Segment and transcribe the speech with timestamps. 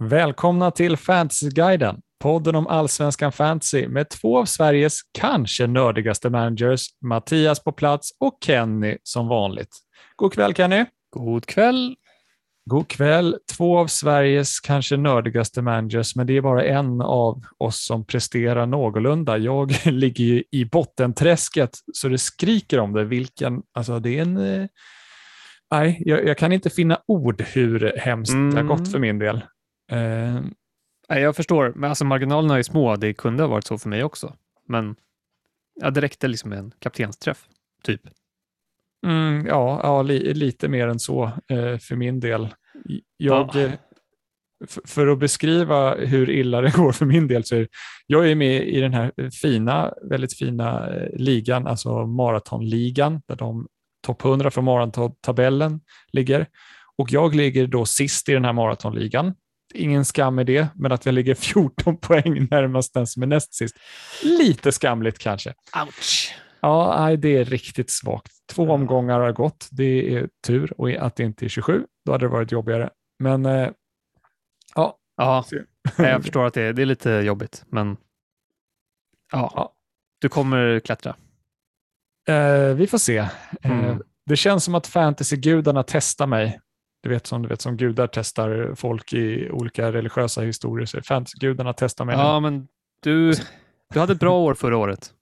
[0.00, 7.64] Välkomna till Fantasyguiden, podden om allsvenskan fantasy med två av Sveriges kanske nördigaste managers, Mattias
[7.64, 9.68] på plats och Kenny som vanligt.
[10.16, 10.84] God kväll Kenny!
[11.16, 11.96] God kväll!
[12.70, 13.36] God kväll!
[13.56, 18.66] Två av Sveriges kanske nördigaste managers, men det är bara en av oss som presterar
[18.66, 19.38] någorlunda.
[19.38, 23.04] Jag ligger ju i bottenträsket så det skriker om det.
[23.04, 24.36] Vilken, alltså det är en...
[24.36, 24.66] eh,
[25.70, 28.90] Nej, jag, jag kan inte finna ord hur hemskt det har gått Mm.
[28.90, 29.40] för min del.
[29.90, 30.42] Eh,
[31.08, 32.96] jag förstår, men alltså marginalerna är små.
[32.96, 34.36] Det kunde ha varit så för mig också.
[34.68, 34.96] Men
[35.74, 37.48] ja, det räckte liksom med en kaptensträff,
[37.82, 38.00] typ.
[39.06, 42.48] Mm, ja, ja li, lite mer än så eh, för min del.
[43.16, 43.70] Jag, Ja.
[44.84, 47.68] För att beskriva hur illa det går för min del så är
[48.06, 53.68] jag är med i den här fina, väldigt fina eh, ligan, alltså maratonligan, där de
[54.06, 55.80] topp 100 från maratontabellen
[56.12, 56.46] ligger.
[56.98, 59.34] Och jag ligger då sist i den här maratonligan.
[59.74, 61.34] Ingen skam i det, men att jag ligger
[61.74, 63.76] 14 poäng närmast den som är näst sist.
[64.22, 65.54] Lite skamligt kanske.
[65.86, 66.34] Ouch!
[66.60, 68.32] Ja, nej, det är riktigt svagt.
[68.52, 69.68] Två omgångar har gått.
[69.70, 71.84] Det är tur och att det inte är 27.
[72.06, 72.90] Då hade det varit jobbigare.
[73.18, 73.68] Men eh,
[74.74, 75.44] ja, Ja,
[75.96, 77.96] jag förstår att det är, det är lite jobbigt, men
[79.32, 79.72] ja, Ja.
[80.20, 81.16] du kommer klättra.
[82.28, 83.16] Eh, vi får se.
[83.16, 83.28] Eh,
[83.64, 84.02] Mm.
[84.26, 86.60] det känns som att fantasygudarna testar mig.
[87.04, 90.86] Du vet som, du vet som gudar testar folk i olika religiösa historier.
[90.86, 92.16] Så fantasygudarna testar mig.
[92.16, 92.50] Ja, nu.
[92.50, 92.68] men
[93.02, 93.32] du,
[93.92, 95.12] du hade ett bra år förra året.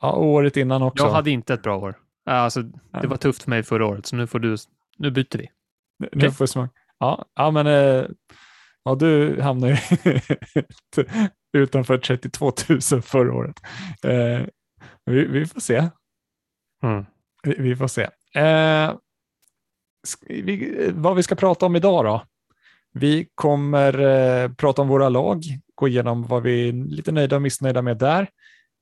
[0.00, 1.04] Ja, året innan också.
[1.04, 1.98] Jag hade inte ett bra år.
[2.26, 2.62] Alltså,
[3.02, 4.56] det var tufft för mig förra året, så nu får du,
[4.98, 5.48] nu byter vi.
[5.98, 6.30] Nu Okej.
[6.30, 6.72] får jag smaka.
[6.98, 8.04] Ja, ja, men eh,
[8.84, 10.20] ja, du hamnade ju
[11.62, 13.56] utanför 32 000 förra året.
[14.02, 14.46] Eh,
[15.04, 15.88] vi, vi får se.
[16.82, 17.06] Mm.
[17.42, 18.02] Vi, vi får se.
[18.34, 18.92] Eh,
[20.28, 22.22] vi, eh, vad vi ska prata om idag då?
[22.92, 25.42] Vi kommer eh, prata om våra lag,
[25.74, 28.28] gå igenom vad vi är lite nöjda och missnöjda med där.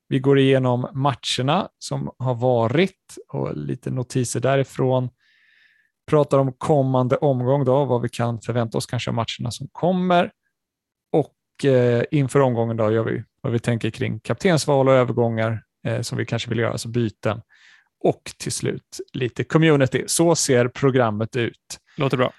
[0.08, 5.10] Vi går igenom matcherna som har varit och lite notiser därifrån.
[6.06, 10.30] Pratar om kommande omgång, då, vad vi kan förvänta oss kanske av matcherna som kommer.
[11.12, 16.00] Och eh, inför omgången då gör vi vad vi tänker kring kaptensval och övergångar eh,
[16.00, 17.40] som vi kanske vill göra, alltså byten.
[18.00, 20.04] Och till slut lite community.
[20.06, 21.78] Så ser programmet ut.
[21.96, 22.32] Låter bra.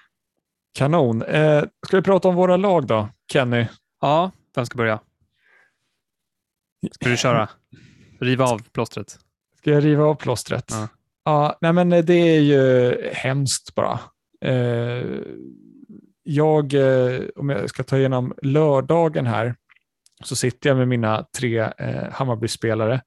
[0.74, 1.22] Kanon.
[1.22, 3.66] Eh, ska vi prata om våra lag då, Kenny?
[4.00, 5.00] Ja, vem ska börja?
[6.92, 7.48] Ska du köra?
[8.20, 9.18] Riva av plåstret.
[9.58, 10.64] Ska jag riva av plåstret?
[10.70, 10.88] Ja.
[11.24, 14.00] Ja, nej men det är ju hemskt bara.
[14.44, 15.04] Eh,
[16.22, 19.54] jag, eh, om jag ska ta igenom lördagen här,
[20.24, 23.00] så sitter jag med mina tre eh, Hammarby-spelare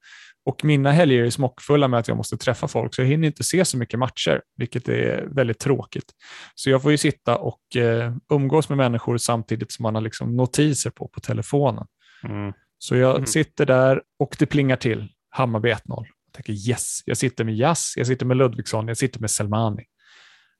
[0.46, 3.44] och mina helger är smockfulla med att jag måste träffa folk, så jag hinner inte
[3.44, 6.12] se så mycket matcher, vilket är väldigt tråkigt.
[6.54, 10.36] Så jag får ju sitta och eh, umgås med människor samtidigt som man har liksom
[10.36, 11.86] notiser på på telefonen.
[12.24, 12.52] Mm.
[12.78, 13.26] Så jag Mm.
[13.26, 15.08] sitter där och det plingar till.
[15.30, 15.80] Hammarby 1-0.
[15.88, 19.84] Jag tänker yes, jag sitter med Jas, jag sitter med Ludvigsson, jag sitter med Selmani.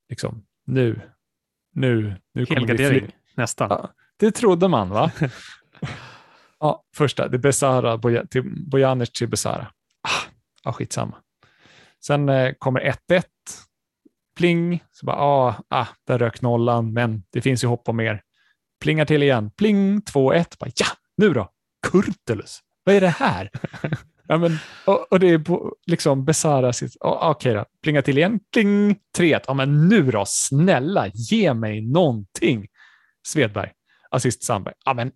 [0.09, 1.01] Liksom, nu,
[1.75, 3.67] nu, nu kommer vi fly- Helgardering, nästan.
[3.71, 5.11] Ja, Det trodde man va?
[6.61, 9.71] ja, första, det är Besara, Boja- till Bojanic till Besara.
[10.09, 10.31] Ah,
[10.65, 11.17] ja, skitsamma.
[12.07, 13.23] Sen eh, kommer 1-1.
[14.37, 18.23] Pling, så bara, ah, ah, där rök nollan, men det finns ju hopp om mer.
[18.81, 19.51] Plingar till igen.
[19.51, 20.59] Pling, 2-1.
[20.59, 21.51] Bara, ja, nu då?
[21.87, 22.61] Kurtulus.
[22.85, 23.51] Vad är det här?
[24.29, 28.19] ja, men, och, och det är på, liksom Besara sitt, oh, okej då, plingar till
[28.19, 28.41] igen.
[28.53, 29.41] Pling, 3-1.
[29.47, 32.67] Ja, men nu då, snälla, ge mig någonting.
[33.27, 33.71] Svedberg,
[34.11, 34.75] assist Sandberg.
[34.85, 35.13] Ja, men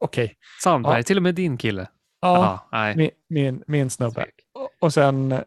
[0.00, 0.34] okej.
[0.62, 1.02] Sandberg, Ja.
[1.02, 1.88] till och med din kille.
[2.22, 2.96] Ja, nej.
[2.96, 4.26] min, min, min snubbe.
[4.54, 5.40] Och, och sen eh,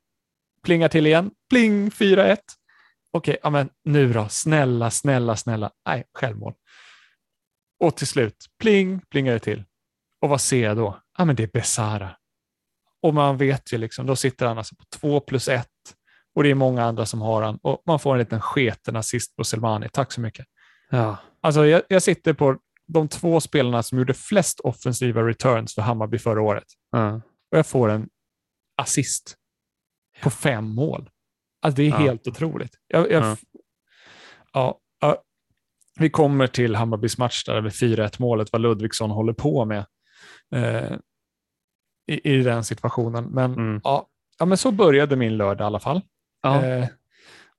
[0.64, 1.32] plingar till igen.
[1.50, 2.38] Pling, 4-1.
[3.12, 5.72] Okej, ja men nu då, snälla, snälla, snälla.
[5.86, 6.54] Nej, självmål.
[7.80, 9.64] Och till slut, pling, plingar det till.
[10.22, 11.00] Och vad ser jag då?
[11.18, 12.18] Ja, men det är Besara.
[13.02, 15.68] Och man vet ju liksom, då sitter han alltså på 2 plus 1
[16.36, 19.36] och det är många andra som har han och man får en liten sketen assist
[19.36, 19.90] på Selmani.
[19.94, 20.46] Tack så mycket.
[20.90, 21.18] Ja.
[21.42, 22.58] Alltså jag, jag sitter på
[22.88, 27.22] de två spelarna som gjorde flest offensiva returns för Hammarby förra året Ja.
[27.52, 28.10] och jag får en
[28.78, 29.36] assist
[30.24, 31.10] på fem mål.
[31.62, 31.98] Alltså det är Ja.
[31.98, 32.72] helt otroligt.
[32.88, 33.38] Jag, jag, Ja.
[34.54, 34.80] ja.
[35.00, 35.24] Ja,
[36.00, 39.86] vi kommer till Hammarbys match där med 4-1 målet, vad Ludvigsson håller på med
[40.56, 40.98] eh,
[42.08, 43.24] i, i den situationen.
[43.26, 43.82] Men, Mm.
[43.84, 44.08] ja,
[44.40, 46.02] ja, men så började min lördag i alla fall.
[46.64, 46.88] Eh,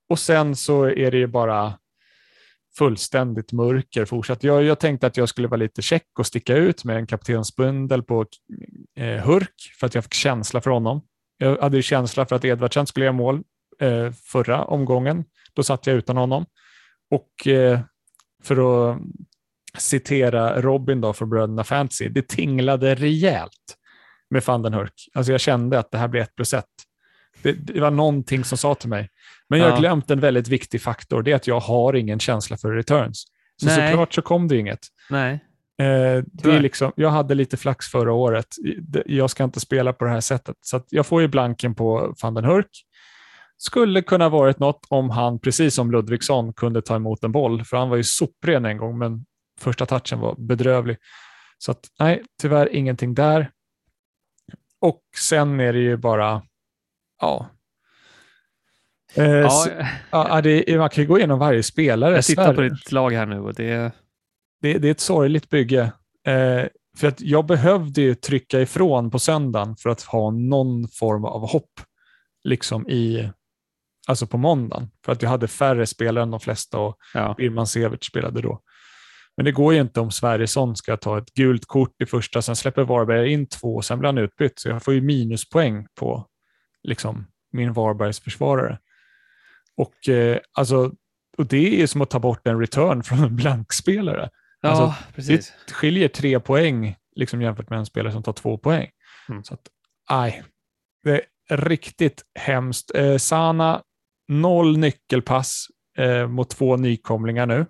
[0.09, 1.79] och sen så är det ju bara
[2.77, 4.43] fullständigt mörker fortsatt.
[4.43, 8.03] Jag, jag tänkte att jag skulle vara lite check och sticka ut med en kaptensbundel
[8.03, 8.25] på
[8.97, 11.01] eh, Hurk för att jag fick känsla för honom.
[11.37, 13.43] Jag hade ju känsla för att Edvardsen skulle göra mål
[13.79, 15.23] eh, förra omgången.
[15.53, 16.45] Då satt jag utan honom.
[17.11, 17.79] Och eh,
[18.43, 19.01] för att
[19.77, 23.77] citera Robin då från Bröderna Fantasy, det tinglade rejält
[24.29, 25.09] med van den Hurk.
[25.13, 26.65] Alltså jag kände att det här blir ett plus ett.
[27.43, 29.09] Det, det var någonting som sa till mig.
[29.49, 29.79] Men jag har Ja.
[29.79, 33.25] glömt en väldigt viktig faktor, det är att jag har ingen känsla för returns.
[33.61, 33.91] Så Nej.
[33.91, 34.79] såklart så kom det inget.
[35.09, 35.33] Nej.
[35.81, 38.47] Eh, det är liksom, jag hade lite flax förra året.
[39.05, 40.55] Jag ska inte spela på det här sättet.
[40.61, 42.69] Så jag får ju blanken på van den Hurk.
[43.57, 47.63] Skulle kunna varit något om han, precis som Ludvigsson, kunde ta emot en boll.
[47.63, 49.25] För han var ju sopren en gång, men
[49.59, 50.97] första touchen var bedrövlig.
[51.57, 53.51] Så att, nej, tyvärr ingenting där.
[54.81, 56.41] Och sen är det ju bara,
[57.21, 57.49] ja.
[59.15, 62.15] Eh, Ja, s- ja, det, man kan ju gå igenom varje spelare.
[62.15, 63.91] jag tittar på ditt lag här nu och det
[64.61, 65.81] det, det är ett sorgligt bygge.
[66.27, 66.63] Eh,
[66.97, 71.47] för att jag behövde ju trycka ifrån på söndagen för att ha någon form av
[71.49, 71.71] hopp
[72.43, 73.29] liksom i,
[74.07, 74.89] alltså på måndagen.
[75.05, 77.33] För att jag hade färre spelare än de flesta och ja.
[77.37, 78.61] Birman Sevic spelade då.
[79.37, 82.55] Men det går ju inte om Sverigesson ska ta ett gult kort i första, sen
[82.55, 84.59] släpper Varberg in två, sen blir han utbytt.
[84.59, 86.27] Så jag får ju minuspoäng på
[86.87, 88.79] liksom, min Varbergs försvarare.
[89.77, 90.91] Och, eh, alltså,
[91.37, 94.29] och det är som att ta bort en return från en blankspelare.
[94.61, 95.53] ja, Alltså, precis.
[95.67, 98.89] Det skiljer tre poäng liksom jämfört med en spelare som tar två poäng.
[99.29, 99.43] Mm.
[99.43, 99.61] Så att,
[100.09, 100.43] aj,
[101.03, 102.95] det är riktigt hemskt.
[102.95, 103.81] Eh, Sana,
[104.27, 105.67] noll nyckelpass
[105.97, 107.65] eh, mot två nykomlingar nu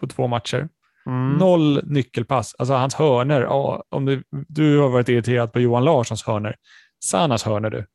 [0.00, 0.68] på två matcher.
[1.06, 1.38] Mm.
[1.38, 2.54] Noll nyckelpass.
[2.58, 3.40] Alltså hans hörner.
[3.40, 6.56] Ja, om du, du har varit irriterad på Johan Larssons hörner.
[7.04, 7.86] Sanas hörner du.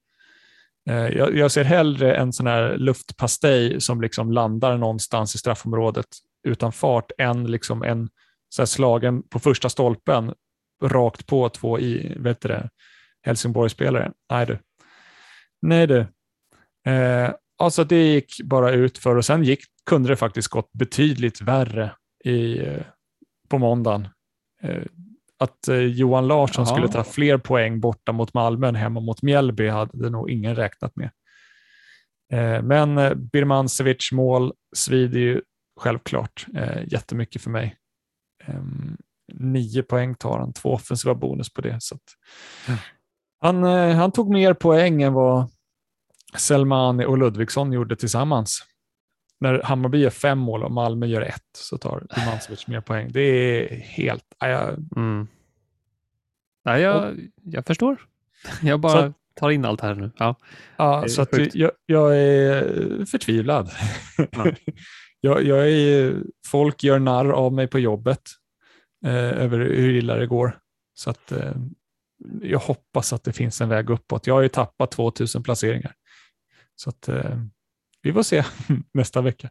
[0.90, 6.08] Eh, jag, jag ser hellre en sån här luftpastej som liksom landar någonstans i straffområdet
[6.48, 8.10] utan fart än liksom en
[8.50, 10.34] så här slagen på första stolpen
[10.84, 12.70] rakt på två i, vet du det,
[13.22, 14.12] Helsingborgsspelare.
[14.30, 14.60] Nej du.
[15.62, 16.00] Nej du.
[16.92, 21.42] Eh, alltså det gick bara ut för och sen gick, kunde det faktiskt gått betydligt
[21.42, 21.92] värre
[22.24, 22.82] i, eh,
[23.50, 24.08] på måndagen.
[24.62, 24.84] Eh,
[25.50, 26.76] att eh, Johan Larsson Jaha.
[26.76, 30.96] skulle ta fler poäng borta mot Malmö än hemma mot Mjällby hade nog ingen räknat
[30.96, 31.10] med.
[32.34, 35.42] Eh, men eh, Birmancevic mål svider ju
[35.80, 36.46] självklart
[36.88, 37.76] jättemycket för mig.
[38.46, 38.98] Ehm,
[39.34, 41.78] nio poäng tar han, två offensiva bonus på det.
[41.80, 41.98] Så
[42.68, 42.78] Ja.
[43.42, 43.64] han,
[43.94, 45.50] han tog mer poäng än vad
[46.38, 48.64] Selmani och Ludvigsson gjorde tillsammans.
[49.40, 53.10] När Hammarby gör fem mål och Malmö gör ett så tar Birmancevic mer poäng.
[53.12, 54.24] Det är helt...
[54.40, 55.28] ja, jag, Mm.
[56.66, 57.98] Nej, jag, jag förstår.
[58.62, 60.12] Jag bara Så- tar in allt här nu.
[60.18, 60.36] Ja.
[60.78, 61.56] Ja, så att sjukt.
[61.56, 63.70] jag, jag är förtvivlad.
[64.32, 64.46] Ja.
[65.22, 66.16] jag, jag är,
[66.48, 68.22] folk gör narr av mig på jobbet
[69.06, 70.60] eh, över hur illa det går.
[70.94, 71.52] Så att, eh,
[72.42, 74.28] jag hoppas att det finns en väg uppåt.
[74.28, 75.94] Jag har ju tappat 2000 placeringar.
[76.76, 77.40] Så att, eh,
[78.02, 78.44] vi får se
[78.94, 79.50] nästa vecka.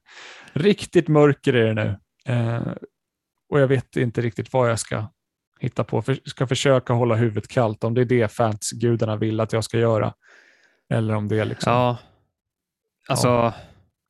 [0.53, 1.99] Riktigt mörker är det nu.
[2.35, 2.73] Eh,
[3.49, 5.09] och jag vet inte riktigt vad jag ska
[5.65, 6.03] hitta på.
[6.03, 9.79] För, ska försöka hålla huvudet kallt om det är det fansgudarna vill att jag ska
[9.79, 10.15] göra.
[10.89, 11.73] Eller om det är liksom...
[11.73, 11.99] ja.
[13.09, 13.53] Alltså,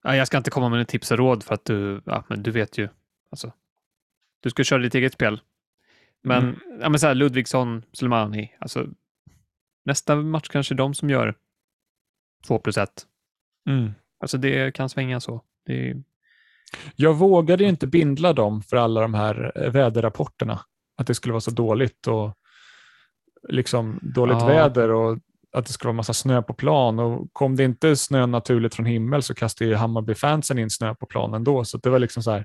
[0.02, 0.16] ja.
[0.16, 2.50] jag ska inte komma med några tips och råd för att du, ja, men du
[2.50, 2.88] vet ju.
[3.30, 3.52] Alltså,
[4.40, 5.40] du ska köra ditt eget spel.
[6.22, 6.60] Men, Mm.
[6.80, 8.86] ja, men så här, Ludvigsson, Slimani, alltså
[9.84, 11.34] nästa match kanske de som gör
[12.46, 13.06] två plus ett.
[13.68, 13.92] Mm.
[14.20, 15.42] Alltså det kan svänga så.
[15.66, 15.94] Det
[16.96, 20.60] Jag vågade ju inte bindla dem för alla de här eh, väderrapporterna.
[20.96, 22.34] Att det skulle vara så dåligt och
[23.48, 24.46] liksom dåligt Ja.
[24.46, 25.18] väder och
[25.52, 26.98] att det skulle vara massa snö på plan.
[26.98, 31.06] Och kom det inte snö naturligt från himmel så kastade ju Hammarby-fansen in snö på
[31.06, 31.64] planen ändå.
[31.64, 32.44] Så det var liksom så här.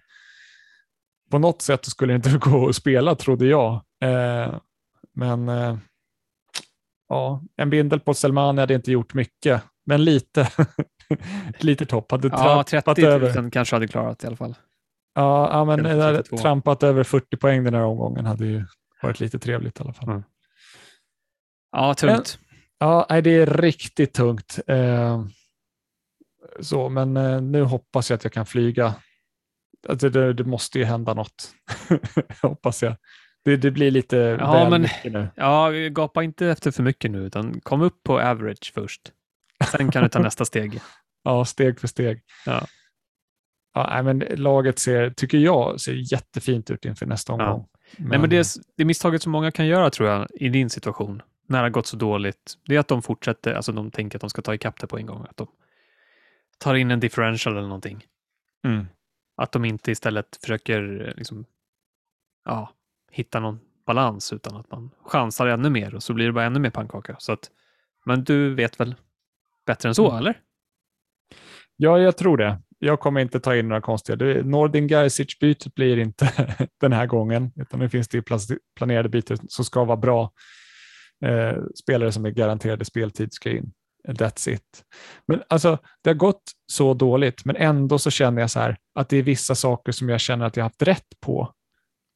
[1.32, 3.74] På något sätt skulle det inte gå att spela trodde jag.
[4.04, 4.56] Eh,
[5.16, 5.78] men eh,
[7.10, 10.42] ja, en bindel på Selmani hade inte gjort mycket, men lite.
[11.50, 12.12] Ett litet hopp.
[12.12, 13.42] Hade ja, trampat 30 över.
[13.42, 14.56] 000 kanske hade klarat i alla fall.
[15.20, 16.38] Ja, ja men där 32.
[16.38, 18.66] trampat över 40 poäng den här omgången hade ju
[19.02, 20.10] varit lite trevligt i alla fall.
[20.10, 20.24] Mm.
[21.72, 22.40] Ja, tungt.
[22.78, 24.60] Ja, nej, det är riktigt tungt.
[24.68, 25.26] Eh,
[26.60, 28.96] så, men eh, nu hoppas jag att jag kan flyga.
[29.90, 31.52] Alltså, det, det måste ju hända något,
[32.42, 32.96] hoppas jag.
[33.46, 35.30] Det, det blir lite Ja, väl men- mycket nu.
[35.36, 39.02] Ja, gapa inte efter för mycket nu, utan kom upp på average först.
[39.72, 40.82] Sen kan du ta nästa steg.
[41.24, 42.22] Ja, steg för steg.
[42.46, 42.68] Ja.
[43.74, 47.68] Ja, men laget ser, tycker jag, ser jättefint ut inför nästa omgång.
[47.98, 48.48] Nej, men det,
[48.78, 51.88] det misstaget som många kan göra tror jag i din situation, när det har gått
[51.88, 54.80] så dåligt, det är att de fortsätter, alltså de tänker att de ska ta ikapp
[54.80, 55.26] det på en gång.
[55.30, 55.48] Att de
[56.58, 58.06] tar in en differential eller någonting.
[58.66, 58.86] Mm.
[59.38, 61.46] Att de inte istället försöker liksom,
[62.46, 62.74] ja,
[63.12, 66.60] hitta någon balans utan att man chansar ännu mer och så blir det bara ännu
[66.60, 67.16] mer pannkaka.
[67.20, 67.52] Så att,
[68.06, 68.96] men du vet väl
[69.66, 70.18] bättre än så, Mm.
[70.20, 70.40] eller?
[71.76, 72.62] Ja, jag tror det.
[72.80, 74.44] Jag kommer inte ta in några konstiga.
[74.44, 76.48] Nordin Garcic-bytet blir inte
[76.82, 78.24] den här gången, utan nu finns det
[78.78, 80.32] planerade byten som ska vara bra.
[81.26, 83.72] Eh, spelare som är garanterade speltid ska in.
[84.08, 84.84] That's it.
[85.28, 89.10] Men alltså, det har gått så dåligt, men ändå så känner jag så här att
[89.10, 91.54] det är vissa saker som jag känner att jag haft rätt på,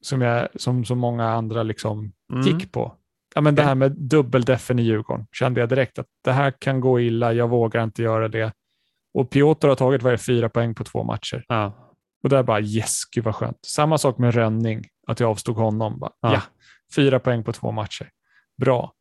[0.04, 2.46] som, jag, som så många andra liksom Mm.
[2.46, 2.94] gick på.
[3.34, 6.80] Ja, men Det här med dubbeldefen i Djurgården kände jag direkt att det här kan
[6.80, 8.52] gå illa, jag vågar inte göra det.
[9.14, 11.44] Och Piotr har tagit vad det, fyra poäng på två matcher.
[11.48, 11.90] Ja.
[12.22, 13.58] Och där bara yes, gud vad skönt.
[13.66, 15.98] Samma sak med Rönning, att jag avstod honom.
[15.98, 16.32] Bara, ja.
[16.32, 16.42] Ja.
[16.96, 18.10] fyra poäng på två matcher.
[18.60, 18.92] Bra.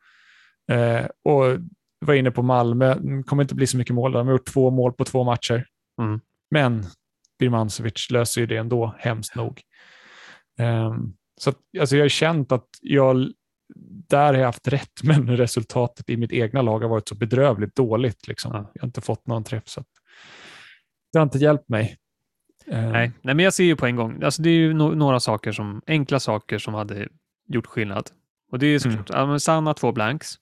[0.71, 1.59] Eh, och
[2.05, 4.11] var inne på Malmö, Mm, kommer inte bli så mycket mål.
[4.11, 5.65] De har gjort två mål på två matcher.
[6.01, 6.19] Mm.
[6.51, 6.85] Men
[7.39, 9.61] Birmancevic löser ju det ändå, hemskt nog.
[10.59, 13.31] Ehm, så att, alltså jag har känt att jag
[14.09, 17.75] där har jag haft rätt, men resultatet i mitt egna lag har varit så bedrövligt
[17.75, 18.27] dåligt.
[18.27, 18.51] Liksom.
[18.53, 18.71] Ja.
[18.73, 19.87] Jag har inte fått någon träff, så att
[21.13, 21.97] det har inte hjälpt mig.
[22.67, 23.11] Ehm, Nej.
[23.21, 24.23] Nej, men jag ser ju på en gång.
[24.23, 27.07] Alltså, det är ju no- några saker som, enkla saker som hade
[27.47, 28.09] gjort skillnad.
[28.51, 30.39] Och det är såklart, ja, men Sanna två blanks.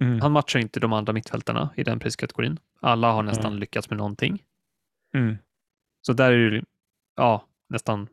[0.00, 2.58] mm, Han matchar inte de andra mittfältarna i den priskategorin.
[2.80, 3.58] Alla har nästan Mm.
[3.58, 4.42] lyckats med någonting.
[5.14, 5.36] mm,
[6.02, 6.62] Så där är ju,
[7.16, 8.08] ja, nästan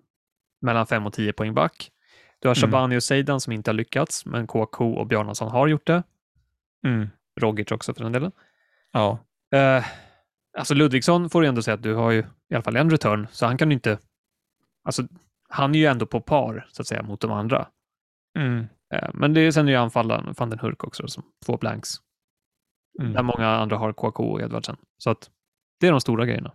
[0.61, 1.91] mellan 5 och 10 poäng back.
[2.39, 2.61] Du har Mm.
[2.71, 6.03] Shabani och Seidan som inte har lyckats, men KK och Bjarnason har gjort det.
[6.85, 7.09] mm,
[7.41, 8.31] Rogic också för den delen.
[8.91, 9.17] ja,
[9.51, 9.85] Eh,
[10.57, 13.27] alltså Ludvigsson får du ändå säga att du har ju i alla fall en return,
[13.31, 13.99] så han kan ju inte...
[14.83, 15.07] Alltså,
[15.49, 17.67] han är ju ändå på par, så att säga, mot de andra.
[18.39, 21.57] mm, Eh, men det är, sen är ju anfallaren van den Hurk också, som två
[21.57, 21.89] blanks.
[22.99, 23.13] mm.
[23.13, 24.77] Där många andra har KK och Edvardsen.
[24.97, 25.29] Så att
[25.79, 26.53] det är de stora grejerna.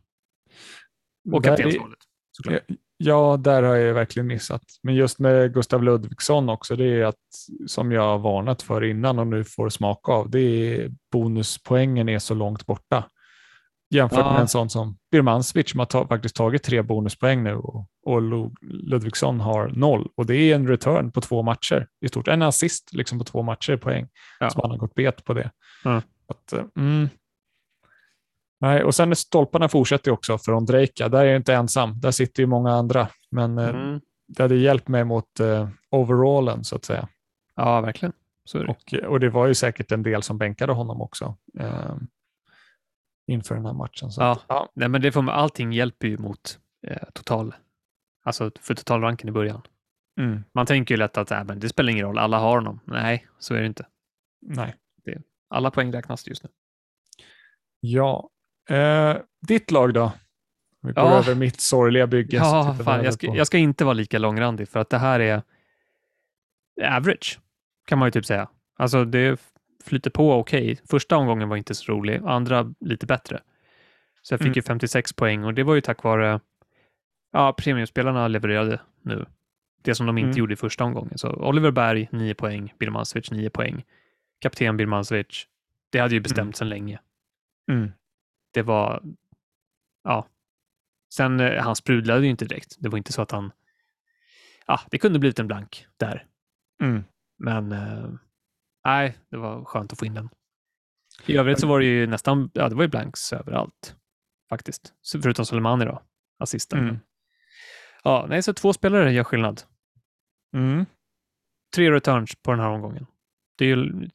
[1.32, 1.98] Och kaptensvalet.
[2.30, 2.62] såklart.
[2.96, 4.62] Ja, där har jag verkligen missat.
[4.82, 7.16] Men just med Gustav Ludvigsson också, det är att
[7.66, 12.18] som jag har varnat för innan och nu får smaka av, det är bonuspoängen är
[12.18, 13.10] så långt borta.
[13.90, 14.32] Jämfört Ja.
[14.32, 18.22] med en sån som Birmancevic som har ta, faktiskt tagit tre bonuspoäng nu och, och
[18.22, 20.08] Lu- Ludvigsson har noll.
[20.14, 22.28] Och det är en return på två matcher i stort.
[22.28, 24.08] En assist liksom på två matcher i poäng.
[24.40, 24.50] Ja.
[24.50, 25.50] Så han har gått bet på det.
[25.84, 26.02] Ja.
[26.28, 27.08] Att, eh, mm.
[28.60, 31.08] Nej, och sen är stolparna fortsätter också för Ondrejka.
[31.08, 32.00] Där är jag inte ensam.
[32.00, 33.08] Där sitter ju många andra.
[33.30, 34.00] Men eh, Mm.
[34.28, 37.08] det hade hjälpt mig mot eh, overallen så att säga.
[37.56, 38.12] Ja, verkligen.
[38.68, 41.94] Och, och det var ju säkert en del som bänkade honom också eh,
[43.28, 44.10] inför den här matchen.
[44.10, 44.32] Så Ja.
[44.32, 44.68] att, ja.
[44.74, 47.54] Nej, men det får man, allting hjälper ju mot eh, total,
[48.24, 49.62] alltså för totalranken i början.
[50.20, 52.80] Mm, Man tänker ju lätt att äh, men det spelar ingen roll, alla har honom.
[52.84, 53.86] Nej, så är det inte.
[54.42, 54.74] nej.
[55.50, 56.50] Alla poäng räknas just nu.
[57.80, 58.30] Ja.
[58.70, 59.16] Eh,
[59.46, 60.12] ditt lag då?
[60.82, 61.18] Vi går Ja.
[61.18, 62.36] över mitt sorgliga bygge.
[62.36, 65.42] Ja, fan, jag, ska, jag ska inte vara lika långrandig för att det här är
[66.96, 67.40] average,
[67.86, 68.48] kan man ju typ säga.
[68.76, 69.40] Alltså det
[69.88, 70.78] flyter på okej.
[70.90, 73.42] Första omgången var inte så rolig, andra lite bättre.
[74.22, 74.54] Så jag fick Mm.
[74.56, 76.40] ju 56 poäng och det var ju tack vare
[77.32, 79.26] ja, premiumspelarna levererade nu.
[79.82, 80.38] Det som de inte Mm.
[80.38, 81.18] gjorde i första omgången.
[81.18, 83.84] Så Oliver Berg 9 poäng, Birmancevic 9 poäng,
[84.40, 85.46] kapten Birmancevic.
[85.90, 86.52] Det hade ju bestämt Mm.
[86.52, 87.00] sedan länge.
[87.70, 87.92] Mm,
[88.54, 89.02] Det var,
[90.04, 90.26] ja.
[91.14, 92.76] Sen eh, han sprudlade ju inte direkt.
[92.78, 93.52] Det var inte så att han,
[94.66, 96.26] ja, det kunde blivit en blank där.
[96.82, 97.04] mm.
[97.38, 98.10] Men eh,
[98.88, 100.28] nej, det var skönt att få in den.
[101.26, 103.96] I övrigt så var det ju nästan, ja det var ju blanks överallt
[104.50, 104.94] faktiskt.
[105.22, 106.02] Förutom Soleimani då,
[106.38, 106.78] assisten.
[106.78, 106.98] Mm.
[108.04, 109.62] Ja, nej, så två spelare gör skillnad.
[110.56, 110.86] Mm.
[111.74, 113.06] Tre returns på den här omgången.
[113.58, 114.08] Det är ju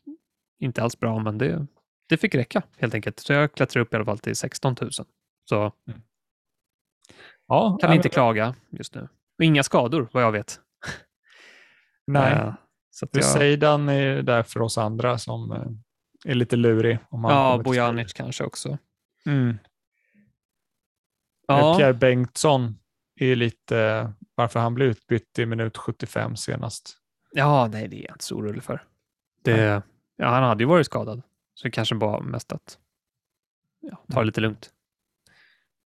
[0.59, 1.67] inte alls bra, men det,
[2.09, 3.19] det fick räcka helt enkelt.
[3.19, 4.91] Så jag klättrar upp i alla fall till 16 000.
[5.49, 5.71] Så
[7.47, 9.01] Ja, kan ja, inte men- klaga just nu.
[9.37, 10.59] Och inga skador, vad jag vet.
[12.07, 12.53] Nej, Eh,
[12.93, 16.99] så jag, Seidan är där för oss andra som eh, är lite lurig.
[17.09, 18.77] Om han ja, Bojanic kanske också.
[19.25, 19.57] Mm.
[21.47, 22.77] Ja, Pierre Bengtsson
[23.15, 26.97] är lite varför han blev utbytt i minut 75 senast.
[27.31, 28.83] ja, nej, det är jag inte så orolig för.
[29.41, 29.81] Det,
[30.15, 31.21] ja, han hade ju varit skadad,
[31.53, 32.77] så det kanske bara mest att
[33.81, 34.69] ja, ta det lite lugnt.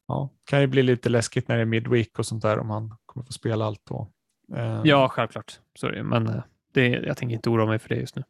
[0.09, 2.97] Ja, kan ju bli lite läskigt när det är midweek och sånt där om han
[3.07, 4.13] kommer få spela allt då.
[4.55, 5.61] Eh, Ja, självklart.
[5.79, 6.43] Så är det, men eh,
[6.77, 8.23] det, jag tänker inte oroa mig för det just nu.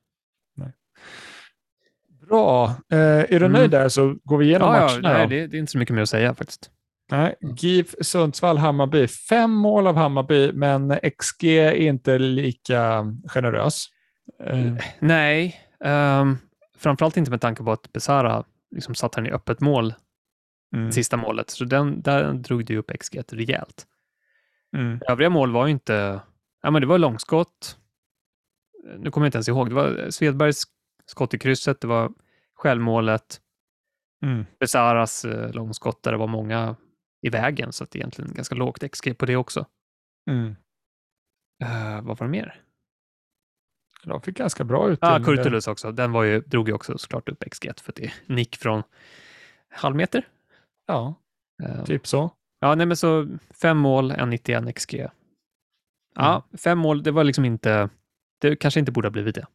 [2.29, 2.65] Bra.
[2.93, 3.53] Eh, är du Mm.
[3.53, 5.12] nöjd där så går vi igenom Ja, ja, matcherna.
[5.12, 5.29] nej, då.
[5.29, 6.71] det, det är inte så mycket mer att säga faktiskt.
[7.11, 9.07] Nej, GIF Sundsvall, Hammarby.
[9.09, 13.87] Fem mål av Hammarby, men XG är inte lika generös.
[14.45, 16.38] Eh, Nej, um,
[16.79, 19.95] framförallt inte med tanke på att Besara liksom satte den i öppet mål,
[20.76, 21.50] mm, sista målet.
[21.50, 23.87] Så den, där drog det upp XG rejält.
[24.76, 26.21] mm, Övriga mål var ju inte...
[26.62, 27.76] Ja, men det var långskott.
[28.99, 29.69] Nu kommer jag inte ens ihåg.
[29.69, 30.62] Det var Svedbergs
[31.07, 32.12] skott i krysset, det var
[32.55, 33.40] självmålet,
[34.23, 36.76] mm, Besaras eh, långskott där det var många
[37.26, 39.66] i vägen, så att det är egentligen ganska lågt XG på det också.
[40.31, 40.57] Mm.
[41.64, 42.62] Uh, vad var det mer?
[44.05, 45.23] De fick ganska bra Ja, utdelning.
[45.26, 45.37] där.
[45.37, 45.93] Kurtulus också.
[45.93, 48.83] Den var ju, drog ju också såklart upp XG för att det är nick från
[49.71, 50.28] halvmeter.
[50.87, 51.14] Ja,
[51.62, 52.31] Uh, typ så.
[52.61, 55.07] Ja, nej men så fem mål, en 91 XG.
[56.14, 57.88] Ja, fem mål, det var liksom inte,
[58.40, 59.47] det kanske inte borde ha blivit det.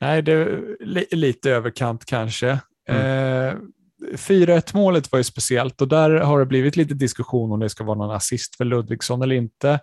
[0.00, 2.58] Nej, det är li lite överkant kanske.
[2.88, 3.48] Mm.
[3.48, 3.54] Eh,
[4.16, 7.84] 4-1 målet var ju speciellt och där har det blivit lite diskussion om det ska
[7.84, 9.80] vara någon assist för Ludvigsson eller inte.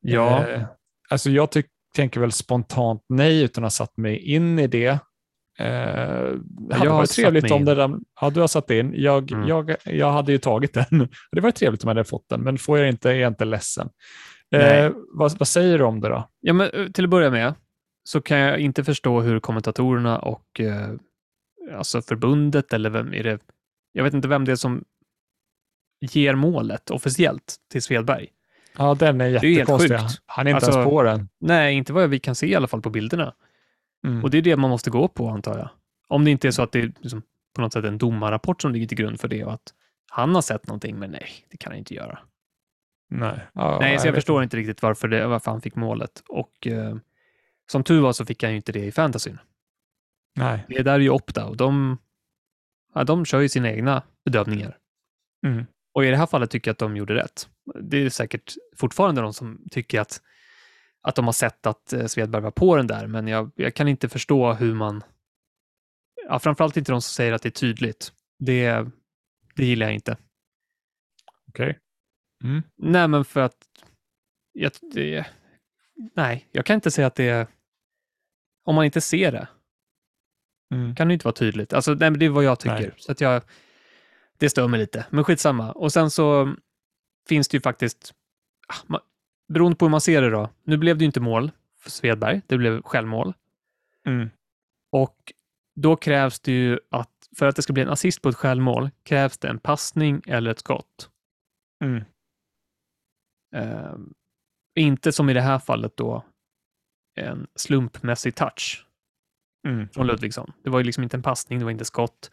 [0.00, 0.48] Ja.
[0.48, 0.62] Eh,
[1.10, 1.48] alltså jag
[1.94, 4.88] tänker väl spontant nej utan att ha satt mig in i det.
[4.88, 4.96] Eh,
[5.58, 9.32] det jag hade har varit trevligt om det där, ja du har satt in, jag,
[9.32, 9.48] Mm.
[9.48, 11.08] jag, jag hade ju tagit den.
[11.32, 13.44] Det var trevligt om jag hade fått den, men får jag inte är jag inte
[13.44, 13.88] ledsen.
[14.52, 16.28] Eh, vad, vad säger du om det då?
[16.40, 17.54] Ja, men eh, till att börja med
[18.04, 20.88] så kan jag inte förstå hur kommentatorerna och eh,
[21.76, 23.38] alltså förbundet eller vem är det?
[23.92, 24.84] Jag vet inte vem det är som
[26.00, 28.28] ger målet officiellt till Svedberg.
[28.78, 29.98] Ja, den är är helt jättekonstig.
[30.00, 30.22] sjukt.
[30.26, 31.28] Han är inte Alltså- ens på den.
[31.40, 33.34] Nej, inte vad vi kan se i alla fall på bilderna.
[34.06, 34.22] Mm.
[34.24, 35.68] Och det är det man måste gå på antar jag.
[36.08, 37.22] Om det inte är så att det är liksom
[37.54, 39.74] på något sätt en domarrapport som ligger till grund för det och att
[40.10, 42.18] han har sett någonting, men nej, det kan han inte göra.
[43.14, 46.22] Nej, ja, nej, så jag vet förstår inte riktigt varför, det, varför han fick målet.
[46.28, 46.96] Och eh,
[47.70, 49.38] som tur var så fick han ju inte det i fantasyn.
[50.36, 50.64] Nej.
[50.68, 51.98] Det där är ju Opta och de,
[52.94, 54.78] ja, de kör ju sina egna bedömningar.
[55.46, 55.66] Mm.
[55.94, 57.48] Och i det här fallet tycker jag att de gjorde rätt.
[57.80, 60.22] Det är säkert fortfarande de som tycker att,
[61.02, 63.88] att de har sett att eh, Svedberg var på den där, men jag, jag kan
[63.88, 65.02] inte förstå hur man...
[66.28, 68.12] Ja, framförallt inte de som säger att det är tydligt.
[68.38, 68.86] Det,
[69.54, 70.16] det gillar jag inte.
[71.48, 71.78] Okej.
[72.42, 72.62] Mm.
[72.76, 73.56] Nej, men för att...
[74.52, 75.26] Jag, det,
[76.14, 77.46] nej, jag kan inte säga att det är...
[78.64, 79.48] Om man inte ser det,
[80.74, 80.94] Mm.
[80.94, 81.72] kan det inte vara tydligt.
[81.72, 82.74] Alltså, nej, men det är vad jag tycker.
[82.80, 82.94] Nej.
[82.96, 83.42] Så att jag,
[84.38, 85.72] det stör mig lite, men skitsamma.
[85.72, 86.54] Och sen så
[87.28, 88.14] finns det ju faktiskt,
[88.68, 89.00] ah, ma-
[89.52, 90.50] beroende på hur man ser det då.
[90.64, 93.34] Nu blev det ju inte mål för Svedberg, det blev självmål.
[94.06, 94.30] Mm.
[94.92, 95.32] Och
[95.74, 98.90] då krävs det ju att, för att det ska bli en assist på ett självmål,
[99.02, 101.10] krävs det en passning eller ett skott.
[101.84, 102.04] Mm.
[103.52, 104.14] Ehm,
[104.74, 106.24] inte som i det här fallet då,
[107.14, 108.86] en slumpmässig touch.
[109.68, 109.88] Mm.
[109.88, 110.52] från Ludvigsson.
[110.64, 112.30] Det var ju liksom inte en passning, det var inte skott.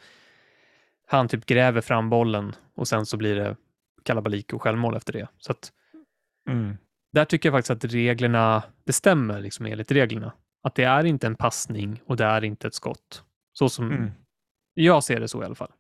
[1.08, 3.56] Han typ gräver fram bollen och sen så blir det
[4.04, 5.28] kalabalik och självmål efter det.
[5.38, 5.72] Så att
[6.50, 6.78] Mm.
[7.14, 10.34] där tycker jag faktiskt att reglerna, det stämmer liksom enligt reglerna.
[10.64, 13.24] Att det är inte en passning och det är inte ett skott.
[13.54, 14.12] Så som Mm.
[14.74, 15.72] jag ser det så i alla fall.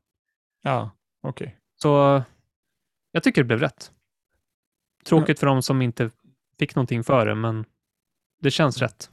[0.61, 0.89] Ja,
[1.23, 1.57] okej.
[1.75, 2.23] Så
[3.11, 3.91] jag tycker det blev rätt.
[5.09, 6.09] Tråkigt för de som inte
[6.59, 7.65] fick någonting för det, men
[8.41, 9.09] det känns rätt.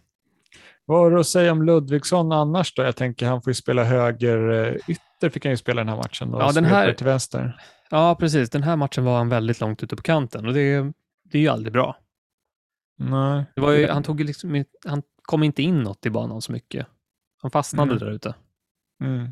[0.84, 2.82] Vad har du att säga om Ludvigsson annars då?
[2.82, 5.96] Jag tänker han får ju spela höger eh, ytter, fick han ju spela den här
[5.96, 6.34] matchen.
[6.34, 7.60] Och Ja, den här- till vänster.
[7.90, 8.50] Ja, precis.
[8.50, 10.92] Den här matchen var han väldigt långt ute på kanten och det,
[11.24, 11.96] det är ju aldrig bra.
[12.98, 13.44] Nej.
[13.56, 16.86] Ju, han, tog liksom, han kom inte inåt i banan så mycket.
[17.42, 17.98] Han fastnade Mm.
[18.04, 18.34] där ute.
[19.04, 19.28] Mm.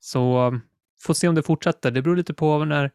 [0.00, 0.60] Så um,
[1.00, 1.90] får se om det fortsätter.
[1.90, 2.90] Det beror lite på när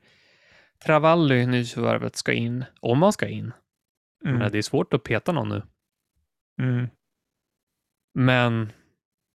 [0.85, 2.65] Travalli, nyförvärvet, ska in.
[2.79, 3.53] Om han ska in.
[4.25, 4.51] Mm.
[4.51, 5.61] det är svårt att peta någon nu.
[6.61, 6.87] Mm.
[8.13, 8.71] Men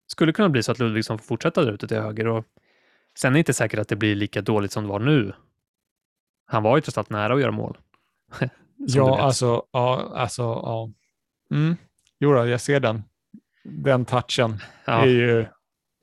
[0.07, 2.27] skulle kunna bli så att Ludvigsson får fortsätta där ute till höger.
[2.27, 2.45] Och
[3.19, 5.33] sen är det inte säkert att det blir lika dåligt som det var nu.
[6.47, 7.79] Han var ju trots allt nära att göra mål.
[8.77, 10.91] Ja, alltså, ja, alltså, ja.
[11.51, 11.77] Mm.
[12.21, 13.03] Jo då, jag ser den.
[13.65, 15.03] Den touchen ja.
[15.03, 15.47] är ju...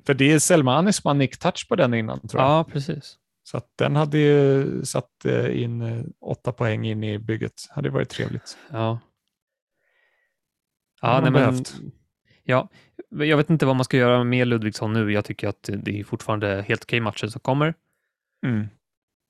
[0.06, 2.51] För det är Selmani som har nick-touch på den innan, tror jag.
[2.51, 3.17] ja, precis.
[3.51, 7.53] Så att den hade ju satt eh, in eh, åtta poäng in i bygget.
[7.69, 8.57] hade varit trevligt.
[8.69, 8.99] Ja.
[11.01, 11.63] Ja, nej, men,
[12.43, 12.69] ja,
[13.09, 15.11] jag vet inte vad man ska göra med Ludvigsson nu.
[15.11, 17.73] Jag tycker att det är fortfarande helt okej matcher som kommer
[18.45, 18.67] Mm.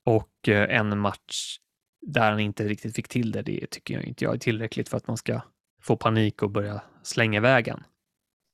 [0.06, 1.58] och eh, en match
[2.06, 4.96] där han inte riktigt fick till det, det tycker jag inte jag är tillräckligt för
[4.96, 5.40] att man ska
[5.82, 7.84] få panik och börja slänga vägen.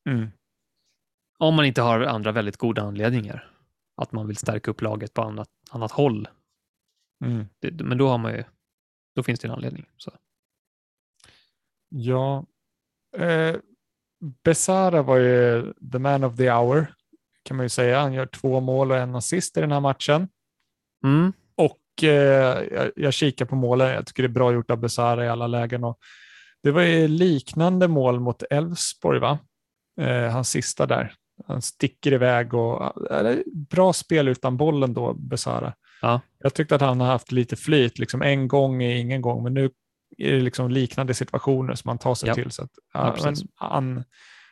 [0.09, 0.29] Mm.
[1.39, 3.58] Om man inte har andra väldigt goda anledningar.
[3.99, 6.29] Att man vill stärka upp laget på annat, annat håll.
[7.25, 7.47] Mm.
[7.59, 8.45] Det, men då har man ju,
[9.17, 9.87] då finns det en anledning.
[9.97, 10.13] Så.
[11.89, 12.47] Ja.
[13.17, 13.57] Eh,
[14.45, 16.95] Besara var ju the man of the hour,
[17.43, 18.01] kan man ju säga.
[18.01, 20.29] Han gör två mål och en assist i den här matchen.
[21.05, 21.33] Mm.
[21.57, 23.89] Och eh, jag, jag kikar på målen.
[23.89, 25.85] Jag tycker det är bra gjort av Besara i alla lägen.
[25.85, 25.99] Och
[26.63, 29.39] det var ju liknande mål mot Elfsborg, va?
[30.01, 31.15] Eh, hans sista där.
[31.49, 35.73] Han sticker iväg och är bra spel utan bollen då, Besara.
[36.03, 36.21] Ja.
[36.39, 37.99] Jag tyckte att han har haft lite flyt.
[37.99, 39.71] Liksom en gång är ingen gång, men nu
[40.19, 42.35] är det liksom liknande situationer som han tar sig Ja.
[42.35, 42.51] till.
[42.51, 44.05] Så att, Ja, men han,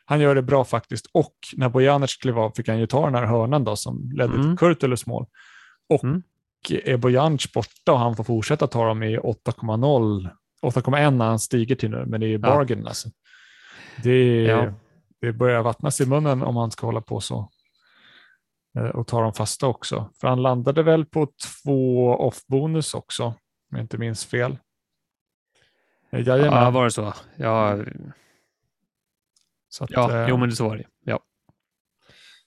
[0.05, 1.07] han gör det bra faktiskt.
[1.13, 4.35] Och när Bojanic klev av fick han ju ta den här hörnan då som ledde
[4.35, 4.43] Mm.
[4.47, 5.27] till Kurtulus mål.
[5.89, 6.23] Och Mm.
[6.85, 10.29] är Bojanc borta och han får fortsätta ta dem i 8,0,
[10.63, 13.09] 8,1 när han stiger till nu, men det är bargain alltså.
[14.03, 14.73] Det, Ja.
[15.21, 17.51] Det börjar vattnas i munnen om han ska hålla på så.
[18.79, 20.11] Eh, Och ta dem fasta också.
[20.21, 21.29] För han landade väl på
[21.65, 23.35] två off-bonus också, om
[23.71, 24.59] jag inte minns fel.
[26.11, 26.63] Eh, Jajamän.
[26.63, 27.15] Ja, var det så?
[27.37, 27.79] Ja,
[29.69, 30.85] så, att, ja eh, jo, men så var det.
[31.05, 31.21] Ja.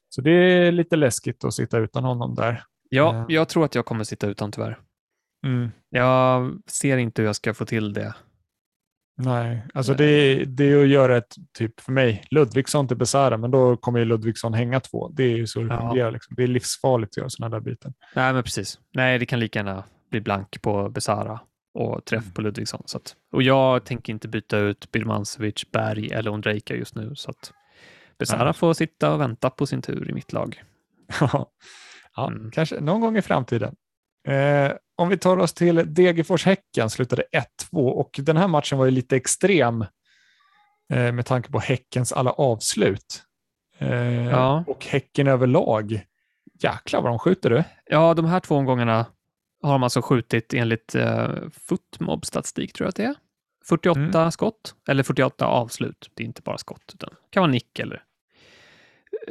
[0.10, 2.63] så det är lite läskigt att sitta utan honom där.
[2.89, 4.79] ja, jag tror att jag kommer sitta utan tyvärr.
[5.45, 5.69] Mm.
[5.89, 8.13] Jag ser inte hur jag ska få till det.
[9.21, 13.51] Nej, alltså det, det är att göra ett, typ för mig, Ludvigsson till Besara, men
[13.51, 15.10] då kommer ju Ludvigsson hänga två.
[15.10, 15.79] Det är ju så det Ja.
[15.89, 16.12] fungerar.
[16.12, 16.36] Liksom.
[16.36, 17.93] Det är livsfarligt att göra sådana där byten.
[18.15, 18.79] Nej, men precis.
[18.93, 21.39] Nej, det kan lika gärna bli blank på Besara
[21.73, 22.34] och träff Mm.
[22.34, 22.84] på Ludvigsson.
[22.86, 27.12] Så att, och jag tänker inte byta ut Birmancevic, Berg eller Ondrejka just nu.
[27.15, 27.53] Så att
[28.19, 28.53] Besara Nej.
[28.53, 30.63] får sitta och vänta på sin tur i mitt lag.
[32.15, 32.51] ja, Mm.
[32.51, 33.75] kanske någon gång i framtiden.
[34.27, 37.24] Eh, om vi tar oss till Degerfors-Häcken slutade
[37.72, 39.82] 1-2 och den här matchen var ju lite extrem
[40.94, 43.24] eh, med tanke på Häckens alla avslut.
[43.78, 44.64] Eh, Ja.
[44.68, 46.06] Och Häcken överlag.
[46.64, 47.64] Jäklar vad de skjuter du.
[47.86, 49.06] Ja, de här två omgångarna
[49.62, 53.16] har de alltså skjutit enligt eh, Footmob-statistik, tror jag att det är.
[53.66, 56.12] 48 skott, eller 48 avslut.
[56.14, 58.04] Det är inte bara skott, utan det kan vara nick eller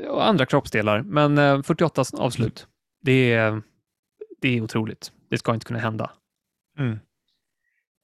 [0.09, 1.03] och andra kroppsdelar.
[1.03, 2.67] Men eh, 48 avslut,
[3.03, 3.63] det är,
[4.41, 5.13] det är otroligt.
[5.29, 6.11] Det ska inte kunna hända.
[6.79, 6.99] Mm.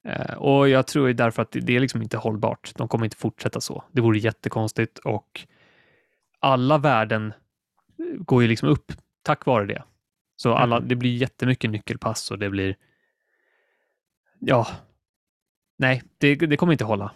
[0.08, 2.72] Eh, och jag tror ju därför att det, är liksom inte hållbart.
[2.74, 3.84] De kommer inte fortsätta så.
[3.92, 5.46] Det vore jättekonstigt och
[6.38, 7.32] alla värden
[7.98, 9.84] eh, går ju liksom upp tack vare det.
[10.36, 10.88] Så alla, Mm.
[10.88, 12.76] det blir jättemycket nyckelpass och det blir...
[14.38, 14.66] Ja.
[15.78, 17.12] Nej, det, det kommer inte hålla.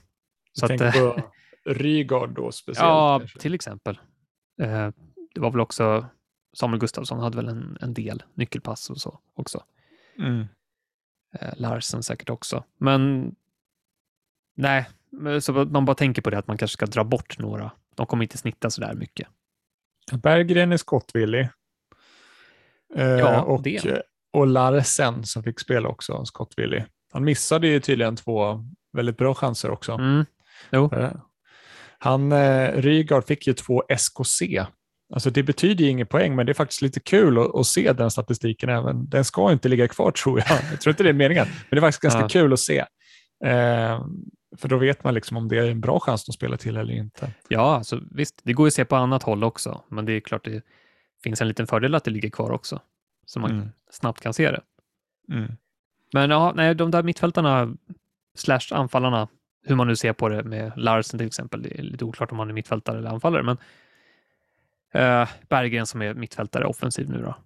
[0.52, 1.22] Så Jag att, eh, på
[1.64, 2.88] Rygaard då speciellt.
[2.88, 3.38] ja, kanske.
[3.38, 4.00] till exempel.
[5.34, 6.06] Det var väl också
[6.56, 9.64] Samuel Gustafsson hade väl en, en del nyckelpass och så också.
[10.18, 10.46] Mm.
[11.40, 12.64] Eh, Larsen säkert också.
[12.78, 13.32] Men
[14.56, 14.88] nej,
[15.40, 17.70] så man bara tänker på det att man kanske ska dra bort några.
[17.94, 19.28] De kommer inte snitta så där mycket.
[20.12, 21.48] Berggren är skottvillig.
[22.94, 24.02] Eh, Ja, och, det.
[24.32, 26.84] och Larsen som fick spela också skottvillig.
[27.12, 29.92] Han missade ju tydligen två väldigt bra chanser också.
[29.92, 30.24] Mm.
[30.70, 31.12] Eh,
[31.98, 34.66] Han, eh, Rygaard fick ju två SKC.
[35.14, 37.92] Alltså det betyder ju ingen poäng, men det är faktiskt lite kul att, att se
[37.92, 39.08] den statistiken även.
[39.08, 40.58] Den ska inte ligga kvar tror jag.
[40.72, 42.28] Jag tror inte det är meningen, men det är faktiskt ganska Ja.
[42.28, 42.78] kul att se.
[43.44, 44.04] Eh,
[44.56, 46.94] för då vet man liksom om det är en bra chans att spela till eller
[46.94, 47.30] inte.
[47.48, 50.20] ja, alltså, visst, det går ju att se på annat håll också, men det är
[50.20, 50.62] klart det
[51.22, 52.80] finns en liten fördel att det ligger kvar också,
[53.26, 53.68] så man Mm.
[53.90, 54.60] snabbt kan se det.
[55.32, 55.52] Mm.
[56.12, 57.74] Men ja, nej, de där mittfältarna
[58.34, 59.28] slash anfallarna,
[59.66, 62.38] hur man nu ser på det med Larsen till exempel, det är lite oklart om
[62.38, 63.56] han är mittfältare eller anfallare, men
[64.94, 67.36] eh, Berggren som är mittfältare offensiv nu då.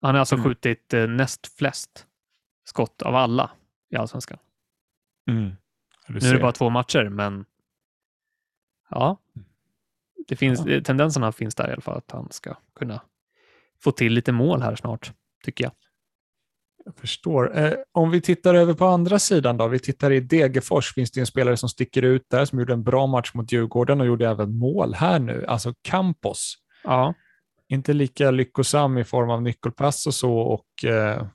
[0.00, 0.44] Han har alltså Mm.
[0.44, 2.06] skjutit eh, näst flest
[2.64, 3.50] skott av alla
[3.90, 4.38] i allsvenskan.
[5.30, 5.50] Mm.
[6.08, 7.44] Nu är det bara två matcher, men
[8.90, 9.16] ja,
[10.28, 10.72] det finns, Ja.
[10.72, 13.00] eh, tendenserna finns där i alla fall att han ska kunna
[13.82, 15.12] få till lite mål här snart,
[15.44, 15.72] tycker jag.
[16.84, 17.58] Jag förstår.
[17.58, 19.68] Eh, om vi tittar över på andra sidan då.
[19.68, 20.94] Vi tittar i Degerfors.
[20.94, 24.00] Finns det en spelare som sticker ut där som gjorde en bra match mot Djurgården
[24.00, 25.44] och gjorde även mål här nu.
[25.46, 26.58] Alltså Campos.
[26.84, 27.14] Ja,
[27.68, 31.26] Inte lika lyckosam i form av nyckelpass och så och eh,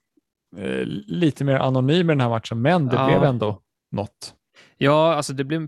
[0.57, 2.61] eh, lite mer anonym i den här matchen.
[2.61, 3.05] Men det Ja.
[3.07, 4.35] blev ändå något.
[4.77, 5.67] ja alltså det blev,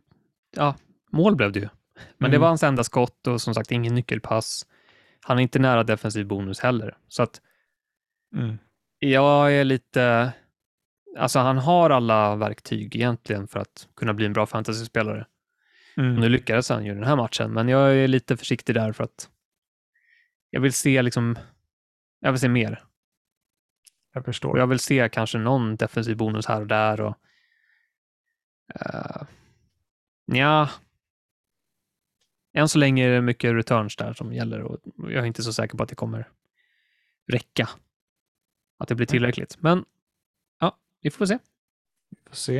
[0.56, 0.76] ja,
[1.12, 1.70] mål blev det ju.
[2.18, 2.42] Men det Mm.
[2.42, 4.66] var hans enda skott och som sagt ingen nyckelpass.
[5.22, 6.98] Han är inte nära defensiv bonus heller.
[7.08, 7.42] Så att
[8.36, 8.58] Mm.
[9.00, 10.34] jag är lite,
[11.18, 15.26] alltså han har alla verktyg egentligen för att kunna bli en bra fantasyspelare.
[15.98, 16.16] Och Mm.
[16.16, 19.30] nu lyckades han ju den här matchen, men jag är lite försiktig där för att
[20.50, 21.38] jag vill se liksom,
[22.20, 22.84] jag vill se mer.
[24.14, 24.50] Jag förstår.
[24.52, 27.02] Och jag vill se kanske någon defensiv bonus här och där.
[27.02, 27.16] Och,
[28.86, 29.24] uh,
[30.26, 30.70] ja.
[32.54, 35.54] Än så länge är det mycket returns där som gäller och jag är inte så
[35.54, 36.28] säker på att det kommer
[37.28, 37.70] räcka.
[38.78, 39.58] Att det blir tillräckligt.
[39.60, 39.86] Men
[40.60, 41.40] ja, vi får se.
[42.28, 42.58] får se.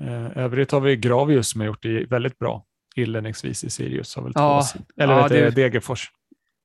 [0.00, 4.16] Eh, övrigt har vi Gravius som har gjort det väldigt bra inledningsvis i Sirius.
[4.16, 6.12] Har väl Ja, två, eller ja, vet det- Degerfors.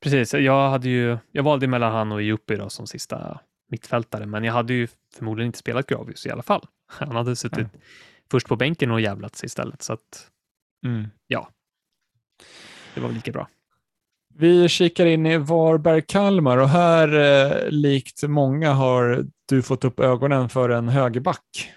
[0.03, 4.43] Precis, jag hade ju, jag valde mellan han och Juppie då som sista mittfältare, men
[4.43, 6.67] jag hade ju förmodligen inte spelat Gravius i alla fall.
[6.87, 7.81] Han hade suttit Nej.
[8.31, 10.31] först på bänken och jävlats istället, så att
[10.85, 11.07] Mm.
[12.93, 13.47] det var väl lika bra.
[14.33, 20.49] Vi kikar in i Varberg-Kalmar och här, eh, likt många, har du fått upp ögonen
[20.49, 21.71] för en högerback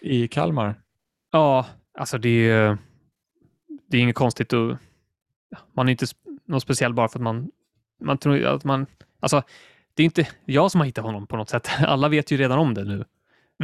[0.00, 0.80] i Kalmar.
[1.32, 1.66] Ja,
[1.98, 2.76] alltså det är, ju-
[3.88, 4.78] det är inget konstigt att
[5.72, 6.06] man är inte
[6.46, 7.50] något speciell bara för att man,
[8.00, 8.86] man tror att man,
[9.20, 9.42] alltså
[9.94, 11.68] det är inte jag som har hittat honom på något sätt.
[11.78, 13.04] Alla vet ju redan om det nu.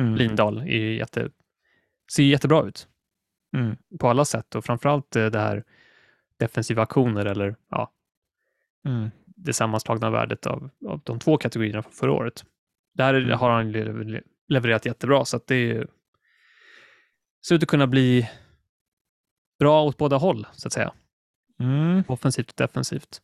[0.00, 0.14] Mm.
[0.14, 1.30] Lindahl är jätte,
[2.12, 2.86] ser jättebra ut
[3.56, 3.76] Mm.
[4.00, 5.64] på alla sätt och framförallt eh, det här
[6.38, 7.92] defensiva aktioner eller ja,
[8.84, 9.10] Mm.
[9.26, 12.44] det sammantagna värdet av, av de två kategorierna från förra året.
[12.94, 13.38] Där Mm.
[13.38, 15.86] har han le- levererat jättebra så att det
[17.46, 18.28] ser ut att kunna bli
[19.58, 20.92] bra åt båda håll så att säga.
[21.60, 22.02] Mm.
[22.08, 23.22] offensivt och defensivt.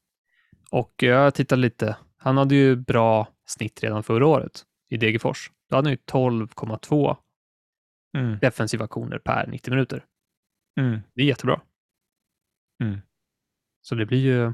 [0.70, 1.96] Och jag tittar lite.
[2.16, 5.50] Han hade ju bra snitt redan förra året i Degerfors.
[5.70, 7.16] Då hade han ju 12,2
[8.16, 8.38] Mm.
[8.38, 10.04] defensiva aktioner per 90 minuter.
[10.80, 11.00] Mm.
[11.14, 11.60] Det är jättebra.
[12.82, 12.98] Mm.
[13.82, 14.52] Så det blir ju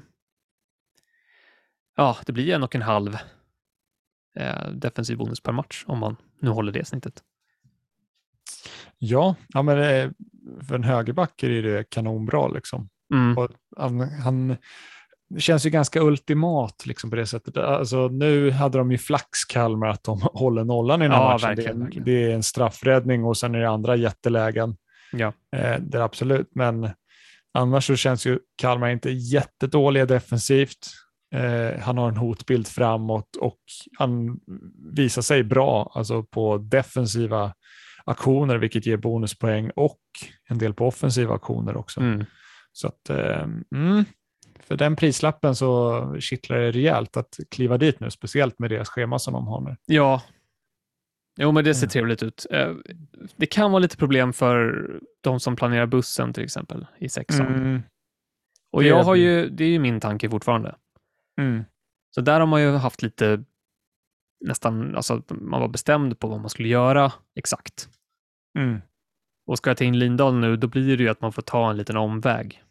[1.97, 3.17] Ja, det blir en och en halv
[4.39, 7.23] eh, defensiv bonus per match om man nu håller det snittet.
[8.99, 10.11] Ja, ja men eh,
[10.69, 12.49] för en högerback är det kanonbra.
[12.49, 12.89] Liksom.
[13.13, 13.39] Mm.
[13.39, 14.57] Och han, han
[15.39, 17.57] känns ju ganska ultimat liksom, på det sättet.
[17.57, 21.33] Alltså, nu hade de ju flax Kalmar att de håller nollan i den här Ja,
[21.33, 21.49] matchen.
[21.49, 22.05] verkligen, det, är, verkligen.
[22.05, 24.77] det är en straffräddning och sen är det andra jättelägen.
[25.13, 25.33] Ja.
[25.57, 26.91] Eh, det är absolut, men
[27.55, 30.87] annars så känns ju Kalmar inte jättedåliga defensivt.
[31.35, 33.59] Eh, han har en hotbild framåt och
[33.99, 34.41] han
[34.93, 37.55] visar sig bra alltså på defensiva
[38.05, 39.99] aktioner, vilket ger bonuspoäng och
[40.49, 42.01] en del på offensiva aktioner också.
[42.01, 42.25] Mm.
[42.73, 43.43] Så att, eh,
[43.75, 44.05] mm,
[44.61, 49.19] för den prislappen så kittlar det rejält att kliva dit nu, speciellt med deras schema
[49.19, 49.77] som de har nu.
[49.87, 50.23] Ja.
[51.41, 51.91] Jo, men det ser Mm.
[51.91, 52.47] trevligt ut.
[52.51, 52.75] Eh,
[53.37, 54.87] Det kan vara lite problem för
[55.21, 57.47] de som planerar bussen till exempel i sexan.
[57.47, 57.83] Mm,
[58.73, 60.75] Och jag har ju, det är ju min tanke fortfarande.
[61.41, 61.65] mm,
[62.15, 63.45] Så där har man ju haft lite
[64.45, 67.89] nästan, alltså man var bestämd på vad man skulle göra exakt.
[68.59, 68.81] mm,
[69.47, 71.71] Och ska jag ta in Lindahl nu, då blir det ju att man får ta
[71.71, 72.63] en liten omväg.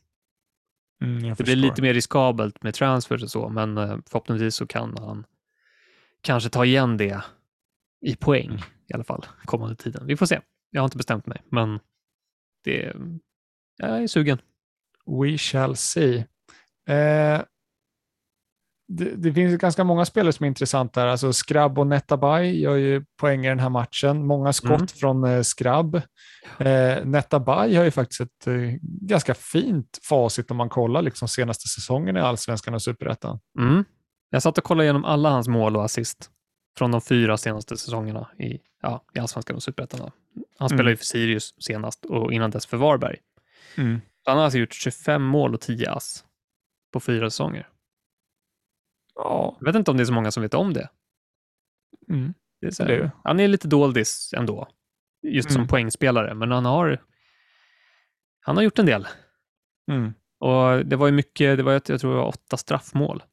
[1.02, 1.56] mm, Det blir förstår.
[1.56, 5.26] lite mer riskabelt med transfers och så, men eh, förhoppningsvis så kan han
[6.22, 7.24] kanske ta igen det
[8.02, 10.06] i poäng i alla fall kommande tiden.
[10.08, 10.40] Vi får se.
[10.70, 11.80] Jag har inte bestämt mig, men
[12.64, 12.94] det,
[13.78, 14.42] jag är sugen.
[15.22, 16.26] We shall see.
[16.88, 17.42] Eh,
[18.98, 21.00] det, det finns ganska många spelare som är intressanta.
[21.02, 21.08] här.
[21.08, 24.26] Alltså Skrabb och Netabay gör ju poäng i den här matchen.
[24.26, 24.88] Många skott Mm.
[24.88, 25.96] från eh, Skrabb.
[26.58, 31.68] Eh, Netabay har ju faktiskt ett eh, ganska fint facit om man kollar liksom senaste
[31.68, 33.40] säsongen i Allsvenskan och Superettan.
[33.60, 33.86] Mm.
[34.30, 36.30] Jag satt och kollade igenom alla hans mål och assist
[36.78, 40.12] från de fyra senaste säsongerna i, ja, i Allsvenskan och Superettan.
[40.60, 40.92] Han spelade Mm.
[40.92, 43.18] ju för Sirius senast och innan dess för Varberg.
[43.78, 44.02] Mm.
[44.26, 46.24] Han har alltså gjort 25 mål och 10 ass
[46.94, 47.68] på fyra säsonger.
[49.24, 50.90] Ja, Jag vet inte om det är så många som vet om det.
[52.10, 52.34] mm.
[52.62, 53.12] det, är så det är det.
[53.24, 54.68] han är lite doldis ändå,
[55.28, 55.68] just som Mm.
[55.68, 57.02] poängspelare, men han har,
[58.42, 59.08] han har gjort en del.
[59.92, 60.14] Mm.
[60.40, 63.24] Och det var ju mycket, det var jag tror det var åtta straffmål.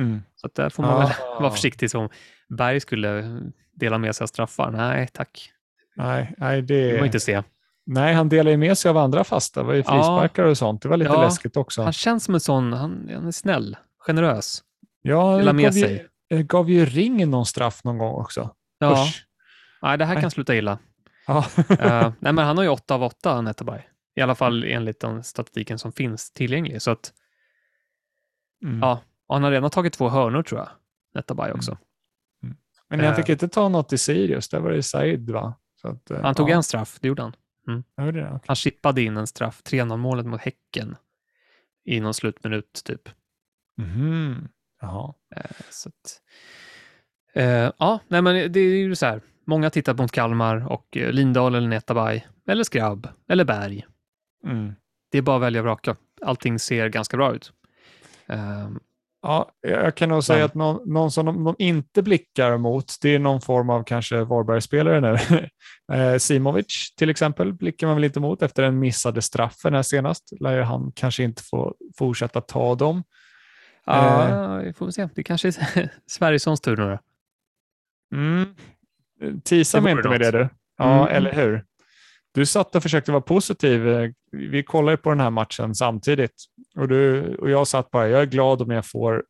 [0.00, 0.22] Mm.
[0.34, 1.40] Så att där får man väl Ah.
[1.40, 2.08] vara försiktig som
[2.48, 3.40] Berg skulle
[3.72, 4.70] dela med sig av straffar.
[4.70, 5.52] Nej, tack.
[5.96, 7.06] Nej, nej, Det vill man det...
[7.06, 7.42] inte se.
[7.86, 9.60] nej, han delar ju med sig av andra fasta.
[9.60, 9.92] Det var ju Ja.
[9.92, 10.82] frisparkar och sånt.
[10.82, 11.22] Det var lite Ja.
[11.22, 11.82] läskigt också.
[11.82, 14.62] Han känns som en sån, han, han är snäll, generös.
[15.02, 16.08] Ja, delar han med gav ju, sig.
[16.30, 18.54] eh, gav ju ringen någon straff någon gång också.
[18.78, 19.26] Ja, Usch.
[19.82, 20.22] nej, det här Nej.
[20.22, 20.78] kan sluta illa.
[21.26, 21.44] Ja.
[21.68, 23.80] Eh, nej, men han har ju åtta av åtta, Netabay.
[24.16, 26.82] I alla fall enligt den statistiken som finns tillgänglig.
[26.82, 27.12] Så att,
[28.64, 28.78] Mm.
[28.80, 30.68] ja, han har redan tagit två hörnor tror jag,
[31.14, 31.78] Netabay också.
[32.88, 33.14] Men han Eh.
[33.14, 35.54] fick inte ta något i Sirius, där var det Said va?
[35.82, 37.32] Att, eh, Han tog ja, en straff, det gjorde han.
[37.96, 38.40] hörde det.
[38.46, 40.96] Han chippade in en straff, 3-0 målet mot Häcken
[41.84, 43.08] i någon slutminut typ.
[43.76, 44.48] Mhm.
[44.80, 45.14] Jaha.
[45.36, 46.20] Eh, Så att,
[47.34, 49.20] eh, ja, nej men det är ju så här.
[49.46, 53.86] Många tittar mot Kalmar och eh, Lindahl eller Netabay eller Skrabb eller Berg.
[54.44, 54.74] Mm.
[55.10, 55.96] Det är bara att välja och vraka.
[56.22, 57.52] Allting ser ganska bra ut.
[58.26, 58.68] Eh,
[59.22, 63.14] Ja, jag kan nog säga att någon, någon som de, de inte blickar mot, det
[63.14, 66.18] är någon form av kanske Varberg-spelare nu.
[66.18, 70.32] Simovic till exempel blickar man väl inte mot efter den missade straffen här senast.
[70.40, 73.04] Lär han kanske inte få fortsätta ta dem.
[73.96, 75.08] Ja, vi får se.
[75.14, 76.98] Det kanske är Sverigesons tur nu då.
[78.16, 78.54] Mm.
[79.44, 80.48] Tisa mig inte med det du.
[80.78, 81.16] Ja, Mm.
[81.16, 81.64] eller hur?
[82.34, 83.88] Du satt och försökte vara positiv.
[83.88, 86.34] Eh, Vi kollar ju på den här matchen samtidigt.
[86.76, 89.24] Och, du, och jag satt bara, jag är glad om jag får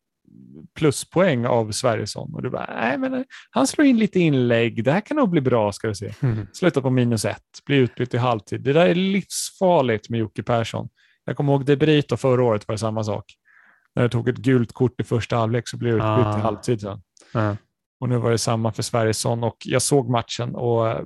[0.75, 2.33] pluspoäng av Sverigesson.
[2.35, 4.83] Och du bara, nej men eh, han slår in lite inlägg.
[4.83, 6.13] Det här kan nog bli bra ska du se.
[6.53, 8.61] Slutar på minus ett, blir utbytt i halvtid.
[8.61, 10.89] Det där är livsfarligt med Jocke Persson.
[11.25, 13.25] Jag kommer ihåg Debrito förra året var det samma sak.
[13.95, 16.37] När du tog ett gult kort i första halvlek så blev det utbytt Ah.
[16.37, 17.01] i halvtid sen.
[17.33, 17.55] Ja.
[17.99, 21.03] Och nu var det samma för Sverigesson och jag såg matchen och eh,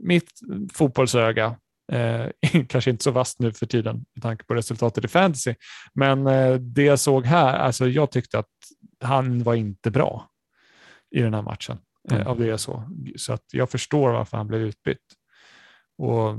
[0.00, 0.30] mitt
[0.72, 1.56] fotbollsöga,
[1.92, 2.26] eh,
[2.68, 5.54] kanske inte så vasst nu för tiden med tanke på resultatet i fantasy,
[5.94, 8.48] men eh, det jag såg här, alltså jag tyckte att
[9.04, 10.28] han var inte bra.
[11.16, 11.78] i den här matchen.
[12.10, 12.26] Eh, Mm.
[12.26, 12.84] av det jag så.
[13.16, 14.98] så att jag förstår varför han blev utbytt.
[15.98, 16.34] Och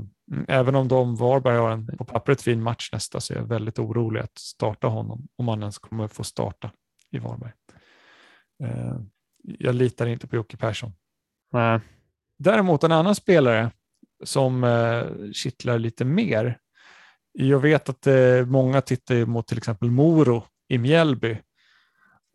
[0.48, 3.78] även om de Varberg har en på pappret fin match nästa så är jag väldigt
[3.78, 6.70] orolig att starta honom om han ens kommer få starta
[7.10, 7.52] i Varberg.
[8.64, 8.96] Eh,
[9.42, 10.92] jag litar inte på Jocke Persson.
[11.52, 11.80] Nej.
[12.38, 13.70] Däremot en annan spelare
[14.24, 16.58] som eh, kittlar lite mer.
[17.32, 21.38] Jag vet att eh, många tittar mot till exempel Moro i Mjällby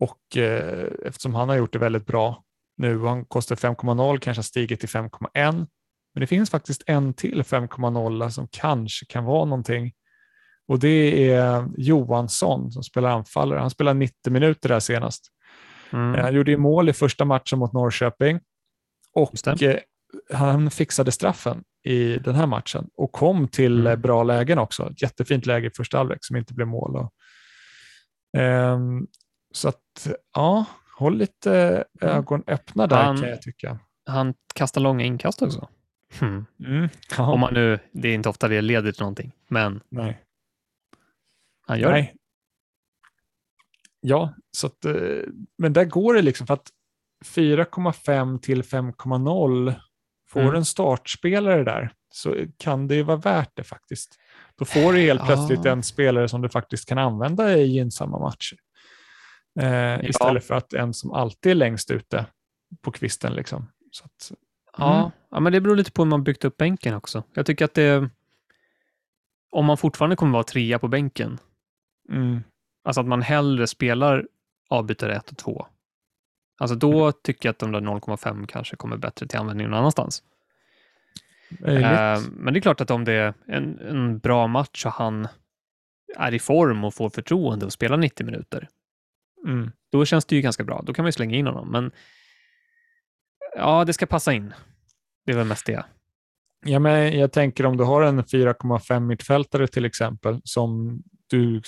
[0.00, 2.44] och eh, eftersom han har gjort det väldigt bra
[2.80, 5.66] nu han kostar 5,0 kanske har stigit till 5,1
[6.14, 9.92] men det finns faktiskt en till 5,0 som kanske kan vara någonting
[10.68, 13.58] och det är Johansson som spelar anfallare.
[13.60, 15.26] Han spelar 90 minuter där senast.
[15.92, 16.14] Mm.
[16.14, 18.40] Eh, Han gjorde ju mål i första matchen mot Norrköping
[19.14, 19.30] och
[19.62, 19.78] eh,
[20.32, 23.86] han fixade straffen i den här matchen och kom till Mm.
[23.92, 24.90] eh, bra lägen också.
[24.90, 26.96] Ett jättefint läge i första halvlek som inte blev mål.
[26.96, 27.12] Och,
[28.36, 29.06] Ehm,
[29.54, 30.64] så att, ja,
[30.98, 33.78] håll lite ögon öppna där Han- kan jag tycka.
[34.06, 35.68] Han kastar långa inkast också.
[36.20, 36.46] Hmm.
[36.66, 36.88] Mm.
[37.16, 40.22] Ja, Om man nu, det är inte ofta det leder till någonting, men nej.
[41.66, 41.94] han gör det.
[41.94, 42.16] nej.
[44.00, 44.94] Ja, så att, eh,
[45.58, 46.68] men där går det liksom för att
[47.24, 49.74] 4,5 till 5,0
[50.30, 50.54] får Mm.
[50.54, 54.16] en startspelare där så kan det ju vara värt det faktiskt.
[54.56, 55.26] Då får du helt Ja.
[55.26, 58.56] plötsligt en spelare som du faktiskt kan använda i gynnsamma matcher.
[59.60, 62.26] Eh, istället för att en som alltid är längst ute
[62.80, 63.32] på kvisten.
[63.34, 63.72] Liksom.
[63.90, 64.32] Så att,
[64.78, 65.10] Ja, Mm.
[65.30, 67.22] ja, men det beror lite på hur man byggt upp bänken också.
[67.34, 68.08] Jag tycker att det...
[69.50, 71.38] Om man fortfarande kommer vara trea på bänken,
[72.08, 72.42] mm,
[72.84, 74.26] alltså att man hellre spelar
[74.68, 75.66] avbytare 1 och 2.
[76.58, 77.12] Alltså då Mm.
[77.22, 80.22] tycker jag att de där 0,5 kanske kommer bättre till användning någon annanstans.
[81.64, 85.28] Eh, men det är klart att om det är en, en bra match och han
[86.16, 88.68] är i form och får förtroende och spelar 90 minuter,
[89.46, 89.70] mm.
[89.92, 90.82] då känns det ju ganska bra.
[90.86, 91.68] Då kan man ju slänga in honom.
[91.70, 91.90] Men
[93.56, 94.54] ja, det ska passa in.
[95.26, 95.84] Det är väl mest det.
[96.66, 101.62] Ja, men jag tänker om du har en 4,5 mittfältare till exempel som du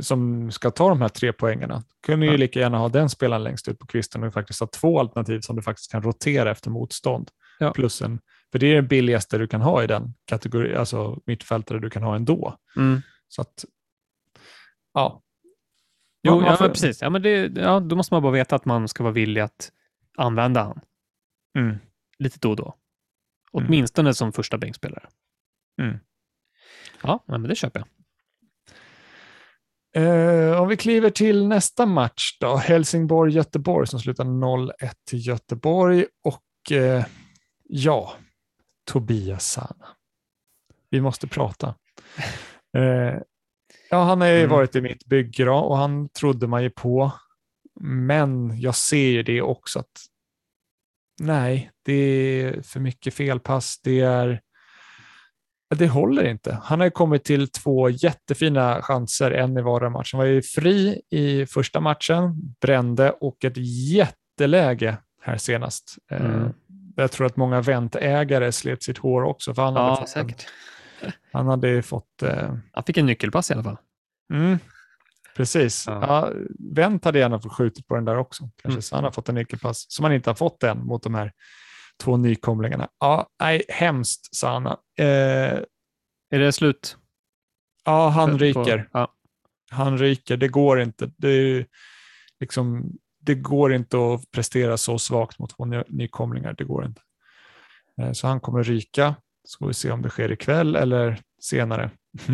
[0.00, 1.82] som ska ta de här tre poängerna.
[2.06, 2.38] kunde ju Ja.
[2.38, 5.56] lika gärna ha den spelaren längst ut på kvisten och faktiskt ha två alternativ som
[5.56, 7.30] du faktiskt kan rotera efter motstånd.
[7.58, 7.70] Ja.
[7.72, 8.20] Plus en,
[8.52, 12.02] för det är det billigaste du kan ha i den kategori, alltså mittfältare du kan
[12.02, 12.56] ha ändå.
[12.76, 13.02] Mm.
[13.28, 13.64] Så att,
[14.94, 15.22] ja.
[16.22, 17.02] Jo, ja, men precis.
[17.02, 19.70] Ja, men det, ja, då måste man bara veta att man ska vara villig att
[20.16, 20.80] använda han
[21.58, 21.76] Mm.
[22.18, 22.64] lite då och då.
[23.54, 23.66] Mm.
[23.66, 25.08] Åtminstone som första bänkspelare.
[25.82, 25.98] Mm.
[27.02, 27.88] Ja, men det köper jag.
[29.96, 36.72] Eh, om vi kliver till nästa match då, Helsingborg-Göteborg som slutar 0-1 till Göteborg och
[36.76, 37.04] eh,
[37.64, 38.12] ja,
[38.90, 39.88] Tobias Sana.
[40.90, 41.74] Vi måste prata.
[42.76, 43.18] Eh,
[43.90, 44.50] ja, han har ju Mm.
[44.50, 47.12] varit i mitt bygge då, och han trodde man ju på.
[47.80, 50.00] Men jag ser ju det också att
[51.20, 53.80] nej, det är för mycket felpass.
[53.82, 54.40] Det är
[55.74, 56.58] det håller inte.
[56.62, 60.12] Han har ju kommit till två jättefina chanser, en i vardera match.
[60.12, 63.56] Han var ju fri i första matchen, brände och ett
[63.92, 65.96] jätteläge här senast.
[66.10, 66.52] Eh, Mm.
[66.98, 70.46] Jag tror att många väntägare slet sitt hår också, för han hade Ja, fått, säkert.
[71.00, 73.76] En, han hade ju fått eh, Han fick en nyckelpass i alla fall.
[74.32, 74.58] Mm,
[75.36, 75.84] precis.
[75.86, 76.00] Ja.
[76.06, 76.32] Ja.
[76.74, 78.42] Vänt hade gärna fått skjutit på den där också.
[78.42, 78.68] Kanske.
[78.76, 78.82] Mm.
[78.82, 81.32] Så han har fått en nyckelpass som han inte har fått än mot de här
[82.02, 82.88] två nykomlingarna.
[83.00, 84.66] Ja, nej, hemskt sa han.
[84.98, 85.62] Eh,
[86.30, 86.96] Är det slut?
[87.84, 88.88] ja, han På- ryker.
[88.92, 89.12] Ja.
[89.70, 90.36] Han ryker.
[90.36, 91.10] Det går inte.
[91.16, 91.66] Det,
[92.40, 96.52] liksom, det går inte att prestera så svagt mot två ny, nykomlingar.
[96.58, 97.00] Det går inte.
[98.00, 99.14] Eh, så han kommer ryka.
[99.44, 101.90] Så får vi se om det sker ikväll eller senare.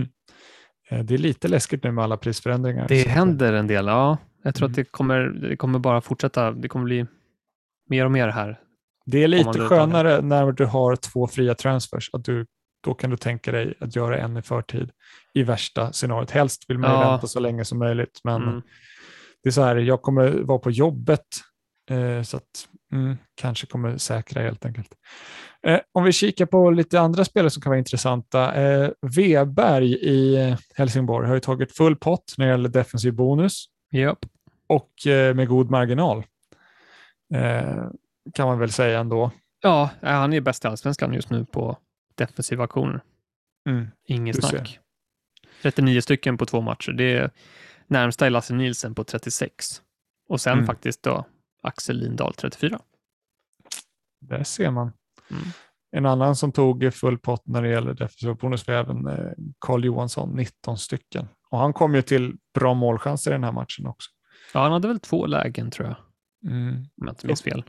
[0.92, 2.88] Eh, det är lite läskigt nu med alla prisförändringar.
[2.88, 4.16] Det att- händer en del, ja.
[4.42, 4.72] Jag tror Mm.
[4.72, 6.50] att det kommer, det kommer bara fortsätta.
[6.52, 7.06] Det kommer bli
[7.90, 8.60] mer och mer här.
[9.06, 12.10] Det är lite skönare när du har två fria transfers.
[12.12, 12.46] Att du,
[12.84, 14.90] då kan du tänka dig att göra en i förtid
[15.34, 16.30] i värsta scenariot.
[16.30, 17.10] Helst vill man ju Ja.
[17.10, 18.20] vänta så länge som möjligt.
[18.24, 18.62] Men Mm.
[19.42, 21.26] det är så här, jag kommer vara på jobbet
[21.90, 24.88] eh, så att mm, kanske kommer säkra helt enkelt.
[25.66, 28.54] Eh, om vi kikar på lite andra spelare som kan vara intressanta.
[28.54, 34.18] Eh, Weberg i Helsingborg har ju tagit full pott när det gäller defensiv bonus Japp.
[34.66, 36.24] och eh, med god marginal.
[37.34, 37.84] Eh,
[38.34, 39.30] kan man väl säga ändå.
[39.60, 41.78] Ja, han är bäst i allsvenskan just nu på
[42.14, 43.00] defensiva aktioner.
[43.68, 43.86] Mm.
[44.06, 44.48] Inget Du ser.
[44.48, 44.78] snack.
[45.62, 46.92] 39 stycken på två matcher.
[46.92, 47.30] Det är
[47.86, 49.82] närmsta är Lasse Nielsen på 36.
[50.28, 50.66] Och sen Mm.
[50.66, 51.26] faktiskt då
[51.62, 52.80] Axel Lindahl 34.
[54.20, 54.92] Där ser man.
[55.32, 55.44] Mm.
[55.96, 59.84] En annan som tog full pott när det gäller defensiv bonus var även eh, Carl
[59.84, 61.28] Johansson, 19 stycken.
[61.50, 64.10] Och han kom ju till bra målchanser i den här matchen också.
[64.54, 65.96] Ja, han hade väl två lägen tror jag.
[66.52, 66.74] Mm.
[66.76, 67.64] Om jag inte minns fel.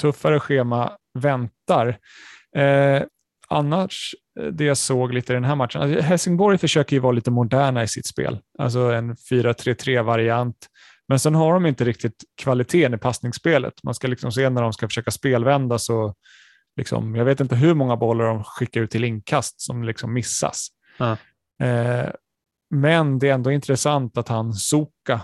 [0.00, 1.98] Tuffare schema väntar.
[2.56, 3.02] Eh,
[3.48, 7.12] annars, eh, det jag såg lite i den här matchen, alltså Helsingborg försöker ju vara
[7.12, 10.66] lite moderna i sitt spel, alltså en 4-3-3-variant.
[11.08, 13.74] Men sen har de inte riktigt kvaliteten i passningsspelet.
[13.82, 16.14] Man ska liksom se när de ska försöka spelvända så,
[16.78, 20.68] liksom, jag vet inte hur många bollar de skickar ut till inkast som liksom missas.
[20.98, 21.16] Ja.
[21.66, 22.10] Eh,
[22.70, 25.20] men det är ändå intressant att han Soka,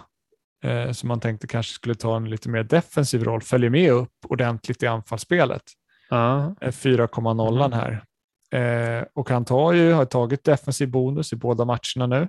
[0.64, 4.12] eh, som man tänkte kanske skulle ta en lite mer defensiv roll, följer med upp
[4.28, 5.62] ordentligt i anfallsspelet.
[6.60, 7.72] Eh, 4,0 Mm.
[7.72, 8.04] här.
[8.52, 12.28] Eh, och han tar ju, har tagit defensiv bonus i båda matcherna nu.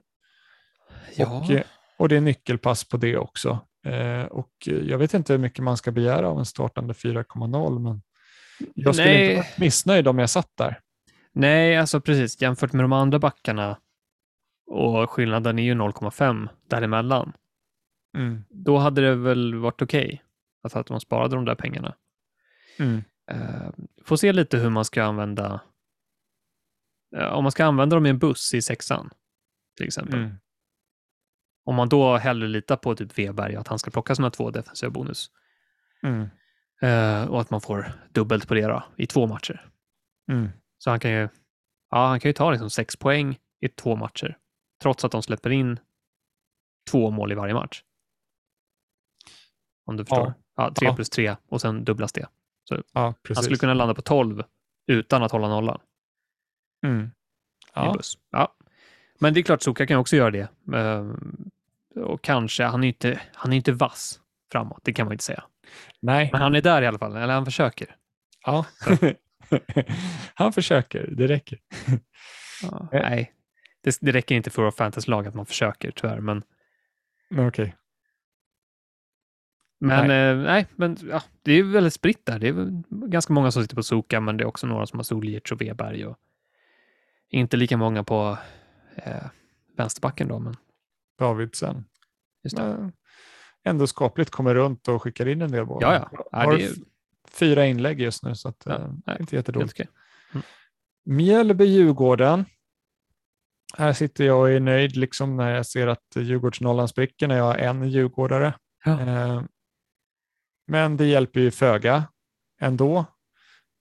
[1.15, 1.39] ja.
[1.39, 1.61] Och, eh,
[1.97, 3.59] och det är nyckelpass på det också.
[3.87, 8.01] Eh, och jag vet inte hur mycket man ska begära av en startande 4,0, men
[8.73, 9.25] jag skulle Nej.
[9.25, 10.79] inte vara missnöjd om jag satt där.
[11.31, 12.41] Nej, alltså precis.
[12.41, 13.77] Jämfört med de andra backarna
[14.67, 17.33] och skillnaden är ju 0,5 däremellan.
[18.17, 18.43] Mm.
[18.49, 20.23] Då hade det väl varit okej
[20.63, 21.95] att, att man sparade de där pengarna.
[22.79, 23.03] Mm.
[23.31, 23.69] Uh,
[24.03, 25.61] får se lite hur man ska använda
[27.15, 29.09] eh, om man ska använda dem i en buss i sexan
[29.77, 30.19] till exempel.
[30.19, 30.35] Mm.
[31.65, 34.89] Om man då hellre litar på typ Weberg att han ska plocka sina två defensiva
[34.89, 35.31] bonus
[36.03, 36.27] Mm.
[36.81, 39.69] Eh, och att man får dubbelt på det då, i två matcher.
[40.31, 40.49] Mm.
[40.77, 41.29] Så han kan ju,
[41.91, 44.37] ja, han kan ju ta liksom sex poäng i två matcher
[44.81, 45.79] trots att de släpper in
[46.91, 47.83] två mål i varje match.
[49.85, 50.33] Om du förstår.
[50.55, 50.95] Ja, tre Ja.
[50.95, 52.27] plus tre och sen dubblas det.
[52.93, 54.43] Ja, Han skulle kunna landa på 12
[54.87, 55.79] utan att hålla nollan
[56.85, 57.11] Mm.
[57.73, 57.95] Ja.
[58.31, 58.55] Ja.
[59.19, 60.49] Men det är klart, Soka kan också göra det.
[60.75, 61.49] Ehm,
[61.95, 64.21] Och kanske, han är ju inte, han är inte vass
[64.51, 65.43] framåt, det kan man inte säga.
[65.99, 67.95] Nej, Men han är där i alla fall, eller han försöker.
[68.45, 68.65] ja.
[70.33, 71.59] han försöker, det räcker.
[72.63, 73.01] Ja, Eh.
[73.01, 73.33] nej,
[73.83, 76.19] det, det räcker inte för fantasylag att man försöker tyvärr.
[76.19, 76.43] Men,
[77.47, 77.75] Okej.
[79.79, 80.35] men, Nej.
[80.35, 80.35] nej.
[80.45, 82.39] nej, men ja, det är väldigt spritt där.
[82.39, 85.03] Det är ganska många som sitter på Soka, men det är också några som har
[85.03, 86.05] Soljic och Weberg.
[86.05, 86.17] Och
[87.29, 88.37] inte lika många på
[88.95, 89.25] eh,
[89.77, 90.55] vänsterbacken då, men
[91.19, 91.85] Davidsen.
[92.43, 92.63] just det.
[92.63, 92.91] Men
[93.65, 95.93] ändå skapligt kommer runt och skickar in en del bollar.
[95.93, 96.25] Ja, ja.
[96.31, 96.69] Ja, Har är-
[97.31, 99.77] fyra inlägg just nu, så att, Ja, eh, nej, inte jättedåligt.
[99.77, 99.89] Helt
[100.33, 100.43] okej.
[101.09, 102.45] Mjällby-Djurgården.
[103.77, 107.43] Här sitter jag och är nöjd liksom när jag ser att Djurgårdsnollan spricker när jag
[107.43, 108.53] har en djurgårdare.
[108.85, 109.01] Ja.
[109.01, 109.41] Eh,
[110.67, 112.03] Men det hjälper ju föga
[112.61, 113.05] ändå,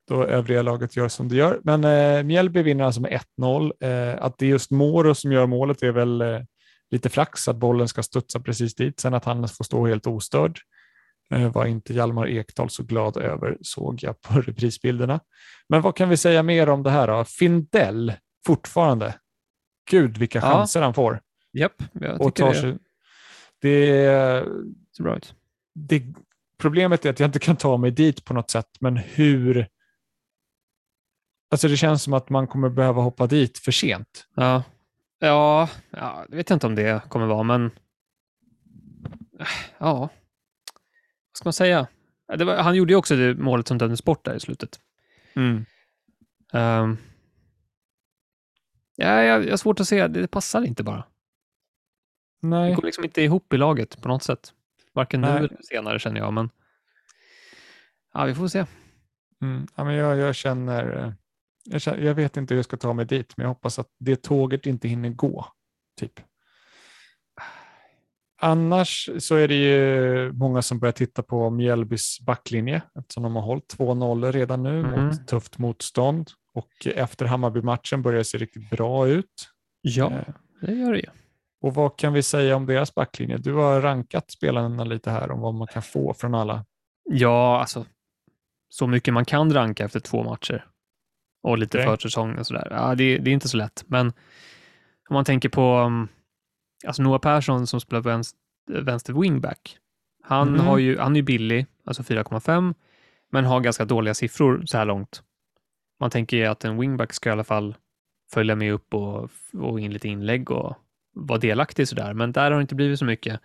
[0.08, 1.60] då övriga laget gör som det gör.
[1.64, 3.72] Men eh, Mjällby vinner alltså med 1-0.
[3.80, 6.40] Eh, att det är just Moro som gör målet är väl eh,
[6.90, 9.00] lite flax, att bollen ska studsa precis dit.
[9.00, 10.58] Sen att han får stå helt ostörd
[11.30, 15.20] eh, var inte Hjalmar Ekdal så glad över, såg jag på reprisbilderna.
[15.68, 17.24] Men vad kan vi säga mer om det här då?
[17.24, 18.12] Findell,
[18.46, 19.14] fortfarande.
[19.90, 20.42] Gud, vilka Ja.
[20.52, 21.20] chanser han får.
[21.52, 22.78] Japp, jag Och tycker tar det sig,
[23.60, 25.34] det, bra ut.
[25.74, 26.02] det,
[26.58, 29.68] problemet är att jag inte kan ta mig dit på något sätt, men hur...
[31.50, 34.26] Alltså det känns som att man kommer behöva hoppa dit för sent.
[34.36, 34.62] Ja,
[35.24, 37.70] ja, ja det vet jag inte om det kommer vara, men
[39.78, 40.10] ja, vad
[41.38, 41.86] ska man säga?
[42.38, 44.80] Det var, han gjorde ju också det målet som dömdes bort där i slutet.
[46.52, 46.96] Ehm,
[48.96, 51.04] ja, jag, jag har svårt att se, det passar inte bara.
[52.40, 54.52] Det Nej, går liksom inte ihop i laget på något sätt.
[54.92, 55.36] Varken nu Nej.
[55.36, 56.50] eller senare känner jag, men
[58.12, 58.66] ja, vi får se.
[59.42, 59.66] mm.
[59.74, 61.12] ja, men jag, jag, känner, eh,
[61.84, 64.66] jag vet inte hur jag ska ta mig dit, men jag hoppas att det tåget
[64.66, 65.46] inte hinner gå.
[66.00, 66.12] Typ.
[68.40, 73.42] Annars så är det ju många som börjar titta på Mjällbys backlinje eftersom de har
[73.42, 75.06] hållit 2-0 redan nu Mhm.
[75.06, 76.30] mot tufft motstånd.
[76.54, 79.50] Och efter Hammarby-matchen börjar det se riktigt bra ut.
[79.80, 81.08] Ja, Eh, det gör det ju.
[81.60, 83.36] Och vad kan vi säga om deras backlinje?
[83.36, 86.64] Du har rankat spelarna lite här om vad man kan få från alla.
[87.04, 87.84] Ja, alltså
[88.68, 90.66] så mycket man kan ranka efter två matcher
[91.44, 91.86] och lite Okej.
[91.96, 92.68] försäsong och sådär.
[92.70, 94.06] Ja, det, det är inte så lätt, men
[95.08, 96.08] om man tänker på um,
[96.86, 98.38] alltså Noah Persson som spelar vänster,
[98.82, 99.78] vänster wingback.
[100.22, 100.60] Han, Mhm.
[100.60, 102.74] har ju, han är ju billig, alltså 4,5,
[103.32, 105.22] men har ganska dåliga siffror så här långt.
[106.00, 107.74] Man tänker ju att en wingback ska i alla fall
[108.32, 110.76] följa med upp och, och in lite inlägg och
[111.14, 113.40] vara delaktig sådär, men där har det inte blivit så mycket.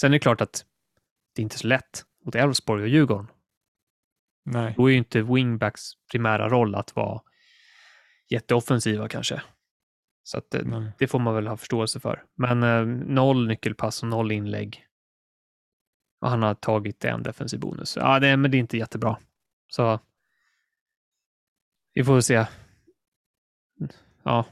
[0.00, 0.64] Sen är det klart att
[1.34, 3.26] det är inte så lätt mot Elfsborg och Djurgården.
[4.44, 4.74] Nej.
[4.76, 5.82] Då är ju inte wingbacks
[6.12, 7.20] primära roll att vara
[8.30, 9.42] jätteoffensiva kanske.
[10.22, 10.92] Så att det, Nej.
[10.98, 12.24] det får man väl ha förståelse för.
[12.36, 14.86] Men eh, noll nyckelpass och noll inlägg.
[16.20, 17.96] Och han har tagit en defensiv bonus.
[17.96, 19.18] Ja, det, men det är inte jättebra.
[19.68, 20.00] Så
[21.94, 22.46] vi får väl se.
[24.22, 24.46] Ja,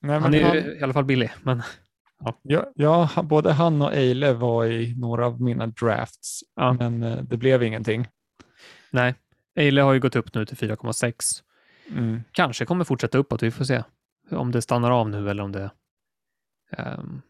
[0.00, 1.62] Nej, han är han, ju i alla fall billig, men
[2.42, 6.72] Ja, ja, han- både han och Eile var i några av mina drafts, Ja.
[6.72, 8.08] men eh, det blev ingenting.
[8.92, 9.14] Nej,
[9.54, 11.42] Eile har ju gått upp nu till 4,6.
[11.90, 12.20] Mm.
[12.32, 13.82] Kanske kommer fortsätta uppåt, vi får se
[14.30, 15.70] om det stannar av nu eller om det...
[16.70, 17.22] ehm,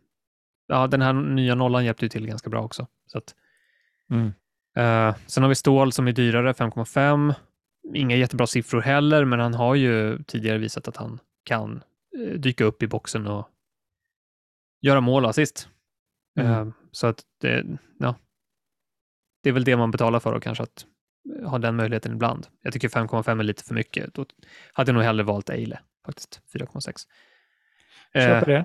[0.66, 2.86] ja, den här nya nollan hjälpte ju till ganska bra också.
[3.06, 3.34] Så att,
[4.10, 4.26] Mm.
[4.76, 7.34] eh, sen har vi stål som är dyrare, 5,5.
[7.94, 11.82] Inga jättebra siffror heller, men han har ju tidigare visat att han kan
[12.18, 13.48] eh, dyka upp i boxen och
[14.80, 15.68] göra mål och assist.
[16.40, 16.52] Mm.
[16.52, 17.66] Eh, så att det,
[17.98, 18.14] ja,
[19.42, 20.86] det är väl det man betalar för och kanske att
[21.44, 22.46] ha den möjligheten ibland.
[22.62, 24.14] Jag tycker 5,5 är lite för mycket.
[24.14, 24.26] Då
[24.72, 27.06] hade jag nog hellre valt Eile faktiskt, 4,6.
[28.12, 28.64] Eh, Köper det.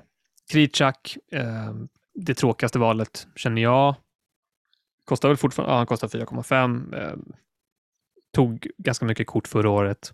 [0.52, 1.74] Kricak, eh,
[2.14, 3.94] det tråkigaste valet känner jag.
[5.04, 6.94] Kostar väl fortfarande, ja, han kostar 4,5.
[6.94, 7.16] Eh,
[8.32, 10.12] tog ganska mycket kort förra året.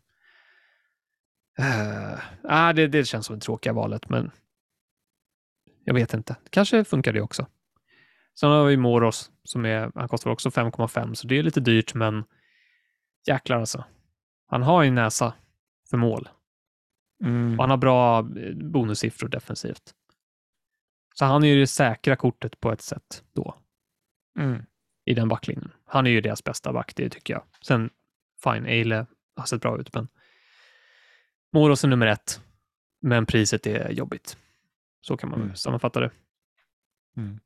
[1.59, 4.31] Eh, ah, det, det känns som det tråkiga valet, men
[5.85, 6.37] jag vet inte.
[6.51, 7.47] Kanske funkar det också.
[8.41, 11.95] Sen har vi Moros som är, han kostar också 5,5, så det är lite dyrt,
[11.95, 12.25] men
[13.27, 13.85] jäklar alltså.
[14.47, 15.35] Han har ju näsa
[15.91, 16.29] för mål.
[17.25, 17.53] Mm.
[17.59, 19.95] Och han har bra eh, bonussiffror defensivt.
[21.15, 23.55] Så han är ju det säkra kortet på ett sätt då,
[24.39, 24.63] Mm.
[25.05, 25.73] i den backlinjen.
[25.85, 27.43] Han är ju deras bästa back, det tycker jag.
[27.63, 27.91] Sen,
[28.45, 29.07] fine, Eile
[29.37, 30.09] har sett bra ut, men
[31.53, 32.41] Moros är nummer ett,
[33.01, 34.37] men priset är jobbigt.
[35.01, 35.55] Så kan man Mm.
[35.57, 36.11] sammanfatta det.
[37.17, 37.41] Mm.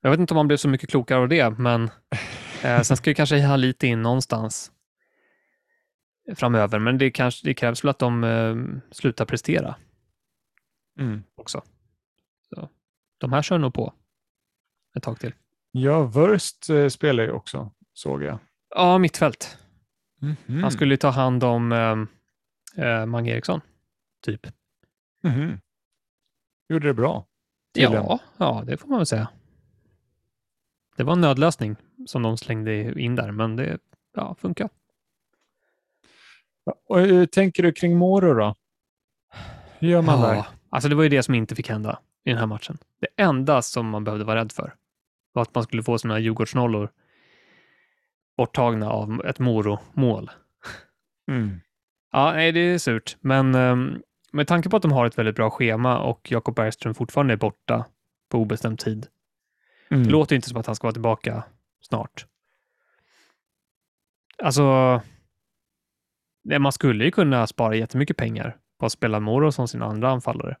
[0.00, 1.90] Jag vet inte om man blev så mycket klokare av det, men
[2.64, 4.72] eh, sen ska ju kanske ha lite in någonstans
[6.36, 8.56] framöver, men det, kanske, det krävs väl att de eh,
[8.90, 9.76] slutar prestera
[10.98, 11.22] Mm.
[11.34, 11.62] också.
[12.54, 12.68] Så,
[13.18, 13.94] de här kör nog på
[14.96, 15.34] ett tag till.
[15.70, 18.38] Ja, Wurst eh, spelar ju också, såg jag.
[18.74, 19.58] Ja, mittfält.
[20.20, 20.62] Mhm.
[20.62, 23.60] Han skulle ta hand om eh, eh, Mange Eriksson,
[24.22, 24.46] typ.
[25.22, 25.60] Mhm.
[26.68, 27.26] Gjorde det bra.
[27.72, 29.28] Ja, ja, det får man väl säga.
[30.98, 31.76] Det var en nödlösning
[32.06, 33.78] som de slängde in där, men det
[34.14, 34.68] ja, funkar.
[36.88, 38.54] Och hur tänker du kring Moro då?
[39.78, 40.34] Hur gör man där?
[40.34, 42.78] Ja, alltså det var ju det som inte fick hända i den här matchen.
[43.00, 44.74] Det enda som man behövde vara rädd för
[45.32, 46.90] var att man skulle få här Djurgårdsnollor
[48.36, 50.30] borttagna av ett Moro-mål.
[51.30, 51.60] Mm.
[52.12, 55.36] Ja, nej, det är surt, men um, med tanke på att de har ett väldigt
[55.36, 57.84] bra schema och Jakob Bergström fortfarande är borta
[58.28, 59.06] på obestämd tid.
[59.90, 60.02] Mm.
[60.04, 61.44] Det låter inte som att han ska vara tillbaka
[61.80, 62.26] snart.
[64.42, 65.00] Alltså,
[66.58, 70.56] man skulle ju kunna spara jättemycket pengar på att spela Moro som sin andra anfallare.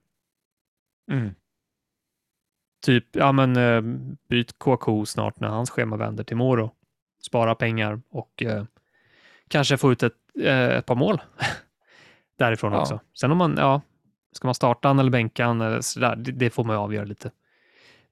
[1.10, 1.34] Mm.
[2.86, 3.80] Typ, ja men eh,
[4.28, 6.70] byt KK snart när hans schema vänder till Moro.
[7.22, 8.64] Spara pengar och eh,
[9.48, 11.20] kanske få ut ett, eh, ett par mål
[12.38, 12.80] därifrån Ja.
[12.80, 13.00] också.
[13.20, 13.80] Sen om man, ja,
[14.32, 17.04] ska man starta han eller bänka han eller sådär, det, det får man ju avgöra
[17.04, 17.30] lite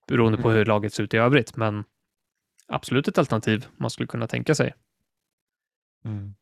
[0.09, 0.59] beroende på Mm.
[0.59, 1.57] hur laget ser ut i övrigt.
[1.57, 1.84] Men
[2.68, 4.74] absolut ett alternativ man skulle kunna tänka sig.
[6.04, 6.34] Mm.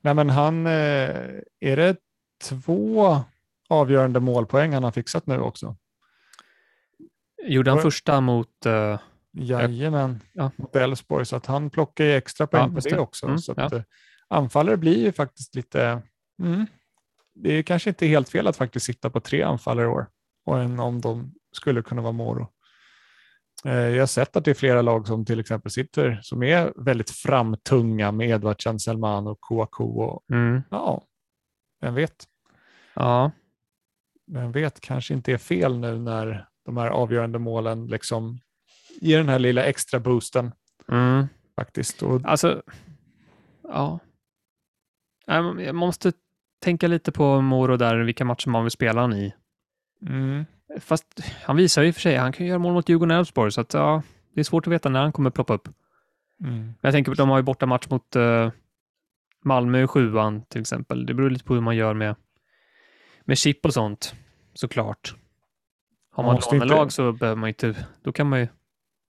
[0.00, 0.72] Nej, men han, eh,
[1.60, 1.96] är det
[2.44, 3.18] två
[3.68, 5.76] avgörande målpoäng han har fixat nu också?
[7.46, 8.66] Gjorde han första mot...
[8.66, 8.98] eh,
[9.38, 10.50] Jajamän, Ja.
[10.56, 12.98] mot Elfsborg, så att han plockar ju extra poäng Ja, på det det.
[12.98, 13.26] också.
[13.26, 13.78] Mm, så att, ja.
[13.78, 13.82] eh,
[14.28, 16.02] anfallare blir ju faktiskt lite...
[16.42, 16.66] Mm,
[17.34, 20.06] det är kanske inte helt fel att faktiskt sitta på tre anfallare i år,
[20.44, 22.48] och än om de skulle kunna vara Moro.
[23.64, 26.72] Eh, Jag har sett att det är flera lag som till exempel sitter som är
[26.76, 30.00] väldigt framtunga med Edvardsen, Selman och Kouakou.
[30.00, 31.04] Och, mm, ja,
[31.80, 32.24] vem vet?
[32.94, 33.30] ja,
[34.32, 38.40] Vem vet, kanske inte är fel nu när de här avgörande målen liksom
[39.00, 40.52] ger den här lilla extra boosten
[40.88, 41.26] mm.
[41.56, 42.02] faktiskt.
[42.02, 42.62] Och, Alltså,
[43.62, 43.98] ja.
[45.26, 46.12] Jag måste
[46.64, 49.34] tänka lite på Moro där, vilka matcher man vill spela han i.
[50.02, 50.44] mm,
[50.80, 53.52] Fast han visar ju för sig, han kan ju göra mål mot Djurgården och Elfsborg,
[53.52, 54.02] så att, ja,
[54.34, 55.68] det är svårt att veta när han kommer ploppa upp.
[56.44, 58.50] mm, Men jag tänker de har ju borta match mot eh,
[59.44, 61.06] Malmö i sjuan till exempel.
[61.06, 62.14] Det beror lite på hur man gör med,
[63.24, 64.14] med chip och sånt,
[64.54, 65.14] såklart.
[66.12, 68.48] Har Man man inte- lånelag så behöver man inte, då kan man ju,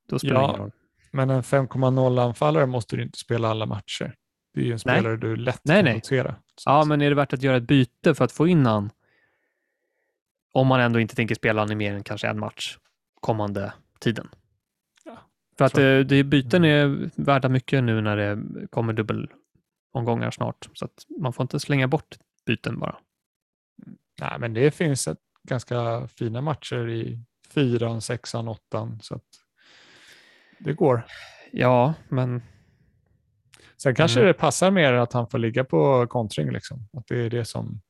[0.10, 0.48] då spelar Ja.
[0.50, 0.72] ingen roll.
[1.12, 4.14] Men en 5,0-anfallare måste du inte spela alla matcher.
[4.54, 4.98] Det är ju en Nej.
[5.00, 5.96] spelare du lätt Nej, kan nej.
[5.96, 6.36] rotera.
[6.56, 8.90] Så Ja, men är det värt att göra ett byte för att få in han?
[10.58, 12.78] Om man ändå inte tänker spela han i mer än kanske en match
[13.22, 14.30] kommande tiden.
[15.06, 15.18] Ja,
[15.58, 20.70] För att eh, det, byten är värda mycket nu när det kommer dubbelomgångar snart.
[20.74, 22.98] Så att man får inte slänga bort byten bara.
[24.22, 29.00] Nej, men det finns ett ganska fina matcher i fyran, sexan, åttan.
[29.02, 29.26] Så att
[30.60, 31.06] det går.
[31.52, 32.42] Ja, men
[33.78, 34.28] Sen kanske Mm.
[34.28, 36.52] det passar mer att han får ligga på kontring.
[36.52, 36.90] Liksom.
[36.94, 37.82] Att det är det som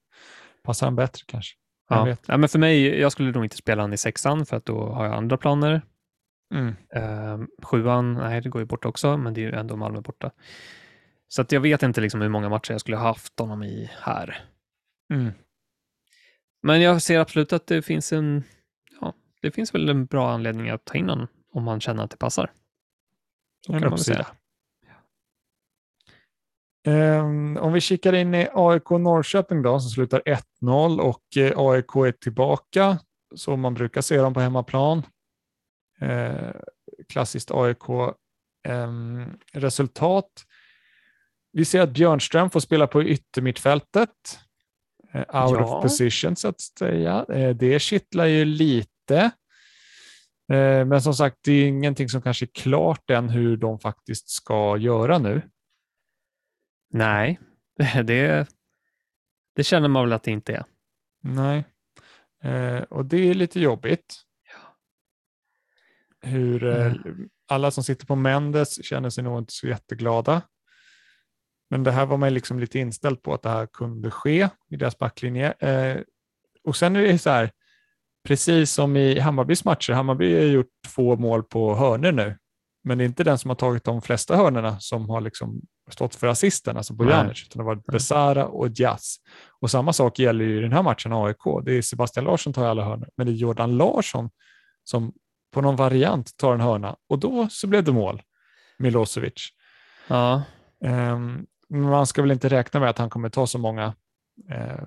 [0.63, 1.55] passar han bättre kanske.
[1.89, 2.15] Jag Ja.
[2.25, 4.85] ja, men för mig, jag skulle nog inte spela han i sexan för att då
[4.85, 5.81] har jag andra planer.
[6.53, 6.75] Mm.
[6.89, 10.31] Eh, sjuan, nej det går ju bort också, men det är ju ändå Malmö borta.
[11.27, 13.91] Så att jag vet inte liksom hur många matcher jag skulle ha haft honom i
[13.99, 14.43] här.
[15.13, 15.31] Mm.
[16.63, 18.43] Men jag ser absolut att det finns en,
[19.01, 22.11] ja, det finns väl en bra anledning att ta in honom om man känner att
[22.11, 22.51] det passar.
[23.65, 24.27] Så kan man väl säga.
[26.88, 30.21] Ehm, om vi kikar in i AIK Norrköping då, som slutar
[30.61, 32.99] 1-0 och eh, AIK är tillbaka,
[33.35, 35.03] som man brukar se dem på hemmaplan.
[36.01, 36.51] Eh,
[37.09, 40.29] klassiskt AIK-resultat.
[41.51, 44.09] vi ser att Björnström får spela på yttermittfältet.
[45.13, 45.77] Eh, out Ja.
[45.77, 47.25] of position så att säga.
[47.53, 49.31] Det kittlar ju lite.
[50.85, 54.77] Men som sagt, det är ingenting som kanske är klart än hur de faktiskt ska
[54.77, 55.41] göra nu.
[56.89, 57.39] Nej,
[58.03, 58.47] det,
[59.55, 60.63] det känner man väl att det inte är.
[61.21, 61.65] Nej,
[62.43, 64.23] eh, och det är lite jobbigt.
[66.21, 66.93] Hur eh,
[67.47, 70.41] alla som sitter på Mendes känner sig nog inte så jätteglada.
[71.69, 74.75] Men det här var man liksom lite inställd på att det här kunde ske i
[74.75, 75.51] deras backlinje.
[75.51, 76.01] Eh,
[76.63, 77.51] och sen är det så här,
[78.23, 82.38] precis som i Hammarbys matcher, Hammarby har gjort två mål på hörnor nu.
[82.88, 86.15] Men det är inte den som har tagit de flesta hörnorna som har liksom stått
[86.15, 89.15] för assisten, alltså Bojanic, utan det var Besara och Diaz.
[89.61, 91.38] Och samma sak gäller ju i den här matchen AIK.
[91.65, 94.29] Det är Sebastian Larsson som tar alla hörnor, men det är Jordan Larsson
[94.83, 95.13] som
[95.53, 98.21] på någon variant tar en hörna och då så blev det mål.
[98.79, 99.49] Milosevic.
[100.07, 100.41] Ja,
[100.85, 103.93] Um, man ska väl inte räkna med att han kommer ta så många
[104.51, 104.83] eh,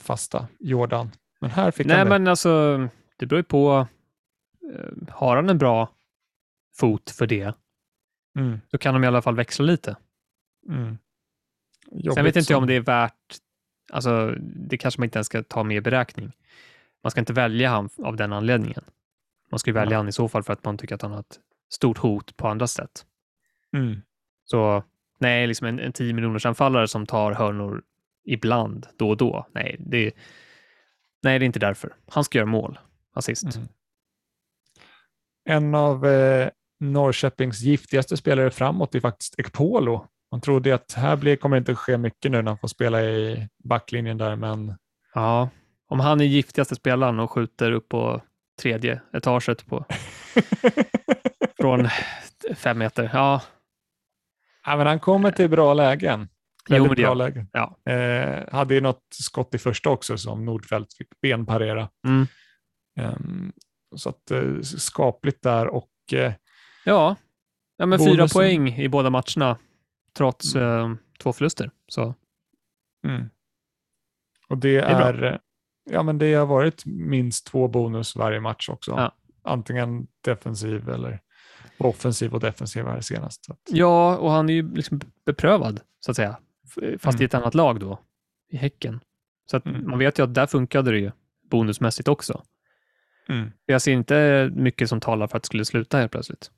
[0.00, 1.10] fasta Jordan.
[1.40, 2.10] Men här fick nej han det.
[2.10, 2.78] men alltså
[3.18, 3.86] det beror ju på.
[4.74, 5.88] eh, Har han en bra
[6.78, 7.54] fot för det,
[8.38, 9.96] Mm, då kan de i alla fall växla lite.
[10.68, 10.98] mm.
[12.14, 13.36] Sen vet inte jag om det är värt,
[13.92, 16.32] alltså det kanske man inte ens ska ta med i beräkning.
[17.02, 18.84] Man ska inte välja han av den anledningen.
[19.50, 19.96] Man ska ju välja Nej.
[19.96, 22.48] han i så fall för att man tycker att han har ett stort hot på
[22.48, 23.06] andra sätt.
[23.72, 24.02] Mm,
[24.44, 24.84] Så
[25.18, 27.82] nej, liksom en, en 10 miljoners anfallare som tar hörnor
[28.24, 29.46] ibland, då och då.
[29.52, 30.12] Nej, det,
[31.22, 31.94] nej, det är inte därför.
[32.08, 32.78] Han ska göra mål,
[33.12, 33.56] assist.
[33.56, 33.68] Mm.
[35.44, 36.50] En av eh,
[36.82, 40.06] Norrköpings giftigaste spelare framåt är faktiskt Ekpolo.
[40.30, 43.02] Man trodde att här blir, kommer det inte ske mycket nu när han får spela
[43.02, 44.74] i backlinjen där, men
[45.14, 45.48] Ja,
[45.88, 48.22] om han är giftigaste spelaren och skjuter upp på
[48.62, 49.84] tredje etaget på,
[51.60, 51.88] från
[52.54, 53.10] fem meter.
[53.12, 53.42] Ja,
[54.66, 56.28] ja, men han kommer till bra lägen.
[56.68, 57.48] jo, Väldigt men det bra lägen.
[57.52, 57.92] Ja.
[57.92, 61.88] Eh, hade ju något skott i första också som Nordfeldt fick benparera.
[62.06, 62.26] Mm.
[63.00, 63.52] Ehm,
[63.96, 66.32] så att eh, skapligt där och eh,
[66.84, 67.16] Ja,
[67.76, 69.58] ja men fyra poäng i båda matcherna
[70.16, 71.70] trots eh, två förluster.
[71.88, 72.14] Så
[73.06, 73.28] Mm.
[74.48, 75.28] Och det, är bra.
[75.28, 75.40] är,
[75.90, 78.90] ja men det har varit minst två bonus varje match också.
[78.90, 79.12] Ja.
[79.44, 81.20] Antingen defensiv eller
[81.78, 83.50] offensiv och defensiv här senast.
[83.50, 86.36] Att, Ja, och han är ju liksom beprövad, så att säga.
[86.98, 87.26] Fast i Mm.
[87.26, 87.98] ett annat lag då,
[88.48, 89.00] i Häcken.
[89.50, 89.90] Så att Mm.
[89.90, 91.10] man vet ju att där funkade det ju
[91.50, 92.42] bonusmässigt också.
[93.28, 93.50] mm.
[93.66, 96.50] Jag ser inte mycket som talar för att det skulle sluta helt plötsligt.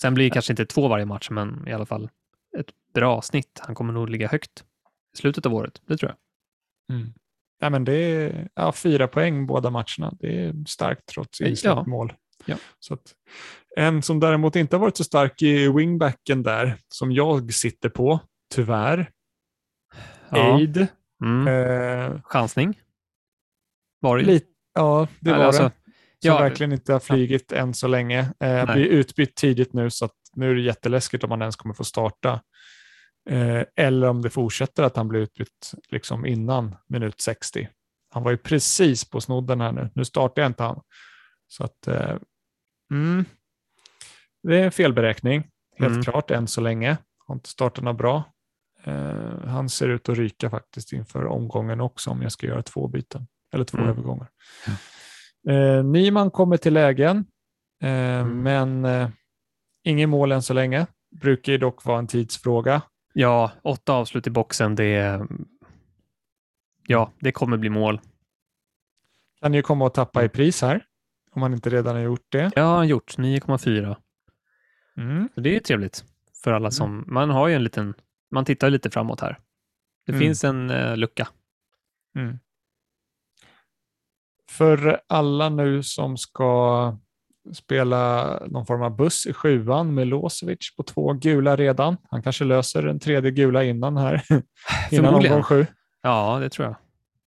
[0.00, 2.10] Sen blir det kanske inte två varje match, men i alla fall
[2.58, 3.60] ett bra snitt.
[3.62, 4.64] Han kommer nog ligga högt
[5.14, 6.96] i slutet av året, det tror jag.
[6.96, 7.12] Mm.
[7.60, 10.12] Ja, men det är ja, fyra poäng båda matcherna.
[10.20, 12.12] Det är starkt trots insläppt mål.
[12.46, 12.56] Ja.
[12.78, 13.14] Så att,
[13.76, 18.20] en som däremot inte har varit så stark i wingbacken där, som jag sitter på,
[18.54, 19.10] tyvärr,
[20.30, 20.56] Ja.
[20.56, 20.86] Aid.
[21.24, 21.48] Mm.
[21.48, 22.80] Eh, Chansning
[24.00, 25.87] var det lite, ja, det var Alltså, det.
[26.22, 28.32] Som ja, verkligen inte har flygit än så länge.
[28.40, 31.84] Eh, blir utbytt tidigt nu så nu är det jätteläskigt om han ens kommer få
[31.84, 32.40] starta.
[33.30, 37.68] Eh, eller om det fortsätter att han blir utbytt liksom innan minut 60.
[38.10, 39.90] Han var ju precis på snodden här nu.
[39.94, 40.80] Nu startar jag inte han.
[41.48, 42.16] Så att, eh,
[42.90, 43.24] mm,
[44.42, 45.48] det är en felberäkning,
[45.78, 46.02] helt Mm.
[46.04, 46.96] klart, än så länge.
[47.26, 48.24] Har inte startat något bra.
[48.84, 52.88] Eh, han ser ut att ryka faktiskt inför omgången också om jag ska göra två
[52.88, 53.90] byten, eller två Mm.
[53.90, 54.28] övergångar.
[55.48, 57.24] Eh, Nyman kommer till lägen,
[57.82, 57.88] eh,
[58.20, 58.42] Mm.
[58.42, 59.08] men eh,
[59.84, 60.86] ingen mål än så länge.
[61.20, 62.82] Brukar ju dock vara en tidsfråga.
[63.12, 65.20] ja, åtta avslut i boxen, det.
[66.86, 68.00] Ja, det kommer bli mål.
[69.40, 70.84] Kan ju komma att tappa i pris här,
[71.30, 72.52] om man inte redan har gjort det.
[72.56, 73.96] Har han gjort, 9,4.
[74.96, 75.28] Mm.
[75.34, 76.04] Så det är trevligt
[76.44, 77.04] för alla som...
[77.06, 77.94] Man har ju en liten...
[78.30, 79.38] Man tittar ju lite framåt här.
[80.06, 80.20] Det Mm.
[80.20, 81.28] finns en eh, lucka.
[82.16, 82.38] Mm.
[84.50, 86.96] För alla nu som ska
[87.52, 91.96] spela någon form av buss i sjuan med Losevic på två gula redan.
[92.10, 94.22] Han kanske löser en tredje gula innan här.
[94.90, 95.66] innan omgång sju.
[96.02, 96.76] Ja, det tror jag.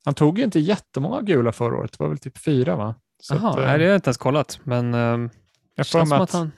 [0.05, 2.95] Han tog ju inte jättemånga gula förra året, det var väl typ fyra va?
[3.21, 5.29] Så att, nej, det har jag inte ens kollat, men um,
[5.75, 6.51] jag får att han...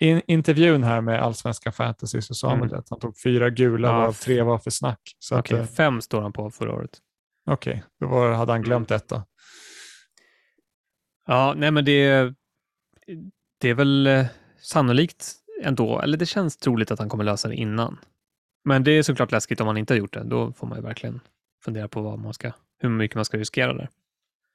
[0.00, 2.78] I intervjun här med Allsvenska Fantasy så sa han mm.
[2.78, 5.00] att han tog fyra gula, ja, varav tre var för snack.
[5.32, 6.90] Okej, okay, att, fem står han på förra året.
[7.50, 9.24] Okej, okay, då var, hade han glömt detta.
[11.26, 12.34] Ja, nej men det,
[13.60, 14.26] det är väl eh,
[14.58, 17.98] sannolikt ändå, eller det känns troligt att han kommer lösa det innan.
[18.64, 20.24] Men det är såklart läskigt om han inte har gjort det.
[20.24, 21.20] Då får man ju verkligen
[21.64, 23.88] fundera på vad man ska, hur mycket man ska riskera där.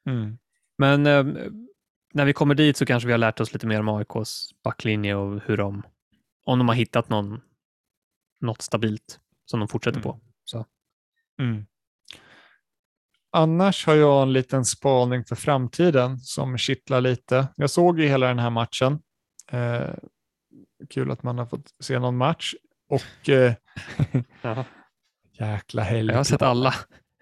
[0.06, 0.38] Mm.
[0.78, 1.24] Men eh,
[2.14, 5.16] när vi kommer dit så kanske vi har lärt oss lite mer om AIKs backlinje
[5.16, 5.84] och hur de,
[6.46, 7.42] om de har hittat någon,
[8.40, 10.04] något stabilt som de fortsätter mm.
[10.04, 10.20] på.
[10.44, 10.66] Så.
[11.40, 11.66] Mm.
[13.34, 17.48] Annars har jag en liten spaning för framtiden som kittlar lite.
[17.56, 19.00] Jag såg ju hela den här matchen.
[19.52, 19.90] Eh,
[20.90, 22.54] kul att man har fått se någon match.
[22.90, 23.54] Och eh,
[25.40, 26.12] jäkla helg.
[26.12, 26.74] Jag har sett alla.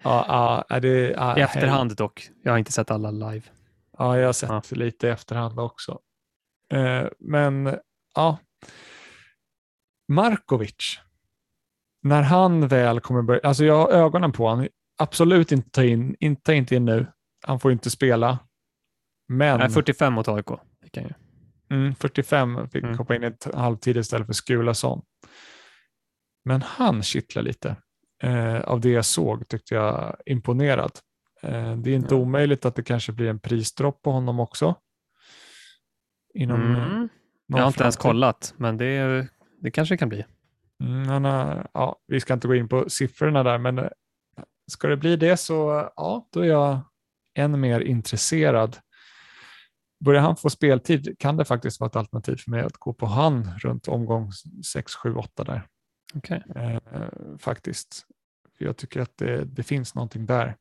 [0.02, 2.30] Ja, ja, är det, ja, I efterhand dock.
[2.42, 3.42] Jag har inte sett alla live.
[3.98, 4.62] Ja, jag har sett ja.
[4.70, 5.98] lite i efterhand också.
[6.72, 7.78] Eh, men
[8.14, 8.38] ja,
[10.08, 11.00] Markovic.
[12.02, 14.68] När han väl kommer börja, alltså jag har ögonen på honom,
[15.00, 17.06] absolut inte ta in, inte inte in nu.
[17.46, 18.38] Han får inte spela.
[19.28, 19.58] Men...
[19.58, 20.46] Nej, 45 mot AIK
[20.82, 21.14] fick han ju.
[21.76, 22.98] Mm, 45 fick mm.
[22.98, 25.02] hoppa in i ett halvtid istället för Skulason.
[26.44, 27.76] Men han kittlar lite.
[28.22, 30.92] Eh, av det jag såg tyckte jag imponerad.
[31.42, 32.20] Eh, det är inte ja.
[32.20, 34.74] omöjligt att det kanske blir en prisdropp på honom också.
[36.34, 37.08] Inom mm.
[37.46, 39.26] Jag har inte ens kollat, men det,
[39.60, 40.24] det kanske kan bli.
[40.82, 43.88] Mm, har, ja, vi ska inte gå in på siffrorna där, men eh,
[44.70, 46.80] ska det bli det så ja, då är jag
[47.34, 48.76] än mer intresserad.
[50.04, 53.06] Börjar han få speltid kan det faktiskt vara ett alternativ för mig att gå på
[53.06, 54.32] han runt omgång
[54.72, 55.66] 6, 7, 8 där.
[56.14, 56.40] Okay.
[56.56, 56.78] Eh,
[57.38, 58.06] faktiskt.
[58.58, 60.56] Jag tycker att det, det, finns någonting där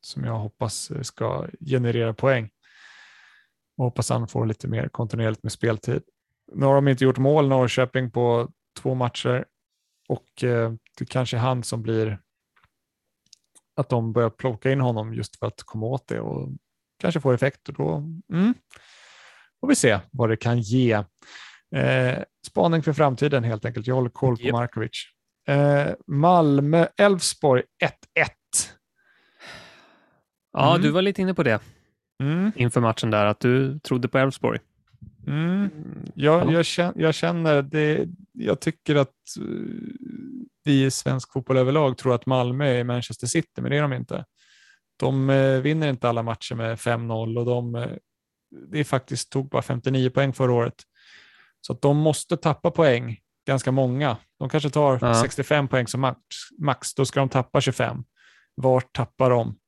[0.00, 2.50] som jag hoppas ska generera poäng.
[3.76, 6.02] Och hoppas han får lite mer kontinuerligt med speltid.
[6.52, 9.44] Nu har de inte gjort mål Norrköping på två matcher
[10.08, 12.18] och eh, det kanske är han som blir
[13.76, 16.48] att de börjar plocka in honom just för att komma åt det och
[16.98, 17.96] kanske få effekt och då
[18.32, 18.54] mm,
[19.60, 20.92] får vi se vad det kan ge.
[21.76, 23.86] Eh, spaning för framtiden helt enkelt.
[23.86, 24.52] Jag håller koll på yep.
[24.52, 25.06] Markovic.
[25.48, 28.28] Eh, Malmö, Elfsborg 1-1.
[30.52, 30.82] Ja, mm.
[30.82, 31.60] du var lite inne på det
[32.22, 32.52] mm.
[32.56, 34.58] inför matchen där, att du trodde på Elfsborg.
[35.26, 35.70] Mm.
[36.14, 38.08] Jag, jag, känner, jag känner det.
[38.32, 39.92] Jag tycker att uh,
[40.64, 43.92] vi i svensk fotboll överlag tror att Malmö är Manchester City, men det är de
[43.92, 44.24] inte.
[44.96, 47.96] De uh, vinner inte alla matcher med 5-0 och de uh,
[48.72, 50.74] det faktiskt tog bara 59 poäng förra året.
[51.60, 54.16] Så de måste tappa poäng, ganska många.
[54.38, 55.14] De kanske tar ja.
[55.14, 56.18] 65 poäng som max,
[56.58, 58.04] max, då ska de tappa 25.
[58.54, 59.58] Vart tappar de?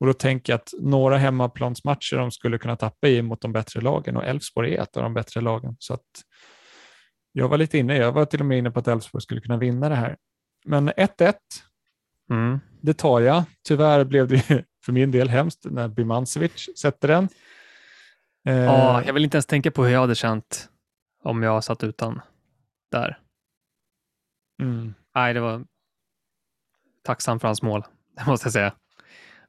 [0.00, 3.80] Och då tänker jag att några hemmaplansmatcher de skulle kunna tappa i mot de bättre
[3.80, 5.76] lagen och Elfsborg är ett av de bättre lagen.
[5.78, 6.06] Så att
[7.38, 9.56] jag var lite inne, jag var till och med inne på att Elfsborg skulle kunna
[9.56, 10.16] vinna det här.
[10.64, 11.34] Men 1-1,
[12.30, 12.60] mm.
[12.80, 13.44] det tar jag.
[13.68, 17.28] Tyvärr blev det för min del hemskt när Bimancevic sätter den.
[18.42, 20.68] Ja, jag vill inte ens tänka på hur jag hade känt
[21.22, 22.20] om jag satt utan
[22.90, 23.18] där.
[24.62, 24.94] Mm.
[25.14, 25.64] Nej, det var
[27.02, 27.84] tacksam för hans mål,
[28.16, 28.74] det måste jag säga.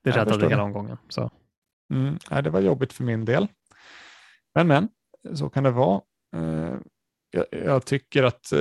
[0.04, 0.98] Det räddade hela omgången.
[1.10, 1.32] Så.
[1.94, 3.48] Mm, nej, det var jobbigt för min del.
[4.56, 4.90] Men, men,
[5.36, 6.02] så kan det vara.
[6.36, 6.78] Uh,
[7.32, 8.54] jag, jag, tycker att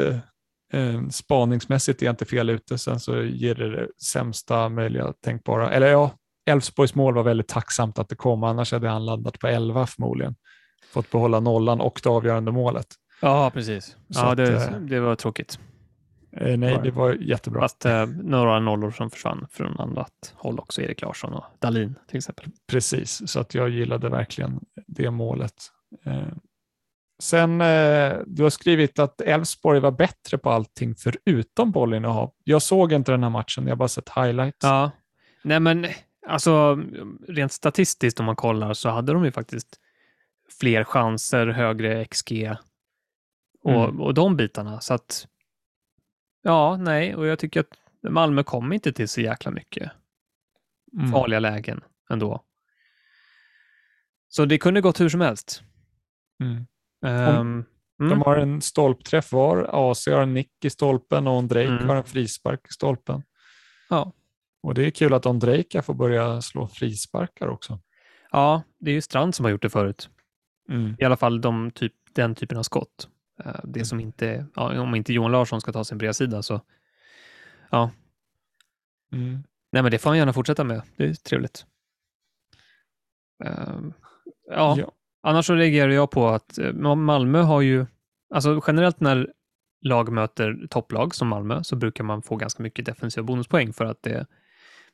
[0.74, 2.78] uh, spaningsmässigt är jag inte fel ute.
[2.78, 5.70] Sen så ger det det sämsta möjliga tänkbara.
[5.70, 6.10] Eller ja,
[6.46, 10.34] Elfsborgs mål var väldigt tacksamt att det kom, annars hade han landat på 11 förmodligen.
[10.92, 12.86] Fått behålla nollan och det avgörande målet.
[13.20, 13.84] Ja, precis.
[14.10, 15.58] Så ja, det, att, det var tråkigt.
[16.32, 17.60] Eh, nej, det var jättebra.
[17.60, 22.16] Fast eh, några nollor som försvann från annat håll också, Erik Larsson och Dalin till
[22.16, 22.46] exempel.
[22.66, 25.54] Precis, så att jag gillade verkligen det målet.
[26.04, 26.22] Eh,
[27.22, 32.32] sen, eh, du har skrivit att Elfsborg var bättre på allting förutom bollinnehav.
[32.44, 34.58] Jag såg inte den här matchen, jag har bara sett highlights.
[34.62, 34.90] Ja,
[35.42, 35.86] nej men
[36.26, 36.82] alltså
[37.28, 39.80] rent statistiskt om man kollar så hade de ju faktiskt
[40.60, 42.54] fler chanser, högre XG
[43.62, 44.00] och, mm.
[44.00, 44.80] och de bitarna.
[44.80, 45.26] Så att
[46.42, 47.78] Ja, nej, och jag tycker att
[48.10, 49.90] Malmö kom inte till så jäkla mycket
[50.92, 51.12] mm.
[51.12, 52.44] farliga lägen ändå.
[54.28, 55.62] Så det kunde gått hur som helst.
[56.42, 56.66] Mm.
[57.00, 57.64] Um,
[57.98, 59.90] de har en stolpträff var.
[59.90, 61.88] AC har en nick i stolpen och Drake mm.
[61.88, 63.22] har en frispark i stolpen.
[63.88, 64.12] Ja.
[64.62, 67.80] Och det är kul att Ondrejka får börja slå frisparkar också.
[68.30, 70.10] Ja, det är ju Strand som har gjort det förut.
[70.68, 70.96] Mm.
[70.98, 73.08] I alla fall de typ, den typen av skott.
[73.44, 76.60] Eh, det som inte, ja, om inte Johan Larsson ska ta sin bredsida så,
[77.70, 77.90] ja.
[79.12, 79.42] Mm.
[79.72, 80.82] Nej, men det får han gärna fortsätta med.
[80.96, 81.66] Det är trevligt.
[83.44, 83.92] Ehm,
[84.50, 84.92] ja, Ja.
[85.28, 87.86] Annars så reagerar jag på att eh, Malmö har ju,
[88.34, 89.32] alltså generellt när
[89.80, 94.02] lag möter topplag som Malmö så brukar man få ganska mycket defensiva bonuspoäng för att
[94.02, 94.26] det,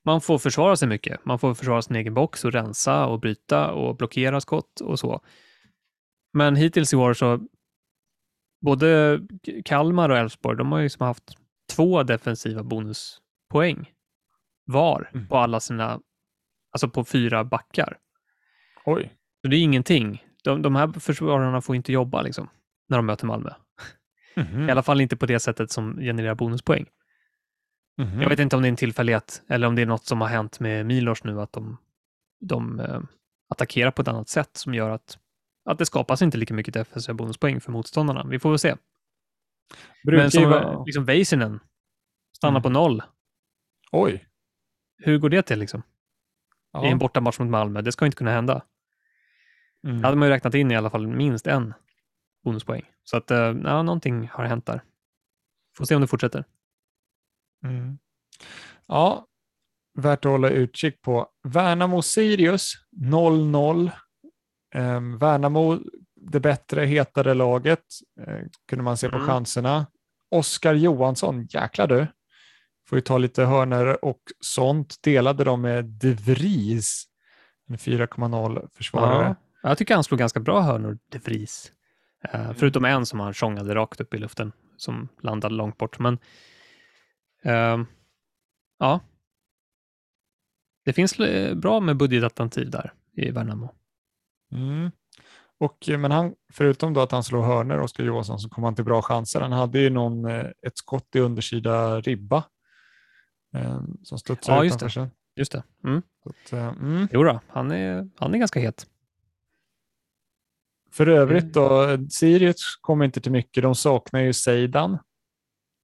[0.04, 1.24] man får försvara sig mycket.
[1.24, 5.20] Man får försvara sin egen box och rensa och bryta och blockera skott och så.
[6.32, 7.40] Men hittills i år så
[8.60, 9.20] både
[9.64, 11.34] Kalmar och Elfsborg, de har ju som haft
[11.72, 13.90] två defensiva bonuspoäng
[14.66, 15.28] var Mm.
[15.28, 16.00] på alla sina,
[16.72, 17.98] alltså på fyra backar.
[18.84, 19.12] Oj.
[19.42, 20.23] Så det är ingenting.
[20.44, 22.48] De, de här försvararna får inte jobba liksom,
[22.88, 23.50] när de möter Malmö.
[24.36, 24.68] Mhm.
[24.68, 26.86] I alla fall inte på det sättet som genererar bonuspoäng.
[27.98, 28.20] Mhm.
[28.22, 30.28] Jag vet inte om det är en tillfällighet eller om det är något som har
[30.28, 31.76] hänt med Milos nu, att de,
[32.40, 33.00] de eh,
[33.48, 35.18] attackerar på ett annat sätt som gör att,
[35.70, 38.24] att det skapas inte lika mycket defensiva bonuspoäng för motståndarna.
[38.24, 38.74] Vi får väl se.
[40.06, 41.60] Brukar Men som vara- liksom Väisänen
[42.36, 42.62] stannar Mm.
[42.62, 43.02] på noll.
[43.92, 44.28] Oj.
[44.96, 45.82] Hur går det till liksom?
[46.72, 46.86] Ja.
[46.86, 47.82] I en bortamatch mot Malmö?
[47.82, 48.62] Det ska inte kunna hända.
[49.84, 50.00] Mm.
[50.00, 51.74] Det hade man ju räknat in i alla fall minst en
[52.44, 52.82] bonuspoäng.
[53.04, 54.82] Så att, eh, ja, någonting har hänt där.
[55.76, 56.44] Får se om det fortsätter.
[57.64, 57.98] Mm.
[58.86, 59.26] Ja,
[59.98, 61.28] värt att hålla utkik på.
[61.48, 63.90] Värnamo-Sirius 0-0.
[64.74, 65.78] Um, Värnamo,
[66.16, 67.84] det bättre, hetare laget,
[68.26, 69.28] eh, kunde man se på Mm.
[69.28, 69.86] chanserna.
[70.30, 72.06] Oskar Johansson, jäklar du.
[72.88, 74.96] Får ju ta lite hörner och sånt.
[75.02, 77.04] Delade de med De Vries,
[77.68, 79.36] en 4,0 försvarare.
[79.64, 81.72] Ja, jag tycker han slog ganska bra hörnor, De Vries.
[82.24, 85.98] Eh, förutom en som han tjongade rakt upp i luften, som landade långt bort.
[85.98, 86.18] Men
[87.42, 87.86] ehm,
[88.78, 89.00] ja,
[90.84, 93.74] det finns eh, bra med budgetalternativ där i Värnamo.
[94.52, 94.90] Mm.
[95.58, 98.74] Och, eh, men han, förutom då att han slår hörner, Oskar Johansson, så kom han
[98.74, 99.40] till bra chanser.
[99.40, 102.44] Han hade ju någon, ett skott i undersida ribba
[103.54, 105.10] eh, som studsade Ja, just utanför sig.
[105.36, 105.62] Just det.
[105.84, 106.02] Mm.
[106.24, 107.08] Att, eh, mm.
[107.12, 108.86] Jo då, han är, han är ganska het.
[110.94, 113.62] För övrigt då, eh, Sirius kommer inte till mycket.
[113.62, 114.98] De saknar ju Seidan.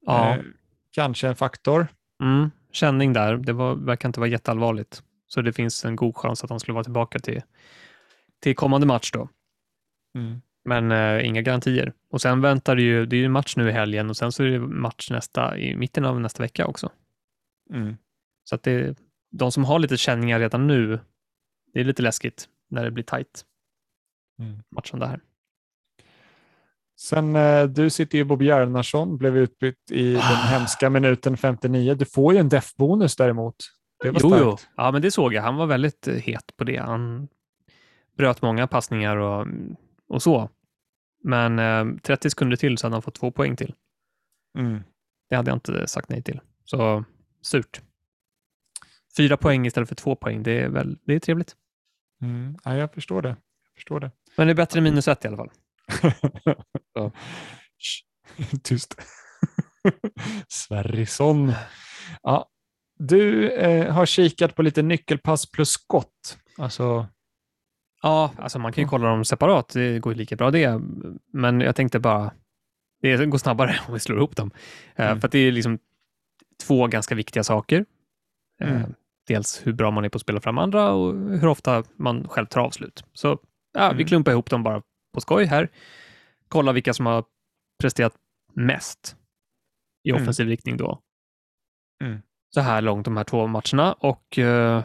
[0.07, 0.37] Ja.
[0.37, 0.43] Eh,
[0.91, 1.87] kanske en faktor.
[2.23, 2.51] Mm.
[2.73, 5.03] Känning där, det var, verkar inte vara jätteallvarligt.
[5.27, 7.43] Så det finns en god chans att han skulle vara tillbaka till,
[8.41, 9.29] till kommande match då.
[10.15, 10.41] Mm.
[10.65, 11.93] Men eh, inga garantier.
[12.11, 14.43] Och sen väntar det ju, det är ju match nu i helgen och sen så
[14.43, 16.91] är det match nästa, i mitten av nästa vecka också.
[17.75, 17.97] Mm.
[18.45, 18.99] Så att det,
[19.31, 21.01] de som har lite känningar redan nu,
[21.73, 23.45] det är lite läskigt när det blir tajt
[24.41, 24.62] Mm.
[24.70, 25.20] matchande här.
[26.97, 30.47] Sen eh, du sitter ju Bob Bjarnason, blev utbytt i den Ah.
[30.47, 31.95] hemska minuten 59.
[31.95, 33.57] Du får ju en def-bonus däremot.
[34.03, 34.57] Det var Jo, jo.
[34.76, 35.43] Ja, men det såg jag.
[35.43, 36.76] Han var väldigt eh, het på det.
[36.76, 37.28] Han
[38.16, 39.47] bröt många passningar och,
[40.09, 40.51] och så.
[41.24, 43.74] Men eh, 30 sekunder till så hade han fått två poäng till.
[44.59, 44.82] Mm.
[45.28, 46.41] Det hade jag inte sagt nej till.
[46.64, 47.05] Så
[47.43, 47.80] surt.
[49.16, 51.57] Fyra poäng istället för två poäng, det är, väl, det är trevligt.
[52.22, 52.57] Mm.
[52.64, 53.28] Ja, jag förstår det.
[53.28, 54.11] Jag förstår det.
[54.41, 55.51] Men det är bättre än minus ett i alla fall.
[56.95, 57.11] Ja.
[58.62, 58.95] Tyst.
[60.49, 61.53] Sverrisson.
[62.22, 62.49] Ja.
[62.99, 66.38] Du eh, har kikat på lite nyckelpass plus skott.
[66.59, 67.07] Alltså,
[68.03, 69.68] Ja, alltså man kan ju kolla dem separat.
[69.68, 70.80] Det går ju lika bra det.
[71.32, 72.32] Men jag tänkte bara,
[73.03, 74.51] det går snabbare om vi slår ihop dem.
[74.97, 75.20] Eh, Mm.
[75.20, 75.78] För att det är liksom
[76.66, 77.84] två ganska viktiga saker.
[78.61, 78.95] Eh, Mm.
[79.26, 82.47] Dels hur bra man är på att spela fram andra och hur ofta man själv
[82.47, 83.05] tar avslut.
[83.12, 83.38] Så
[83.73, 84.07] ja, vi Mm.
[84.07, 84.83] klumpar ihop dem bara
[85.14, 85.68] på skoj här.
[86.49, 87.25] Kolla vilka som har
[87.83, 88.14] presterat
[88.55, 89.16] mest
[90.05, 90.23] i Mm.
[90.23, 91.01] offensiv riktning då.
[92.05, 92.23] Mm.
[92.55, 94.85] Så här långt de här två matcherna och eh,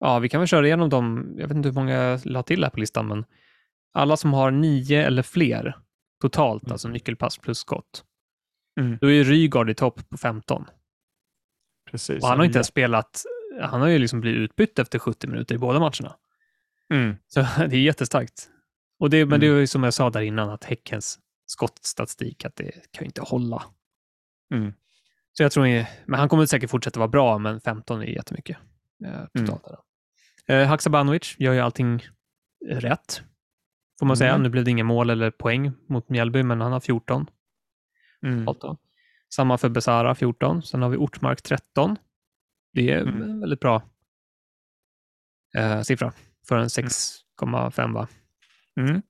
[0.00, 1.34] ja, vi kan väl köra igenom dem.
[1.38, 3.24] Jag vet inte hur många jag la till här på listan, men
[3.92, 5.76] alla som har nio eller fler
[6.22, 6.72] totalt, Mm.
[6.72, 8.04] alltså nyckelpass plus skott.
[8.80, 8.98] Mm.
[9.00, 10.64] Då är Rygaard i topp på 15.
[11.90, 12.22] precis.
[12.22, 13.22] Och han har inte ens spelat,
[13.60, 16.16] han har ju liksom blivit utbytt efter 70 minuter i båda matcherna.
[16.90, 17.16] Mm.
[17.28, 18.50] Så det är jättestarkt.
[18.98, 19.40] Och det, men Mm.
[19.40, 23.06] det är ju som jag sa där innan, att Häckens skottstatistik, att det kan ju
[23.06, 23.62] inte hålla.
[24.54, 24.72] Mm.
[25.32, 25.64] Så jag tror,
[26.10, 28.56] men han kommer säkert fortsätta vara bra, men 15 är jättemycket
[29.04, 29.64] eh, totalt.
[29.64, 29.76] där
[30.46, 30.54] då.
[30.54, 32.02] Eh, Haksabanovic gör ju allting
[32.66, 33.22] rätt,
[33.98, 34.30] får man säga.
[34.30, 34.42] Mm.
[34.42, 37.26] Nu blev det inga mål eller poäng mot Mjällby, men han har 14.
[38.26, 38.46] Mm.
[38.46, 38.80] totalt.
[39.34, 40.62] Samma för Besara, 14.
[40.62, 41.96] Sen har vi Ortmark, 13.
[42.72, 43.22] Det är Mm.
[43.22, 43.82] en väldigt bra
[45.56, 46.12] eh, siffra
[46.50, 48.08] för en 6,5 va?
[48.80, 49.02] Mm.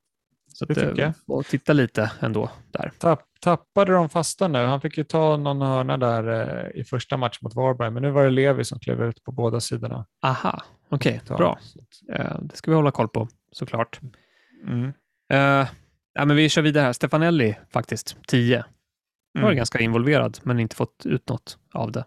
[0.52, 1.12] Så Det att, eh, tycker jag.
[1.38, 2.92] Och titta lite ändå där.
[2.98, 4.58] Tapp, tappade de fasta nu?
[4.58, 6.28] Han fick ju ta någon hörna där
[6.74, 9.32] eh, i första matchen mot Varberg, men nu var det Levi som klev ut på
[9.32, 10.06] båda sidorna.
[10.22, 11.58] Aha, okej, Ta- bra.
[12.12, 14.00] Eh, det ska vi hålla koll på såklart.
[14.66, 14.92] Mm.
[15.32, 15.68] Eh,
[16.14, 16.92] ja, men vi kör vidare här.
[16.92, 18.64] Stefanelli faktiskt, 10.
[19.34, 19.56] Var Mm.
[19.56, 22.04] ganska involverad, men inte fått ut något av det.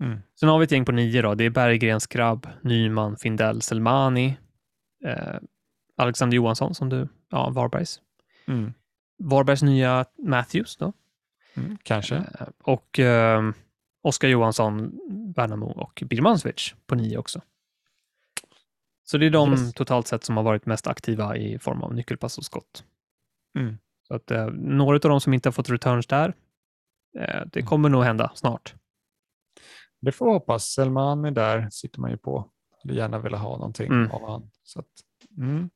[0.00, 0.18] Mm.
[0.40, 1.34] Sen har vi ett gäng på nio då.
[1.34, 4.36] Det är Berggren, Skrabb, Nyman, Findell, Selmani,
[5.04, 5.36] eh,
[5.96, 8.00] Alexander Johansson som du, ja, Varbergs.
[8.46, 8.72] Mm.
[9.18, 10.92] Varbergs nya Matthews då.
[11.54, 11.78] Mm.
[11.82, 12.16] Kanske.
[12.16, 13.42] Eh, och eh,
[14.02, 14.98] Oskar Johansson,
[15.36, 17.40] Värnamo och Birmancevic på nio också.
[19.04, 19.74] Så det är de Yes.
[19.74, 22.84] totalt sett som har varit mest aktiva i form av nyckelpass och skott.
[23.58, 23.78] Mm.
[24.08, 26.34] Så att, eh, några av de som inte har fått returns där,
[27.18, 28.74] eh, det kommer nog hända snart.
[30.00, 30.64] Det får hoppas.
[30.64, 32.50] Selmani där sitter man ju på.
[32.82, 34.10] Hade gärna velat ha någonting Mm.
[34.10, 34.50] av han.
[34.62, 34.86] Så att,
[35.38, 35.70] mm.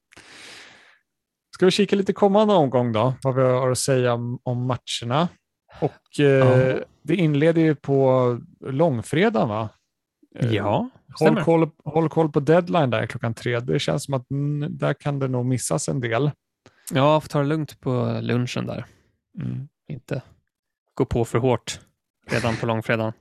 [1.54, 3.14] Ska vi kika lite kommande omgång då?
[3.22, 5.28] Vad vi har att säga om, matcherna.
[5.80, 6.78] Och eh, Ja.
[7.02, 9.68] det inleder ju på långfredagen va?
[10.38, 13.60] Eh, Ja, Håll koll, håll koll på deadline där klockan tre.
[13.60, 16.30] Det känns som att mm, där kan det nog missas en del.
[16.92, 18.86] Ja, får ta det lugnt på lunchen där.
[19.42, 19.68] Mm.
[19.88, 20.22] Inte
[20.94, 21.80] gå på för hårt
[22.30, 23.12] redan på långfredagen.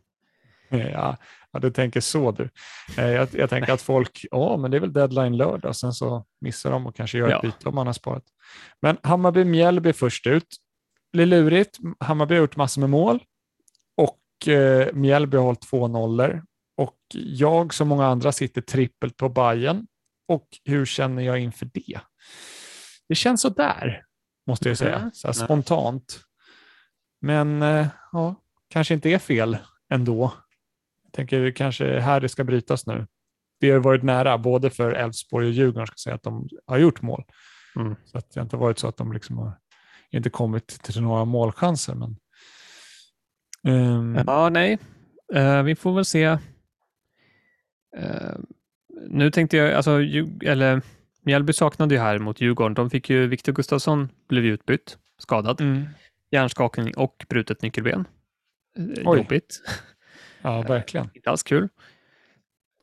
[0.94, 1.18] Ja,
[1.52, 2.50] ja, du tänker så du.
[2.98, 6.26] Eh, Jag, jag tänker att folk, ja men det är väl deadline lördag, sen så
[6.42, 7.36] missar de och kanske gör Ja.
[7.36, 8.24] ett byte om man har sparat.
[8.82, 10.48] Men Hammarby-Mjällby först ut.
[11.12, 11.78] Det blir lurigt.
[12.00, 13.24] Hammarby har gjort massor med mål
[13.98, 16.44] och eh, Mjällby har hållit två nollor.
[16.78, 19.88] Och jag som många andra sitter trippelt på Bayern.
[20.28, 22.00] Och hur känner jag inför det?
[23.10, 24.04] Det känns så där,
[24.48, 25.12] måste jag säga, Mhm.
[25.14, 26.20] så spontant.
[27.22, 28.36] Men eh, ja,
[28.70, 29.58] kanske inte är fel
[29.94, 30.34] ändå.
[31.14, 33.08] Tänker det kanske är här det ska brytas nu.
[33.60, 37.02] Det har varit nära, både för Elfsborg och Djurgården, ska säga, att de har gjort
[37.02, 37.24] mål.
[37.76, 37.96] Mm.
[38.06, 39.58] Så att det har inte varit så att de liksom har
[40.12, 41.96] inte kommit till några målchanser.
[41.96, 42.18] Men,
[43.68, 44.78] Ehm, Ja, nej.
[45.34, 46.24] Eh, vi får väl se.
[47.98, 48.36] Eh,
[49.08, 50.00] nu tänkte jag, alltså,
[50.44, 50.82] eller
[51.22, 52.74] Mjällby saknade ju här mot Djurgården.
[52.74, 55.86] De fick ju, Viktor Gustafsson blev utbytt, skadad, mm,
[56.32, 58.08] hjärnskakning och brutet nyckelben.
[58.78, 59.18] Eh, Oj.
[59.18, 59.62] Jobbigt.
[60.44, 61.10] ja, verkligen.
[61.14, 61.70] Inte alls kul.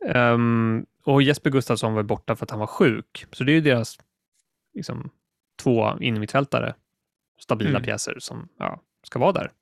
[0.06, 3.26] Ehm, och Jesper Gustafsson var borta för att han var sjuk.
[3.32, 3.98] Så det är ju deras
[4.74, 5.10] liksom,
[5.62, 6.74] två innermittfältare,
[7.40, 7.82] stabila Mm.
[7.82, 9.52] pjäser som ja, ska vara där.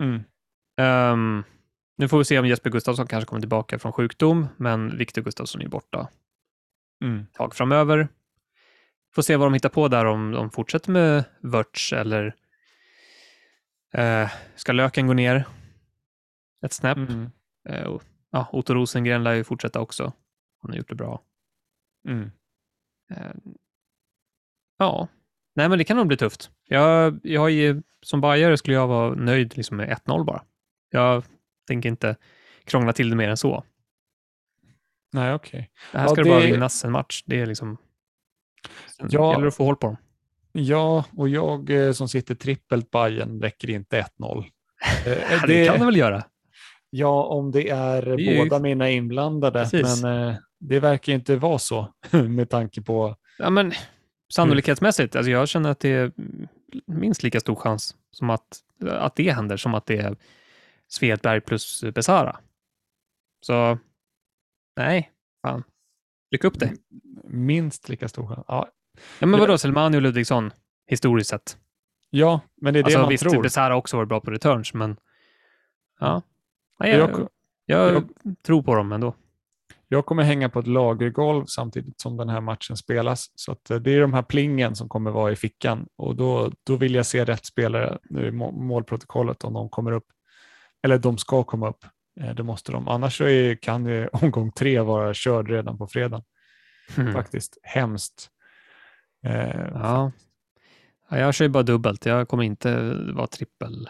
[0.00, 0.22] Mm.
[0.76, 1.44] Ehm,
[1.96, 5.62] nu får vi se om Jesper Gustafsson kanske kommer tillbaka från sjukdom, men Viktor Gustafsson
[5.62, 6.08] är borta
[7.02, 7.20] Mm.
[7.20, 8.08] ett tag framöver.
[9.14, 12.34] Får se vad de hittar på där, om de fortsätter med Wörts eller
[13.92, 15.44] eh, ska Löken gå ner
[16.64, 16.96] ett snäpp?
[16.96, 17.30] Mm.
[17.68, 20.12] Eh, och, ja, Otto Rosengren lär ju fortsätta också.
[20.62, 21.22] Han har gjort det bra.
[22.08, 22.30] Mm.
[23.10, 23.32] Eh,
[24.78, 25.08] ja,
[25.54, 26.50] nej men det kan nog bli tufft.
[26.64, 30.44] Jag, jag har ju, som bajare skulle jag vara nöjd liksom med 1-0 bara.
[30.90, 31.24] Jag
[31.66, 32.16] tänker inte
[32.64, 33.64] krångla till det mer än så.
[35.12, 35.70] Nej, okej.
[35.92, 37.22] Det här Ja, ska det bara det- vinnas en match.
[37.26, 37.76] Det är liksom...
[38.96, 39.30] Sen Ja.
[39.32, 39.96] gäller det att få håll på dem.
[40.52, 44.44] Ja, och jag eh, som sitter trippelt Bayern räcker inte 1-0.
[45.06, 46.24] Eh, Ja, det kan de väl göra?
[46.90, 50.02] Ja, om det är ju- båda mina inblandade, Precis.
[50.02, 53.16] men eh, det verkar inte vara så med tanke på...
[53.38, 53.72] Ja, men
[54.32, 56.12] sannolikhetsmässigt, alltså jag känner att det är
[56.86, 60.16] minst lika stor chans som att, att det händer som att det är
[60.88, 62.38] Svedberg plus Besara.
[63.46, 63.78] Så
[64.76, 65.10] nej,
[65.42, 65.62] fan.
[66.30, 66.72] Ryck upp det.
[67.24, 68.44] Minst lika stor chans.
[68.48, 68.68] Ja,
[69.18, 70.50] Ja, men vadå, Selmani och Ludvigsson,
[70.86, 71.56] historiskt sett.
[72.10, 73.42] ja men det är det Alltså man visst, tror.
[73.42, 74.96] Besara har också varit bra på returns, men
[76.00, 76.22] ja.
[76.80, 77.28] Nej, jag, Jag,
[77.66, 79.14] jag, jag- tror på dem ändå.
[79.88, 83.26] jag kommer hänga på ett lagergolv samtidigt som den här matchen spelas.
[83.34, 86.76] Så eh, det är de här plingen som kommer vara i fickan och då, då
[86.76, 90.06] vill jag se rätt spelare nu i må- målprotokollet om de kommer upp.
[90.82, 91.84] Eller de ska komma upp.
[92.20, 92.88] Eh, Det måste de.
[92.88, 96.22] Annars så är, kan ju omgång tre vara körd redan på fredag.
[96.96, 97.12] Mm.
[97.12, 98.30] Faktiskt hemskt.
[99.26, 100.12] Eh, Ja.
[101.08, 102.06] ja, jag kör ju bara dubbelt.
[102.06, 103.88] Jag kommer inte vara trippel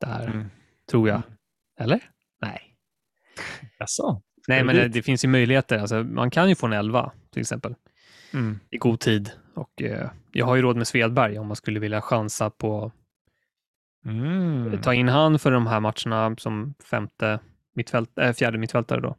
[0.00, 0.46] där, mm.
[0.90, 1.16] tror jag.
[1.16, 1.28] Mm.
[1.80, 2.00] Eller?
[2.42, 2.74] Nej.
[3.78, 4.22] Jaså?
[4.48, 4.92] Nej, men det, dit?
[4.92, 5.78] det finns ju möjligheter.
[5.78, 7.74] Alltså, man kan ju få en 11 till exempel
[8.32, 8.58] Mm.
[8.70, 9.30] i god tid.
[9.54, 12.92] Och eh, jag har ju råd med Svedberg om man skulle vilja chansa på
[14.06, 14.80] Mm.
[14.82, 17.40] ta in han för de här matcherna som femte
[17.74, 19.16] mittfält, äh, fjärde mittfältare då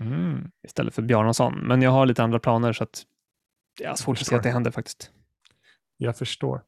[0.00, 0.50] Mm.
[0.66, 1.54] istället för Bjarnason.
[1.54, 3.02] Men jag har lite andra planer så att
[3.80, 5.10] jag har svårt att se att det händer faktiskt.
[5.96, 6.62] Jag förstår.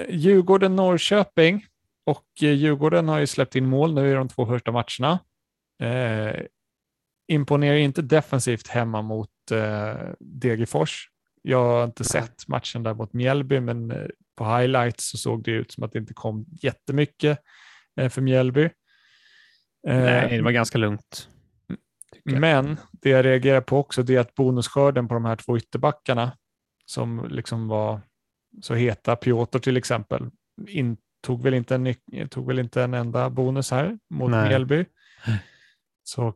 [0.00, 1.66] Eh, Djurgården-Norrköping
[2.10, 5.18] och eh, Djurgården har ju släppt in mål nu i de två första matcherna.
[5.82, 6.42] Eh,
[7.28, 11.08] imponerar inte defensivt hemma mot eh, Degerfors.
[11.42, 14.06] Jag har inte sett matchen där mot Mjällby, men eh,
[14.36, 17.38] på highlights så såg det ut som att det inte kom jättemycket
[18.00, 18.64] eh, för Mjällby.
[19.88, 21.28] Eh, Nej, det var ganska lugnt.
[22.24, 26.32] men det jag reagerar på också det är att bonusskörden på de här två ytterbackarna
[26.86, 28.00] som liksom var
[28.60, 30.30] så heta, Piotr till exempel,
[30.68, 34.48] in, tog väl inte en, nyc- tog väl inte en enda bonus här mot Nej.
[34.48, 34.84] Mjällby.
[36.04, 36.34] Så,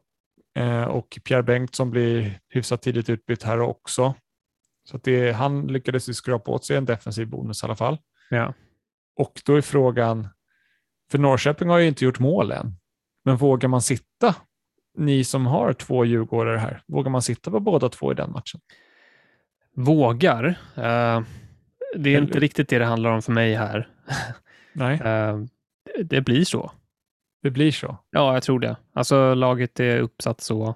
[0.58, 4.14] eh, och Pierre Bengtsson blir hyfsat tidigt utbytt här också.
[4.84, 7.98] Så det, han lyckades ju skrapa åt sig en defensiv bonus i alla fall.
[8.30, 8.54] Ja.
[9.16, 10.28] Och då är frågan,
[11.10, 12.76] för Norrköping har ju inte gjort mål än,
[13.24, 14.34] men vågar man sitta,
[14.98, 18.60] ni som har två djurgårdare här, vågar man sitta på båda två i den matchen?
[19.76, 20.44] Vågar.
[20.76, 21.20] Eh,
[21.96, 23.88] det är inte Eller- riktigt det det handlar om för mig här.
[24.74, 25.40] Nej, Eh,
[26.04, 26.72] det- blir så.
[27.42, 27.96] det blir så.
[28.10, 28.76] Ja, jag tror det.
[28.92, 30.74] Alltså laget är uppsatt så.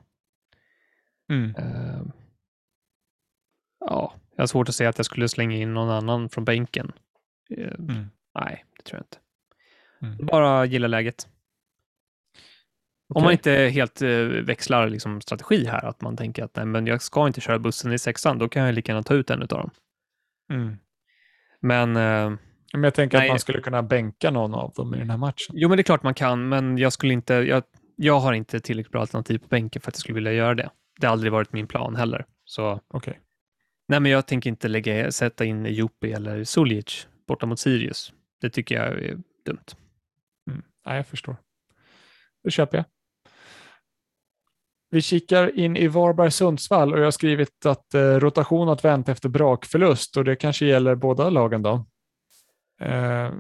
[1.31, 1.55] Mm.
[1.59, 2.03] Eh,
[3.81, 6.93] ja, jag har svårt att säga att jag skulle slänga in någon annan från bänken.
[7.51, 8.07] Eh, Mm.
[8.35, 9.19] Nej, det tror jag inte.
[10.15, 10.27] Mm.
[10.27, 11.29] Bara gilla läget.
[13.15, 16.87] Om man inte helt eh, växlar liksom, strategi här, att man tänker att nej, men
[16.87, 19.43] jag ska inte köra bussen i sexan, då kan jag lika gärna ta ut en
[19.43, 19.71] av dem.
[20.53, 20.77] Mm.
[21.61, 21.97] Men
[22.73, 23.27] Men jag tänker Nej.
[23.27, 25.55] att man skulle kunna bänka någon av dem i den här matchen.
[25.55, 27.63] jo, men det är klart man kan, men jag skulle inte, jag,
[27.97, 30.71] jag har inte tillräckligt bra alternativ på bänken för att jag skulle vilja göra det.
[31.01, 32.27] Det har aldrig varit min plan heller.
[32.45, 33.21] Så Okej.
[33.89, 38.13] nej, men jag tänker inte lägga, sätta in Jopi eller Suljic borta mot Sirius.
[38.41, 39.65] Det tycker jag är dumt.
[40.51, 40.63] Mm.
[40.87, 41.37] Nej, jag förstår.
[42.45, 42.85] Det köper jag.
[44.91, 49.29] Vi kikar in i Varberg-Sundsvall och jag har skrivit att eh, rotation att vänta efter
[49.29, 51.87] brakförlust och det kanske gäller båda lagen då.
[52.81, 53.31] Eh,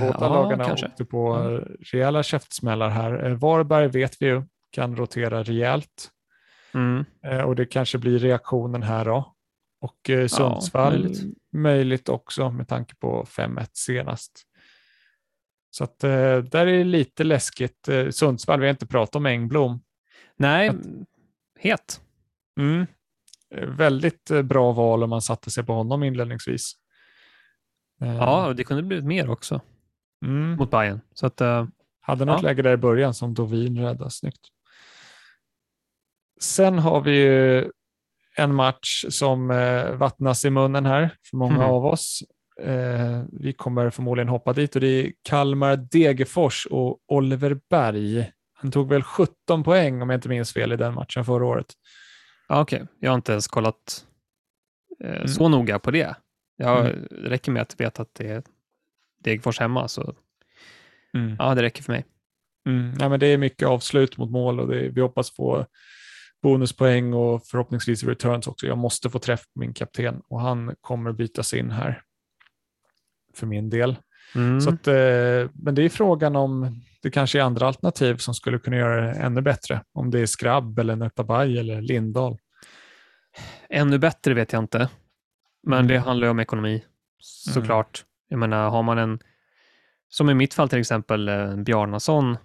[0.00, 0.86] båda ja, lagarna kanske.
[0.86, 1.52] åkte på Ja.
[1.52, 1.60] eh,
[1.92, 3.24] rejäla käftsmällar här.
[3.26, 6.10] Eh, Varberg vet vi ju kan rotera rejält
[6.74, 7.04] Mm.
[7.26, 9.34] eh, och det kanske blir reaktionen här då.
[9.80, 11.22] Och eh, Sundsvall möjligt.
[11.52, 14.42] möjligt också med tanke på 5-1 senast.
[15.70, 17.88] Så att eh, där är det lite läskigt.
[17.88, 19.80] Eh, Sundsvall, vi har inte pratat om Engblom.
[20.36, 20.76] Nej, Att-
[21.58, 22.00] het.
[22.60, 22.86] Mm.
[23.54, 26.72] Eh, Väldigt eh, bra val om man satte sig på honom inledningsvis.
[28.00, 29.60] Eh, Ja, och det kunde blivit mer också
[30.24, 30.56] mm.
[30.56, 31.00] mot Bayern.
[31.14, 31.66] Så att, eh,
[32.00, 32.48] Hade något Ja.
[32.48, 34.40] läge där i början som Dovin räddade snyggt.
[36.40, 37.70] Sen har vi ju
[38.36, 41.66] en match som eh, vattnas i munnen här för många Mm.
[41.70, 42.22] av oss.
[43.32, 48.32] Vi kommer förmodligen hoppa dit och det är Kalmar Degerfors och Oliver Berg.
[48.54, 51.66] Han tog väl 17 poäng om jag inte minns fel i den matchen förra året.
[52.48, 52.86] ja, okej.
[53.00, 54.04] Jag har inte ens kollat
[55.04, 55.28] Mm.
[55.28, 56.14] så noga på det.
[56.56, 57.06] Jag, Mm.
[57.10, 58.42] Det räcker med att veta att det är
[59.24, 60.14] Degerfors hemma, så
[61.14, 61.36] Mm.
[61.38, 62.04] ja, det räcker för mig.
[62.66, 62.94] Mm.
[63.00, 65.66] Ja, men det är mycket avslut mot mål och det, vi hoppas få
[66.42, 68.66] bonuspoäng och förhoppningsvis returns också.
[68.66, 72.02] Jag måste få träff på min kapten och han kommer bytas in här
[73.34, 73.96] för min del.
[74.34, 74.60] Mm.
[74.60, 78.58] Så att, eh, men det är frågan om det kanske är andra alternativ som skulle
[78.58, 79.82] kunna göra det ännu bättre.
[79.92, 82.38] Om det är Skrabb eller Netabay eller Lindahl.
[83.68, 84.88] Ännu bättre vet jag inte,
[85.66, 85.88] men Mm.
[85.88, 86.84] det handlar ju om ekonomi
[87.18, 88.04] såklart.
[88.28, 89.18] Jag menar, har man en,
[90.08, 92.36] som i mitt fall till exempel, eh, Bjarnason,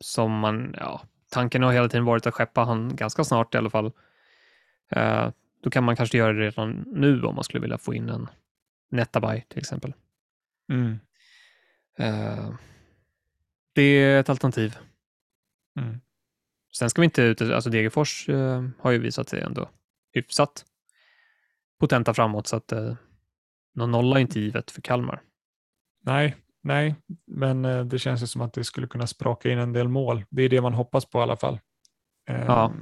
[0.00, 3.70] som man, ja, tanken har hela tiden varit att skeppa han ganska snart i alla
[3.70, 3.92] fall.
[4.90, 5.30] Eh,
[5.62, 8.28] då kan man kanske göra det redan nu om man skulle vilja få in en
[8.90, 9.94] Netabay till exempel.
[10.72, 10.98] Mm.
[11.98, 12.50] Eh,
[13.72, 14.76] det är ett alternativ.
[15.78, 16.00] Mm.
[16.72, 19.68] Sen ska vi inte ut, alltså Degerfors eh, har ju visat sig ändå
[20.12, 20.64] hyfsat
[21.78, 22.94] potenta framåt så att eh,
[23.74, 25.20] någon nolla är inte givet för Kalmar.
[26.04, 26.94] Nej, nej,
[27.26, 30.24] men eh, det känns ju som att det skulle kunna spraka in en del mål.
[30.30, 31.58] Det är det man hoppas på i alla fall.
[32.28, 32.72] Eh, Ja.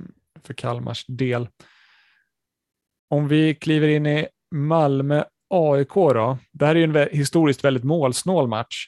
[0.43, 1.49] För Kalmars del.
[3.11, 6.39] Om vi kliver in i Malmö AIK då.
[6.53, 8.87] Det här är ju en historiskt väldigt målsnål match.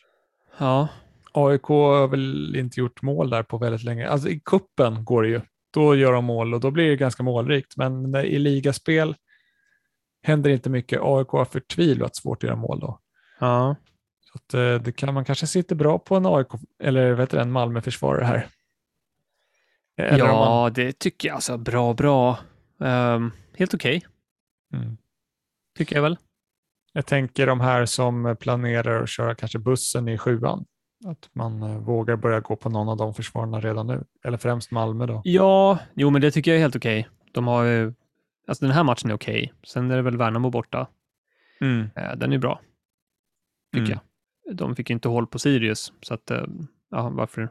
[0.58, 0.88] Ja,
[1.32, 4.08] AIK har väl inte gjort mål där på väldigt länge.
[4.08, 5.40] Alltså i kuppen går det ju.
[5.74, 7.76] Då gör de mål och då blir det ganska målrikt.
[7.76, 9.14] Men i ligaspel
[10.28, 11.00] händer inte mycket.
[11.02, 12.98] AIK har förtvivlat svårt att göra mål då.
[13.38, 13.76] ja.
[14.20, 16.48] Så att, eh, det kan man kanske sitter bra på en AIK
[16.82, 18.48] eller vet du, en Malmö-försvarare här.
[19.96, 21.34] Eller om man, ja det tycker jag.
[21.34, 22.38] Alltså bra, bra.
[22.80, 24.06] Ehm, helt okej,
[24.72, 24.96] mm.
[25.78, 26.18] tycker jag väl.
[26.92, 30.64] Jag tänker de här som planerar att köra kanske bussen i sjuan.
[31.06, 34.04] Att man eh, vågar börja gå på någon av de försvararna redan nu.
[34.24, 35.20] Eller främst Malmö då.
[35.24, 37.08] Ja, jo men det tycker jag är helt okej.
[37.32, 37.94] De har ju,
[38.48, 39.52] alltså den här matchen är okej.
[39.66, 40.86] Sen är det väl Värnamo borta.
[41.96, 42.60] Eh, den är bra,
[43.74, 43.98] tycker Mm.
[44.44, 44.56] jag.
[44.56, 46.44] De fick ju inte håll på Sirius, så att, eh,
[46.90, 47.48] ja, varför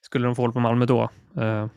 [0.00, 1.10] skulle de få håll på Malmö då?
[1.36, 1.68] Eh,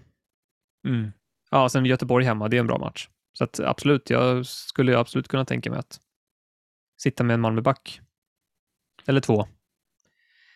[0.87, 1.11] Mm.
[1.51, 3.09] ja, sen Göteborg hemma, det är en bra match.
[3.33, 5.99] Så att absolut, jag skulle absolut kunna tänka mig att
[7.01, 8.01] sitta med en Malmöback.
[9.05, 9.47] Eller två.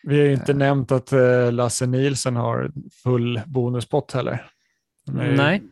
[0.02, 0.58] Vi har ju inte Eh.
[0.58, 1.12] nämnt att
[1.52, 2.72] Lasse Nielsen har
[3.02, 4.50] full bonuspott heller.
[5.06, 5.62] Nej,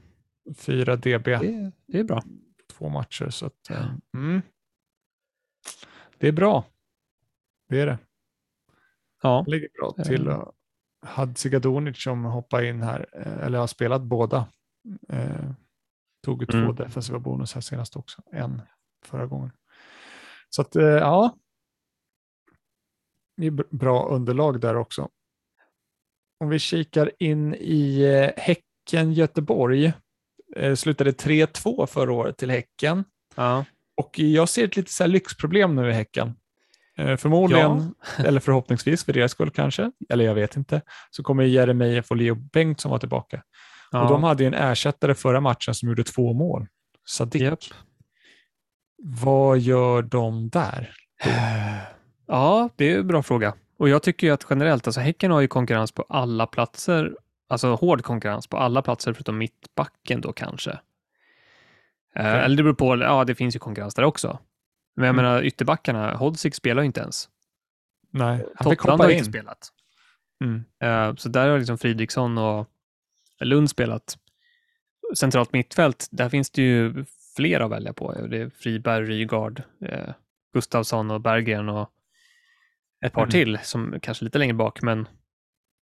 [0.57, 2.23] 4 dB, det, det är bra.
[2.73, 3.29] två matcher.
[3.31, 3.77] Så att, eh,
[4.13, 4.19] Ja.
[4.19, 4.43] mm.
[6.19, 6.65] Det är bra.
[7.69, 7.99] det är det.
[9.23, 10.29] Ja, ligger bra till.
[10.29, 10.35] Eh.
[10.39, 10.55] och
[11.07, 14.49] Hadzikadunic som hoppar in här, eh, eller har spelat båda.
[15.09, 15.51] Eh,
[16.25, 16.75] tog två Mm.
[16.75, 18.63] defensiva bonus här senast också, en
[19.05, 19.51] förra gången.
[20.49, 21.37] Så att, eh, ja.
[23.37, 25.09] Det är br- bra underlag där också.
[26.41, 29.93] Om vi kikar in i eh, Häcken-Göteborg.
[30.57, 33.05] Eh, slutade 3-2 förra året till Häcken.
[33.37, 33.65] ja.
[33.97, 36.35] Och jag ser ett lite så lyxproblem nu i Häcken.
[36.99, 42.11] Eh, förmodligen, eller förhoppningsvis för deras skull kanske, eller jag vet inte, så kommer Jeremejeff
[42.11, 43.43] och Leo Bengtsson vara tillbaka.
[43.91, 44.03] ja.
[44.03, 46.67] Och de hade ju en ersättare förra matchen som gjorde två mål,
[47.09, 47.43] Sadik.
[47.43, 47.59] Japp.
[49.03, 50.95] Vad gör de där?
[52.27, 53.55] Ja, det är en bra fråga.
[53.79, 57.13] Och jag tycker ju att generellt, alltså Häcken har ju konkurrens på alla platser,
[57.53, 60.71] alltså hård konkurrens på alla platser förutom mittbacken då kanske.
[60.71, 60.79] Eh,
[62.15, 62.41] Okej.
[62.41, 64.39] Eller det beror på, ja det finns ju konkurrens där också.
[64.97, 65.25] Men jag Mm.
[65.25, 67.29] menar ytterbackarna, Hodzic spelar ju inte ens.
[68.11, 69.17] Nej, han fick hoppa har in.
[69.17, 69.69] inte spelat.
[70.45, 70.65] Mm.
[70.83, 72.69] Eh, Så där har liksom Fridriksson och
[73.41, 74.19] Lund spelat.
[75.17, 77.05] Centralt mittfält, där finns det ju
[77.37, 78.13] fler att välja på.
[78.13, 80.15] Det är Friberg, Rygaard, eh,
[80.55, 81.91] Gustavsson och Berggren och
[83.05, 83.31] ett par Mm.
[83.31, 84.83] till som kanske är lite längre bak.
[84.83, 85.09] Men...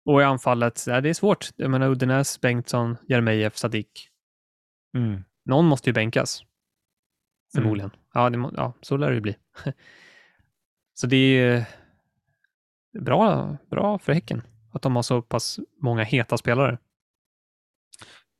[0.09, 1.49] Och i anfallet, ja, det är svårt.
[1.55, 4.09] Jag menar Uddenäs, Bengtsson, Jeremejeff, Sadik.
[4.97, 5.23] Mm.
[5.45, 6.43] Någon måste ju bänkas.
[7.55, 7.91] Förmodligen.
[8.13, 9.35] Ja, det, ja, så lär det ju bli.
[10.93, 11.65] så det är
[12.99, 14.41] bra, bra för Häcken
[14.73, 16.77] att de har så pass många heta spelare.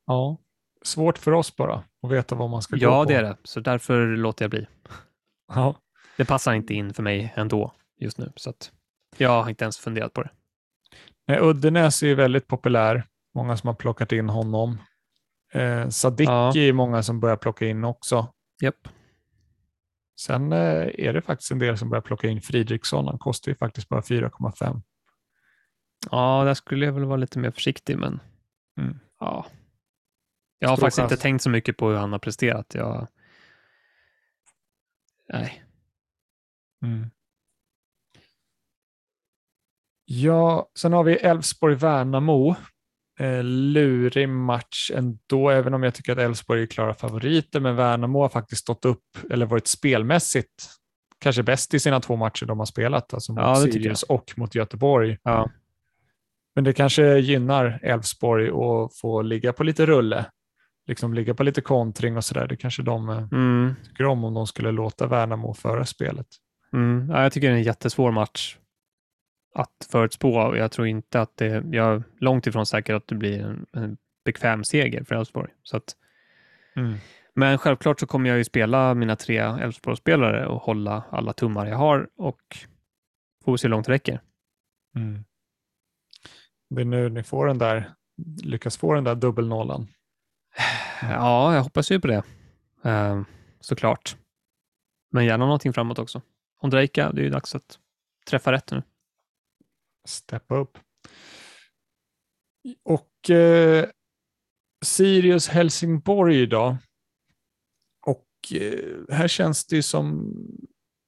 [0.06, 0.38] Ja,
[0.82, 3.10] svårt för oss bara att veta vad man ska gå Ja, på.
[3.10, 3.38] det är det.
[3.44, 4.68] Så därför låter jag bli.
[5.48, 5.76] Ja.
[6.18, 8.32] Det passar inte in för mig ändå just nu.
[8.36, 8.72] Så att
[9.18, 10.30] jag har inte ens funderat på det.
[11.30, 13.04] Nej, Uddenäs är ju väldigt populär.
[13.36, 14.78] Många som har plockat in honom.
[15.54, 16.56] Eh, Sadik Ja.
[16.58, 18.34] är många som börjar plocka in också.
[18.62, 18.88] Japp.
[20.20, 23.08] Sen eh, är det faktiskt en del som börjar plocka in Fridriksson.
[23.08, 24.82] Han kostar ju faktiskt bara 4,5.
[26.12, 28.20] Ja, där skulle jag väl vara lite mer försiktig, men
[28.80, 29.00] Mm.
[29.20, 29.46] ja.
[30.60, 31.22] Jag har Stor faktiskt inte chans.
[31.22, 32.74] tänkt så mycket på hur han har presterat.
[32.76, 33.08] Jag...
[35.34, 35.64] Nej.
[36.86, 37.10] Mm.
[40.12, 42.56] Ja, sen har vi Elfsborg-Värnamo.
[43.20, 47.60] Eh, lurig match ändå, även om jag tycker att Elfsborg är klara favoriter.
[47.60, 50.70] Men Värnamo har faktiskt stått upp, eller varit spelmässigt,
[51.20, 53.14] kanske bäst i sina två matcher de har spelat.
[53.14, 55.18] Alltså mot Ja, Sirius och mot Göteborg.
[55.24, 55.50] Ja.
[56.56, 60.26] Men det kanske gynnar Elfsborg att få ligga på lite rulle.
[60.88, 62.48] Liksom ligga på lite kontring och sådär.
[62.48, 63.76] Det kanske de eh, Mm.
[63.86, 66.28] tycker om om de skulle låta Värnamo föra spelet.
[66.74, 67.10] Mm.
[67.10, 68.58] Ja, jag tycker det är en jättesvår match
[69.54, 70.40] att förutspå.
[70.40, 73.66] och Jag tror inte att det, jag är långt ifrån säker att det blir en,
[73.74, 75.52] en bekväm seger för Elfsborg.
[75.64, 75.96] Så att,
[77.36, 81.78] men självklart så kommer jag ju spela mina tre Elfsborgsspelare och hålla alla tummar jag
[81.78, 82.42] har och
[83.46, 84.22] får se hur långt det räcker.
[84.96, 85.24] Mm.
[86.70, 87.94] Det är nu ni får den där,
[88.44, 89.88] lyckas få den där dubbelnollan.
[91.02, 92.24] Ja, jag hoppas ju på det.
[92.84, 93.22] Eh,
[93.60, 94.18] såklart.
[95.12, 96.22] Men gärna någonting framåt också.
[96.62, 97.80] Ondrejka, det är ju dags att
[98.30, 98.84] träffa rätt nu.
[100.10, 100.78] Steppa upp.
[102.84, 103.86] Och eh,
[104.86, 106.78] Sirius Helsingborg idag.
[108.06, 110.34] Och eh, här känns det ju som,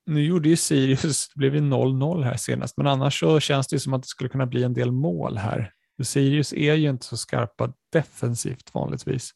[0.05, 3.75] nu gjorde ju Sirius, det blev ju 0-0 här senast, men annars så känns det
[3.75, 5.73] ju som att det skulle kunna bli en del mål här.
[6.03, 9.31] Sirius är ju inte så skarpa defensivt vanligtvis.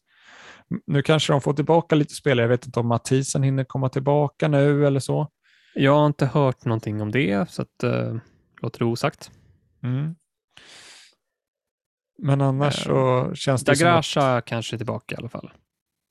[0.86, 4.48] Nu kanske de får tillbaka lite spelare, jag vet inte om Mathisen hinner komma tillbaka
[4.48, 5.30] nu eller så.
[5.74, 8.16] Jag har inte hört någonting om det, så att, eh,
[8.62, 9.30] låter det osagt.
[9.86, 10.14] Mm.
[12.18, 15.52] Men annars Eh, så känns det som att, Dagrasha kanske är tillbaka i alla fall.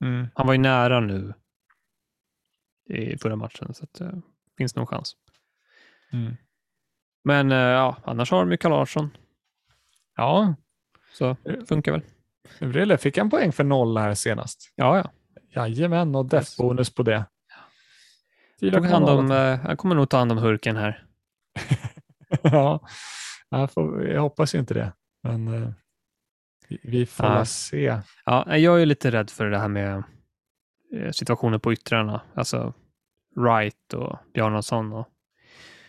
[0.03, 1.33] mm, Han var ju nära nu
[2.89, 4.21] i förra matchen, så det
[4.57, 5.13] finns nog chans.
[6.11, 6.35] mm.
[7.23, 9.09] Men eh, ja, annars har de Mikael Larsson,
[10.17, 10.55] Ja,
[11.13, 11.35] så
[11.67, 12.01] funkar väl.
[12.59, 14.73] Vrille fick en poäng för noll här senast.
[14.75, 15.11] Ja, ja.
[15.49, 16.55] Jajamän, och Yes.
[16.57, 17.25] def-bonus på det.
[18.59, 19.53] Tog hand om, 4,0.
[19.53, 21.05] eh, han kommer nog ta hand om Hurken här.
[22.41, 22.87] ja,
[23.59, 25.69] jag, får, jag hoppas ju inte det, men eh,
[26.83, 27.45] vi, får Ja.
[27.45, 28.01] se.
[28.25, 30.03] Ja, jag är lite rädd för det här med
[30.93, 32.21] eh, situationen på yttrarna.
[32.33, 32.73] Alltså
[33.35, 34.93] Wright och Bjarnason.
[34.93, 35.07] Och...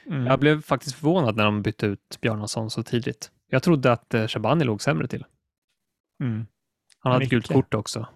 [0.07, 0.27] Mm.
[0.27, 3.31] Jag blev faktiskt förvånad när de bytte ut Bjarnason så tidigt.
[3.49, 5.25] Jag trodde att eh, Shabani låg sämre till.
[6.21, 6.47] Mm.
[6.99, 8.09] Han hade gult kort också.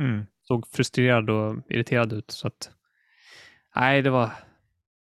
[0.00, 0.26] Mm.
[0.42, 2.30] Såg frustrerad och irriterad ut.
[2.30, 2.70] Så att,
[3.74, 4.30] nej, det var...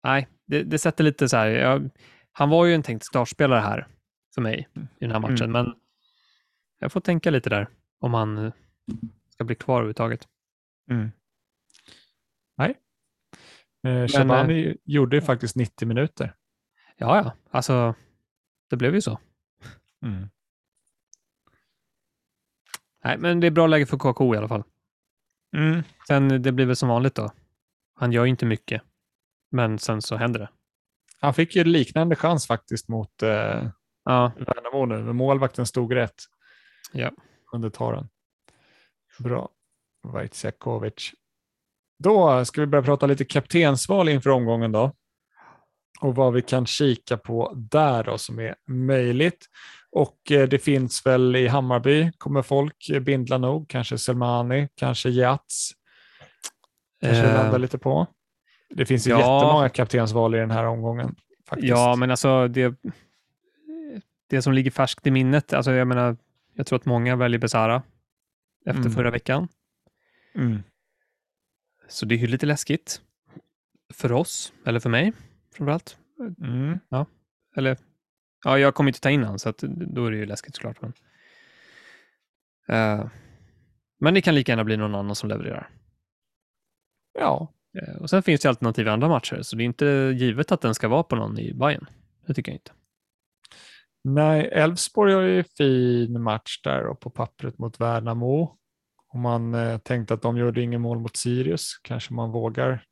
[0.05, 1.47] Nej, det, det sätter lite så här...
[1.47, 1.91] Jag,
[2.39, 3.87] han var ju en tänkt startspelare här
[4.35, 5.75] för mig i den här matchen, men
[6.79, 7.69] jag får tänka lite där
[8.01, 8.53] om han eh,
[9.31, 10.29] ska bli kvar överhuvudtaget.
[10.91, 11.11] Mm.
[12.57, 12.79] Nej.
[13.87, 16.35] Eh, Shabani gjorde ju faktiskt 90 minuter.
[16.97, 17.33] Ja, ja.
[17.51, 17.95] Alltså,
[18.71, 19.19] det blev ju så.
[20.03, 20.29] Mm.
[23.05, 24.65] Nej, men det är bra läge för KK i alla fall.
[25.57, 25.83] Mm.
[26.09, 27.31] Sen, det blir väl som vanligt då.
[27.95, 28.83] Han gör ju inte mycket,
[29.51, 30.49] men sen så händer det.
[31.21, 33.69] Han fick ju liknande chans faktiskt mot eh,
[34.09, 36.15] Ja, Värnamo nu, men målvakten stod rätt.
[36.93, 37.11] Ja.
[37.53, 38.09] Under taren.
[39.19, 39.49] Bra.
[40.03, 41.13] Vaitsiakovic.
[41.99, 44.93] Då ska vi börja prata lite kaptensval inför omgången då.
[46.01, 49.47] Och vad vi kan kika på där då som är möjligt.
[49.91, 55.71] Och eh, det finns väl i Hammarby kommer folk bindla nog, kanske Selmani, kanske Jats.
[57.01, 58.07] Kanske Eh, landa lite på.
[58.71, 59.19] Det finns ju ja.
[59.19, 61.17] jättemånga kaptensval i den här omgången.
[61.47, 61.69] Faktiskt.
[61.69, 62.75] ja, men alltså det,
[64.27, 66.17] det som ligger färskt i minnet, alltså jag menar,
[66.55, 67.83] jag tror att många väljer Besara
[68.67, 68.93] efter Mm.
[68.93, 69.49] förra veckan.
[70.35, 70.63] Mm.
[71.89, 73.01] Så det är ju lite läskigt
[73.95, 75.13] för oss, eller för mig
[75.55, 75.99] framförallt.
[76.41, 76.79] Mm.
[77.57, 77.77] Eller,
[78.45, 80.83] ja, jag kommer inte ta in han, så att, då är det ju läskigt såklart.
[80.83, 80.93] Men,
[82.71, 83.07] Eh,
[84.01, 85.71] men det kan lika gärna bli någon annan som levererar.
[87.19, 87.53] Ja,
[88.01, 89.87] och Sen finns det alternativ i andra matcher, så det är inte
[90.17, 91.87] givet att den ska vara på någon i Bayern.
[92.27, 92.73] Det tycker jag inte.
[94.05, 98.57] Nej, Elfsborg har ju fin match där och på pappret mot Värnamo.
[99.09, 102.85] Om man eh, tänkte att de gjorde ingen mål mot Sirius kanske man vågar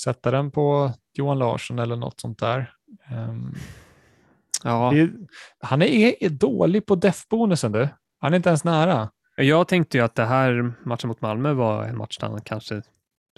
[0.00, 2.72] sätta den på Johan Larsson eller något sånt där.
[3.10, 3.54] Ehm,
[4.64, 5.10] Ja, det
[5.60, 7.88] han är, är dålig på def-bonusen du.
[8.20, 9.10] Han är inte ens nära.
[9.36, 12.82] jag tänkte ju att det här matchen mot Malmö var en match där han kanske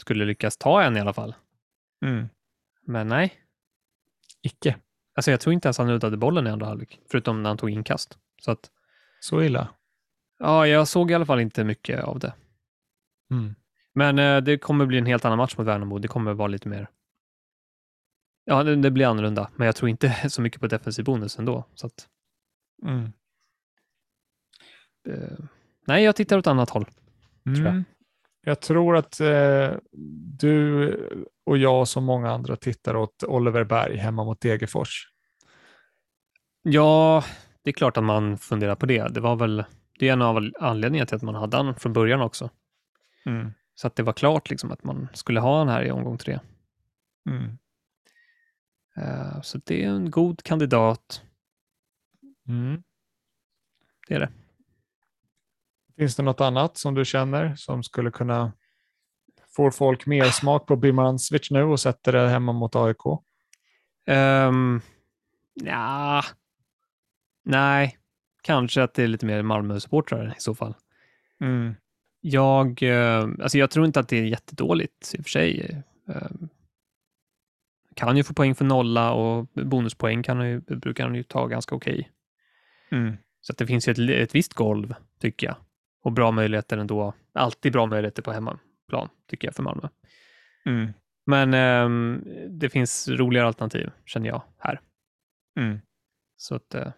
[0.00, 1.34] skulle lyckas ta en i alla fall.
[2.86, 3.34] Men nej,
[4.42, 4.76] Icke.
[5.14, 7.70] alltså jag tror inte ens han nuddade bollen i andra halvlek, förutom när han tog
[7.70, 8.18] inkast.
[8.42, 8.70] Så att,
[9.20, 9.68] Så illa.
[10.38, 12.34] ja, jag såg i alla fall inte mycket av det.
[13.30, 13.54] Mm.
[13.94, 15.98] Men eh, det kommer bli en helt annan match mot Värnamo.
[15.98, 16.88] Det kommer vara lite mer...
[18.44, 21.64] Ja, det, det blir annorlunda, men jag tror inte så mycket på defensiv bonus ändå.
[21.74, 22.08] Så att,
[22.82, 23.12] Mm.
[25.08, 25.38] eh,
[25.86, 26.86] nej, jag tittar åt annat håll.
[27.46, 27.84] Mm.
[28.48, 28.60] Jag.
[28.60, 29.70] Tror att eh,
[30.38, 30.94] du
[31.46, 35.08] och jag så många andra tittar åt Oliver Berg hemma mot Degerfors.
[36.62, 37.24] Ja,
[37.62, 39.08] det är klart att man funderar på det.
[39.14, 39.64] Det var väl
[39.98, 42.50] det är en av anledningarna till att man hade han från början också.
[43.26, 43.52] Mm.
[43.74, 46.40] Så att det var klart liksom att man skulle ha han här i omgång tre.
[47.30, 47.58] Mm.
[48.96, 51.22] Eh, så det är en god kandidat.
[52.48, 52.82] Mm.
[54.08, 54.30] Det är det.
[55.98, 58.52] Finns det något annat som du känner som skulle kunna
[59.56, 63.06] få folk mer smak på Birmancevic nu och sätter det hemma mot AIK?
[64.06, 64.80] Um,
[65.54, 66.24] ja,
[67.44, 67.98] nej,
[68.42, 70.74] kanske att det är lite mer Malmö-supportrar i så fall.
[71.40, 71.74] Mm.
[72.20, 75.82] Jag, eh, alltså jag tror inte att det är jättedåligt i och för sig.
[76.08, 76.30] Eh,
[77.94, 81.74] kan ju få poäng för nolla och bonuspoäng kan ju, brukar han ju ta ganska
[81.74, 82.10] okej.
[82.90, 83.16] Mm.
[83.40, 85.56] Så att det finns ju ett, ett visst golv, tycker jag.
[86.08, 87.14] Och bra möjligheter ändå.
[87.32, 89.88] Alltid bra möjligheter på hemmaplan, tycker jag, för Malmö.
[90.66, 90.92] Mm.
[91.26, 94.80] Men ehm, det finns roligare alternativ, känner jag, här.
[95.58, 95.80] Mm.
[96.36, 96.92] Så att eh,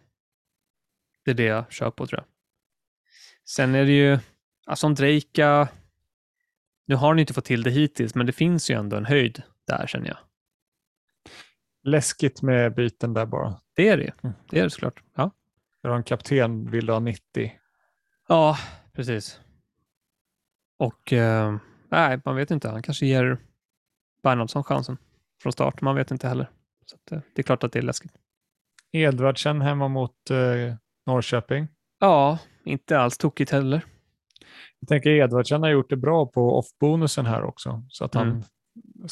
[1.25, 2.27] det är det jag kör på, tror jag.
[3.49, 4.19] Sen är det ju,
[4.67, 5.69] alltså Ondrejka,
[6.87, 9.43] nu har ni inte fått till det hittills, men det finns ju ändå en höjd
[9.67, 10.19] där, känner jag.
[11.83, 13.61] Läskigt med byten där bara.
[13.75, 14.11] Det är det ju.
[14.23, 14.37] Mm.
[14.51, 15.03] Det är det såklart.
[15.15, 15.31] Ja,
[15.83, 17.53] Du har en kapten, vill du ha 90?
[18.29, 18.57] ja
[18.93, 19.41] precis.
[20.79, 21.57] Och eh,
[21.91, 22.69] nej, man vet inte.
[22.69, 23.39] Han kanske ger
[24.23, 24.97] Bernhardsson chansen
[25.43, 25.81] från start.
[25.81, 26.51] Man vet inte heller.
[26.87, 28.13] Så att, eh, det är klart att det är läskigt.
[28.93, 30.75] Edvardsen hemma mot eh,
[31.07, 31.69] Norrköping.
[31.99, 33.85] Ja, inte alls tokigt heller.
[34.81, 38.43] Jag tänker Edvardsen har gjort det bra på off-bonusen här också, så att han Mm.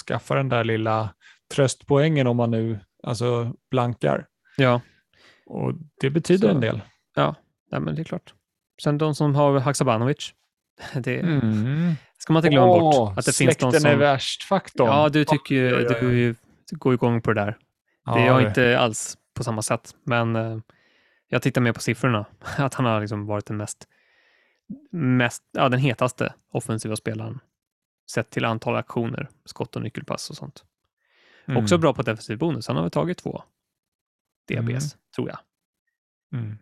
[0.06, 1.14] skaffar den där lilla
[1.55, 4.26] tröstpoängen om man nu alltså blankar.
[4.56, 4.80] Ja,
[5.46, 6.80] Och det betyder Så- en del.
[7.70, 8.34] nej, men det är klart.
[8.82, 10.34] Sen de som har Haksabanovic.
[10.94, 11.94] Det Mm.
[12.18, 13.18] ska man inte glömma Åh, bort.
[13.18, 13.90] Att det finns de som...
[13.90, 14.86] är värst-faktorn.
[14.86, 16.34] Ja, du tycker ju, oj.
[16.70, 17.59] du går igång på det där.
[18.05, 20.59] Ja, det är jag inte alls på samma sätt, men eh,
[21.28, 22.26] jag tittar mer på siffrorna.
[22.59, 23.88] Att han har liksom varit den mest,
[24.90, 27.40] mest, ja, den hetaste offensiva spelaren
[28.10, 30.64] sett till antal aktioner, skott och nyckelpass och sånt.
[31.46, 31.62] Mm.
[31.62, 32.66] Också bra på defensiv bonus.
[32.66, 33.42] Han har väl tagit två
[34.48, 35.38] DBs, tror jag.
[36.40, 36.59] Mm.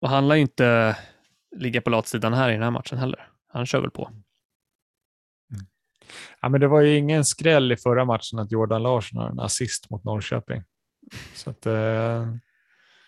[0.00, 0.96] Och han lär ju inte
[1.56, 3.28] ligga på latsidan här i den här matchen heller.
[3.48, 4.10] Han kör väl på.
[6.40, 9.40] Ja, men det var ju ingen skräll i förra matchen att Jordan Larsson har en
[9.40, 10.62] assist mot Norrköping.
[11.34, 12.34] Så att, eh,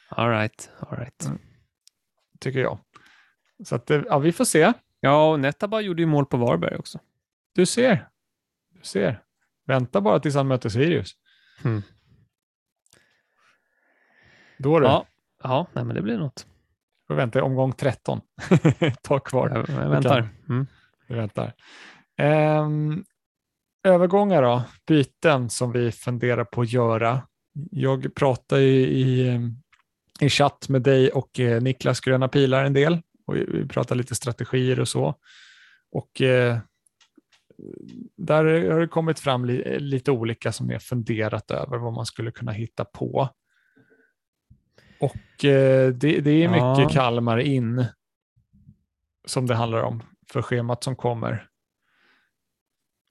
[0.09, 1.25] All right, all right.
[1.27, 1.39] Mm.
[2.41, 2.79] tycker jag.
[3.65, 4.73] Så att, eh, ja, vi får se.
[5.01, 7.01] Ja, och Netaba gjorde ju mål på Varberg också.
[7.55, 8.09] Du ser.
[8.71, 9.23] Du ser.
[9.66, 11.12] Vänta bara tills han möter Sirius.
[11.65, 11.83] Mm.
[14.59, 15.07] Då du, Ja,
[15.43, 16.47] ja nej, men det blir något.
[17.06, 18.20] Får vänta omgång 13.
[18.78, 19.64] Ett tag kvar.
[19.68, 20.28] Jag, väntar.
[20.48, 20.66] Mm.
[21.09, 21.52] Vi väntar.
[22.18, 23.05] Ehm,
[23.85, 27.22] övergångar då, byten som vi funderar på att göra.
[27.70, 29.40] Jag pratar ju i,
[30.20, 33.94] i chatt med dig och eh, Niklas Gröna Pilar en del och vi vi pratar
[33.94, 35.14] lite strategier och så.
[35.93, 36.59] Och eh,
[38.16, 42.31] där har det kommit fram li, lite olika som jag funderat över vad man skulle
[42.31, 43.28] kunna hitta på.
[45.01, 46.89] Och eh, det, det är mycket Ja.
[46.93, 47.87] Kalmar in
[49.25, 51.49] som det handlar om för schemat som kommer.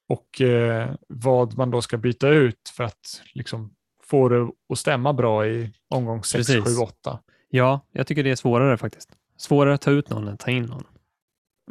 [0.09, 5.13] Och eh, vad man då ska byta ut för att liksom få det att stämma
[5.13, 6.77] bra i omgång 6, Precis.
[6.77, 7.19] 7, 8.
[7.49, 9.09] Ja, jag tycker det är svårare faktiskt.
[9.37, 10.83] Svårare att ta ut någon än att ta in någon.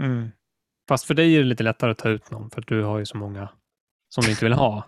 [0.01, 0.29] Mm.
[0.89, 2.99] Fast för dig är det lite lättare att ta ut någon för att du har
[2.99, 3.49] ju så många
[4.09, 4.85] som du inte vill ha.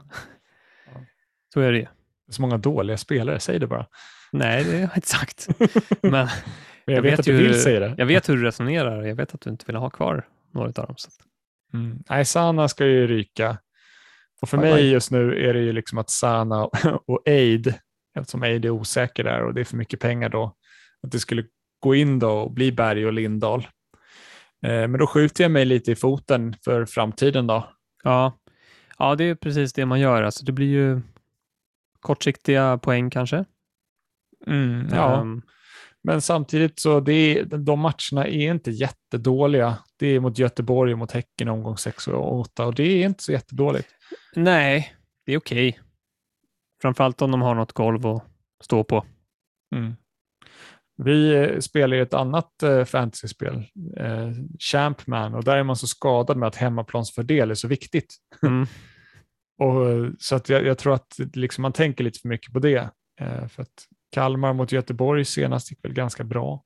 [1.54, 1.88] Så är det.
[2.28, 3.86] Så många dåliga spelare, säg det bara.
[4.38, 5.48] Nej, det har jag inte sagt.
[6.02, 6.28] Men Men
[6.84, 7.94] jag, Jag vet, att ju du vill hur- säga det.
[7.98, 10.72] jag vet hur du resonerar jag vet att du inte vill ha kvar några av
[10.86, 10.94] dem.
[10.96, 11.10] Så.
[11.72, 11.98] Mm.
[12.10, 13.58] Nej, Sana ska ju ryka.
[14.42, 16.64] Och för Bye mig just nu är det ju liksom att Sana
[17.06, 17.74] och Aid,
[18.18, 20.54] eftersom Aid är osäker där och det är för mycket pengar då,
[21.02, 21.44] att det skulle
[21.80, 23.60] gå in då och bli Berg och Lindahl.
[24.66, 27.68] Eh, men då skjuter jag mig lite i foten för framtiden då.
[28.04, 28.38] Ja.
[28.98, 30.22] ja, det är precis det man gör.
[30.22, 31.00] Alltså, det blir ju
[32.00, 33.44] kortsiktiga poäng kanske.
[34.46, 35.20] Mm, ja.
[35.20, 35.42] Ehm,
[36.02, 39.78] Men samtidigt så det de matcherna är inte jättedåliga.
[39.98, 43.22] Det är mot Göteborg och mot Häcken omgång 6 och 8 och det är inte
[43.22, 43.88] så jättedåligt.
[44.36, 44.94] nej,
[45.26, 45.80] det är okej.
[46.82, 48.24] Framförallt om de har något golv att
[48.62, 49.04] stå på.
[49.74, 49.94] Mm.
[50.96, 53.54] Vi eh, spelar ju ett annat eh, fantasyspel,
[53.96, 58.14] eh, Champman, och där är man så skadad med att hemmaplansfördel är så viktigt.
[58.42, 58.66] Mm.
[59.58, 62.58] Och, eh, så att jag, jag tror att liksom, man tänker lite för mycket på
[62.58, 62.90] det.
[63.20, 66.64] Eh, för att Kalmar mot Göteborg senast gick väl ganska bra.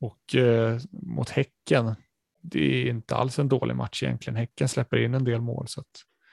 [0.00, 1.94] Och eh, mot Häcken,
[2.42, 4.36] det är inte alls en dålig match egentligen.
[4.36, 5.68] Häcken släpper in en del mål.
[5.68, 5.86] Så att,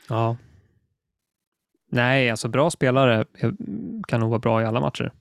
[0.10, 0.38] Ja.
[1.92, 3.26] Nej, alltså bra spelare
[4.08, 5.12] kan nog vara bra i alla matcher.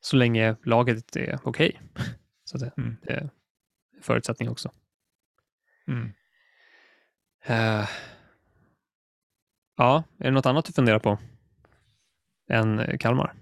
[0.00, 1.80] Så länge laget är okej.
[2.44, 2.96] Så det, Mm.
[3.02, 3.30] det är
[4.02, 4.70] förutsättning också.
[5.88, 6.12] Mm.
[7.44, 7.88] Eh,
[9.76, 11.18] ja, är det något annat du funderar på
[12.50, 13.34] än Kalmar?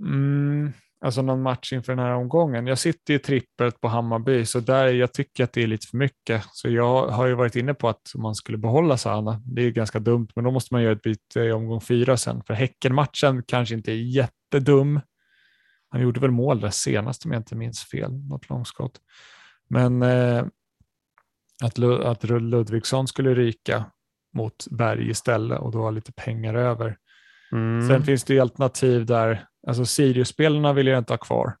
[0.00, 2.66] Mm, alltså någon match inför den här omgången.
[2.66, 5.96] Jag sitter i trippelt på Hammarby, så där jag tycker att det är lite för
[5.96, 6.44] mycket.
[6.52, 9.42] Så jag har ju varit inne på att man skulle behålla Sana.
[9.44, 12.42] Det är ganska dumt, men då måste man göra ett byte i omgång fyra sen.
[12.46, 15.00] För Häckenmatchen kanske inte är jättedum.
[15.88, 19.00] Han gjorde väl mål där senast om jag inte minns fel, något långskott.
[19.68, 20.44] Men eh,
[21.64, 23.84] att, Lu- att Ludvigsson skulle ryka
[24.34, 26.96] mot Berg istället och då ha lite pengar över.
[27.52, 27.88] Mm.
[27.88, 31.56] Sen finns det ju alternativ där, alltså Sirius-spelarna vill jag inte ha kvar.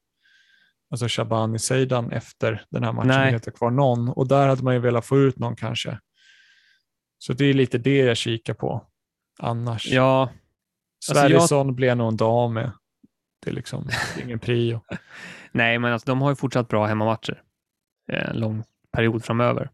[0.90, 3.32] Alltså Shabani Seidan efter den här matchen Nej.
[3.32, 5.98] ha kvar någon och där hade man ju velat få ut någon kanske.
[7.18, 8.86] Så det är lite det jag kikar på
[9.38, 9.86] annars.
[9.86, 12.72] Ja, alltså Sverrisson blir jag nog en dag med.
[13.44, 13.88] Det är liksom
[14.24, 14.80] ingen prio.
[15.52, 17.42] nej, men alltså, de har ju fortsatt bra hemmamatcher
[18.12, 19.70] eh, en lång period framöver.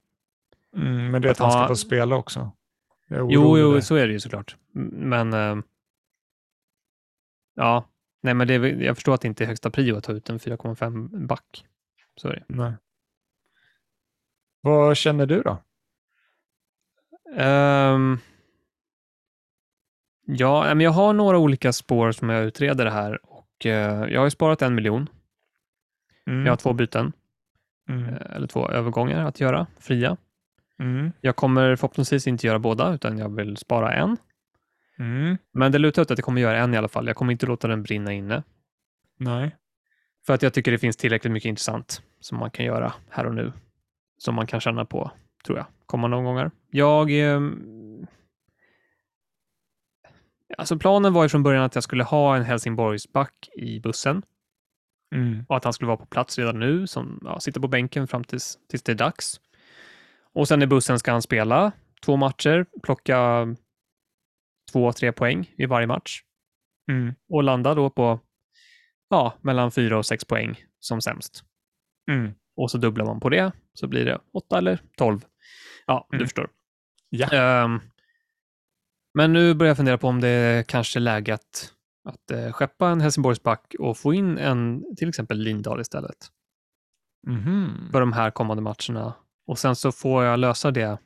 [0.77, 2.51] Mm, men det är att Att han ska ha- få spela också.
[3.11, 3.81] Jo, jo, där.
[3.81, 4.57] så är det ju såklart.
[4.93, 5.57] Men eh,
[7.55, 7.89] ja,
[8.23, 8.55] nej, men det
[8.85, 11.65] jag förstår att det inte är högsta prio att ta ut en 4,5 back.
[12.17, 12.45] Så är det.
[12.49, 12.73] Nej.
[14.61, 15.59] Vad känner du då?
[17.37, 18.19] Ehm,
[20.27, 24.27] ja, men jag har några olika spår som jag utreder här och eh, jag har
[24.27, 25.09] ju sparat en miljon.
[26.27, 26.47] Mm.
[26.47, 27.13] Jag har två byten,
[27.89, 28.05] Mm.
[28.09, 30.17] eh, eller två övergångar att göra, fria.
[30.79, 31.13] Mm.
[31.21, 34.17] Jag kommer förhoppningsvis inte göra båda, utan jag vill spara en.
[35.03, 35.37] Mm.
[35.53, 37.07] Men det lutar åt att jag kommer göra en i alla fall.
[37.07, 38.43] Jag kommer inte låta den brinna inne.
[39.19, 39.57] Nej.
[40.27, 43.35] För att jag tycker det finns tillräckligt mycket intressant som man kan göra här och
[43.35, 43.53] nu.
[44.19, 45.11] Som man kan känna på,
[45.47, 46.51] tror jag, kommande omgångar.
[46.71, 47.11] Jag...
[47.11, 48.07] ehm,
[50.59, 54.23] Alltså planen var ju från början att jag skulle ha en Helsingborgsback i bussen
[55.15, 55.45] Mm.
[55.49, 58.25] och att han skulle vara på plats redan nu, som ja, sitter på bänken fram
[58.25, 59.41] tills, tills det är dags.
[60.33, 61.73] Och sen i bussen ska han spela
[62.05, 63.47] två matcher, plocka
[64.73, 66.23] två, tre poäng i varje match
[66.91, 67.15] Mm.
[67.29, 68.21] och landa då på
[69.11, 71.45] ja, mellan fyra och sex poäng som sämst.
[72.11, 72.33] Mm.
[72.57, 75.25] Och så dubblar man på det, så blir det åtta eller tolv.
[75.87, 76.27] Ja, du Mm.
[76.27, 76.49] förstår.
[77.09, 77.29] Ja.
[77.29, 77.81] Ehm,
[79.15, 81.73] men nu börjar jag fundera på om det kanske är läge att,
[82.09, 86.17] att eh, skeppa en Helsingborgsback och få in en till exempel Lindahl istället
[87.27, 87.89] Mhm.
[87.93, 89.15] för de här kommande matcherna.
[89.47, 90.99] Och sen så får jag lösa det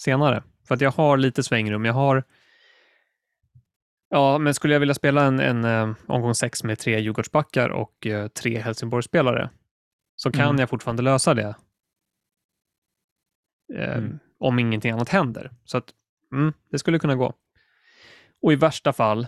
[0.00, 0.42] senare.
[0.68, 1.84] För att jag har lite svängrum.
[1.84, 2.24] Jag har
[4.08, 8.06] Ja, men skulle jag vilja spela en, en uh, omgång sex med tre Djurgårdsbackar och
[8.06, 9.50] uh, tre Helsingborgsspelare
[10.16, 10.60] så kan Mm.
[10.60, 11.54] jag fortfarande lösa det.
[13.74, 14.18] Eh, Mm.
[14.38, 15.50] Om ingenting annat händer.
[15.64, 15.94] Så att,
[16.32, 17.34] mm, det skulle kunna gå.
[18.42, 19.26] Och i värsta fall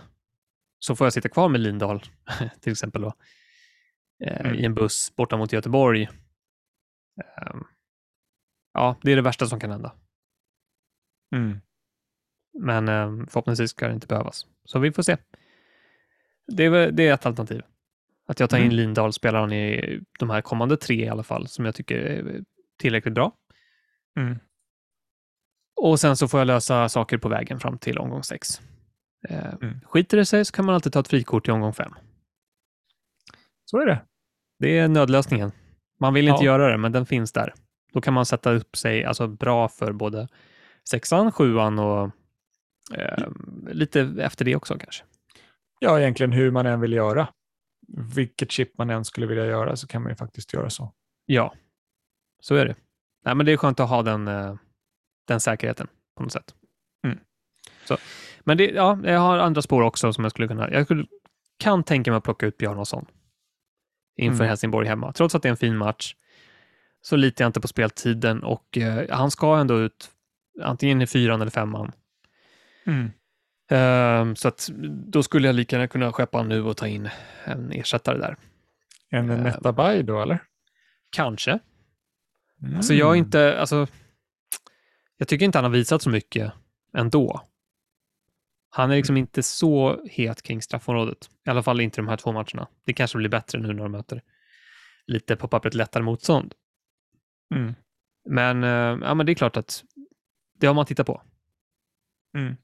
[0.79, 2.01] så får jag sitta kvar med Lindahl,
[2.61, 3.13] till exempel, då,
[4.23, 4.55] eh, Mm.
[4.55, 6.03] i en buss borta mot Göteborg.
[7.21, 7.55] Eh,
[8.73, 9.95] ja, det är det värsta som kan hända.
[11.35, 11.59] Mm.
[12.53, 14.45] Men eh, förhoppningsvis ska det inte behövas.
[14.65, 15.17] Så vi får se.
[16.47, 17.61] Det är, det är ett alternativ.
[18.27, 18.75] Att jag tar in Mm.
[18.75, 22.41] Lindahl, spelar han i de här kommande tre i alla fall, som jag tycker är
[22.79, 23.31] tillräckligt bra.
[24.19, 24.39] Mm.
[25.81, 28.61] Och sen så får jag lösa saker på vägen fram till omgång sex.
[29.29, 29.79] Eh, Mm.
[29.83, 31.91] Skiter det sig så kan man alltid ta ett frikort i omgång fem.
[33.65, 34.01] Så är det.
[34.59, 35.51] Det är nödlösningen.
[35.99, 36.51] Man vill inte Ja.
[36.51, 37.53] göra det, men den finns där.
[37.93, 40.27] Då kan man sätta upp sig alltså, bra för både
[40.89, 42.11] sexan, sjuan och
[42.95, 43.27] eh,
[43.71, 45.03] lite efter det också kanske.
[45.79, 47.27] Ja, egentligen hur man än vill göra.
[48.15, 50.93] Vilket chip man än skulle vilja göra så kan man ju faktiskt göra så.
[51.25, 51.53] Ja,
[52.39, 52.75] så är det.
[53.25, 54.55] Nej, men det är skönt att ha den, eh,
[55.27, 55.87] den säkerheten
[56.17, 56.55] på något sätt.
[57.03, 57.19] Mm.
[57.85, 57.97] Så,
[58.43, 60.71] men det, ja, jag har andra spår också som jag skulle kunna...
[60.71, 61.05] Jag skulle,
[61.59, 63.05] kan tänka mig att plocka ut Bjarnason
[64.17, 64.47] inför Mm.
[64.47, 65.11] Helsingborg hemma.
[65.13, 66.15] Trots att det är en fin match
[67.01, 70.11] så litar jag inte på speltiden och eh, han ska ändå ut
[70.61, 71.91] antingen i fyran eller femman.
[72.89, 73.11] Mm.
[73.71, 74.69] Ehm, så att
[75.07, 77.09] då skulle jag lika gärna kunna skeppa nu och ta in
[77.43, 78.37] en ersättare där.
[79.09, 79.43] En Eh.
[79.43, 80.43] Netabay då, eller?
[81.09, 81.59] Kanske.
[82.61, 82.75] Mm.
[82.75, 83.87] Alltså jag inte, alltså,
[85.17, 86.51] jag tycker inte han har visat så mycket
[86.97, 87.41] ändå.
[88.69, 91.29] Han är liksom inte så het kring straffområdet.
[91.45, 92.67] I alla fall inte de här två matcherna.
[92.85, 94.21] Det kanske blir bättre nu när de möter
[95.07, 96.53] lite på pappret lättare motstånd.
[97.55, 97.75] Mm.
[98.29, 99.83] Men, eh, ja, men det är klart att
[100.59, 101.21] det har man tittat på.
[102.37, 102.55] Mm.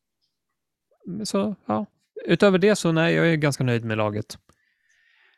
[1.23, 1.85] Så, ja.
[2.25, 4.37] Utöver det så nej, jag är ganska nöjd med laget.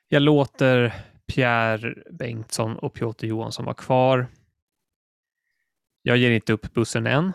[0.08, 0.94] Jag låter
[1.28, 4.28] Pierre Bengtsson och Piotr Johansson vara kvar.
[6.02, 7.34] Jag ger inte upp bussen än.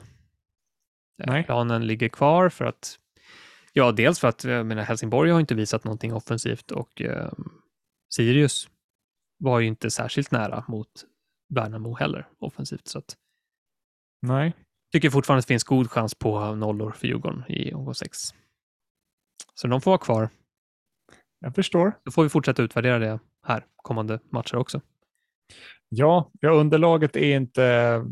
[1.27, 1.45] Nej.
[1.45, 2.99] Planen ligger kvar för att
[3.73, 7.33] Ja, dels för att jag menar, Helsingborg har inte visat någonting offensivt och eh,
[8.15, 8.69] Sirius
[9.39, 11.05] var ju inte särskilt nära mot
[11.55, 12.89] Värnamo heller offensivt.
[12.89, 13.17] Så att,
[14.23, 14.55] Nej.
[14.93, 18.19] Tycker fortfarande att det finns god chans på nollor för Djurgården i omgång 6.
[19.55, 20.29] Så de får vara kvar.
[21.41, 21.93] Jag förstår.
[22.05, 24.81] Då får vi fortsätta utvärdera det här kommande matcher också.
[25.89, 28.05] Ja, ja, underlaget är inte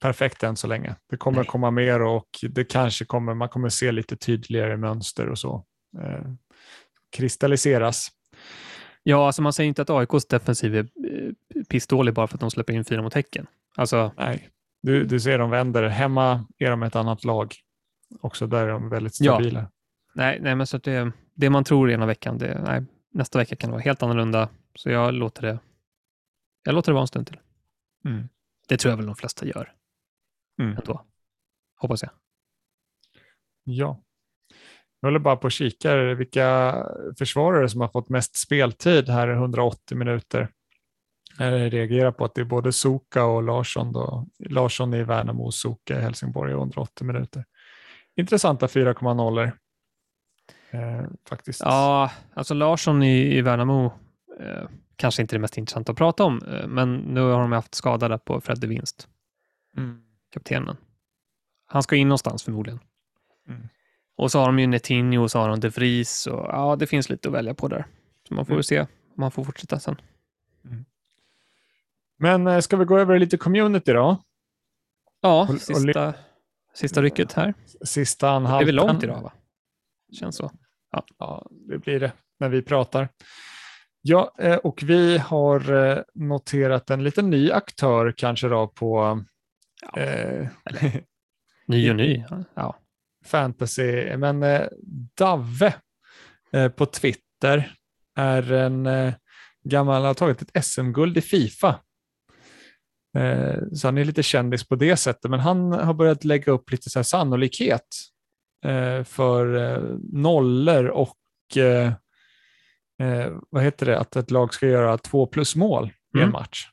[0.00, 0.94] perfekt än så länge.
[1.10, 1.46] Det kommer Nej.
[1.46, 5.64] komma mer och det kanske kommer, man kommer se lite tydligare mönster och så.
[6.02, 6.32] Eh,
[7.16, 8.08] kristalliseras.
[9.02, 12.50] Ja, alltså man säger inte att AIKs defensiv är eh, pissdålig bara för att de
[12.50, 13.46] släpper in fyra mot Häcken.
[13.76, 14.48] Alltså, Nej,
[14.82, 15.88] du, du ser de vänder.
[15.88, 17.54] Hemma är de ett annat lag.
[18.20, 19.34] Också där är de väldigt Ja.
[19.34, 19.70] stabila.
[20.14, 23.70] nej, nej men så det, det man tror ena veckan, det, nej, nästa vecka kan
[23.70, 24.48] det vara helt annorlunda.
[24.74, 25.58] Så jag låter det,
[26.64, 27.38] jag låter det vara en stund till.
[28.04, 28.28] Mm.
[28.68, 29.72] Det tror jag väl de flesta gör
[30.60, 30.76] Mm.
[30.76, 31.04] ändå.
[31.76, 32.10] Hoppas jag.
[33.64, 34.02] Ja.
[35.00, 36.74] Jag håller bara på och kikar vilka
[37.18, 40.48] försvarare som har fått mest speltid här i 180 minuter.
[41.38, 43.92] Jag reagerar på att det är både Soka och Larsson.
[43.92, 44.26] Då.
[44.38, 47.44] Larsson i Värnamo och Soka i Helsingborg i 180 minuter.
[48.16, 49.52] Intressanta 4,0
[50.70, 51.60] eh, faktiskt.
[51.64, 53.84] Ja, alltså Larsson i, i Värnamo,
[54.40, 57.74] eh, kanske inte det mest intressanta att prata om, eh, men nu har de haft
[57.74, 59.08] skada där på Fredde Vinst,
[59.76, 60.02] Mm.
[60.32, 60.76] kaptenen.
[61.66, 62.80] Han ska in någonstans förmodligen.
[63.48, 63.68] Mm.
[64.16, 66.86] Och så har de ju Netinho och så har de De Vries och ja, det
[66.86, 67.86] finns lite att välja på där.
[68.28, 68.56] Så man får Mm.
[68.56, 69.96] väl se om man får fortsätta sen.
[72.18, 74.22] Men eh, ska vi gå över lite community då?
[75.20, 76.14] Ja, Och- och sista,
[76.74, 77.54] sista rycket här.
[77.84, 78.62] Sista Det anhalten.
[78.62, 79.32] är väl långt idag va?
[80.20, 80.50] Känns så.
[81.18, 83.08] Ja, det blir det när vi pratar.
[84.02, 89.24] Ja, eh, och vi har eh, noterat en liten ny aktör kanske då på
[89.82, 90.00] Ja.
[90.00, 90.48] eh,
[91.66, 92.24] Ny och ny.
[92.54, 92.76] Ja.
[93.24, 94.66] fantasy, men eh,
[95.18, 95.74] Davve
[96.52, 97.74] eh, på Twitter
[98.16, 98.88] är en
[99.64, 101.80] gammal, har tagit ett SM-guld i Fifa.
[103.16, 106.70] Eh, så han är lite kändis på det sättet, men han har börjat lägga upp
[106.70, 107.86] lite så sannolikhet
[108.64, 109.82] eh, för eh,
[110.12, 111.14] nollor och
[113.50, 116.32] vad heter det, att ett lag ska göra två plus mål i en Mm.
[116.32, 116.68] match.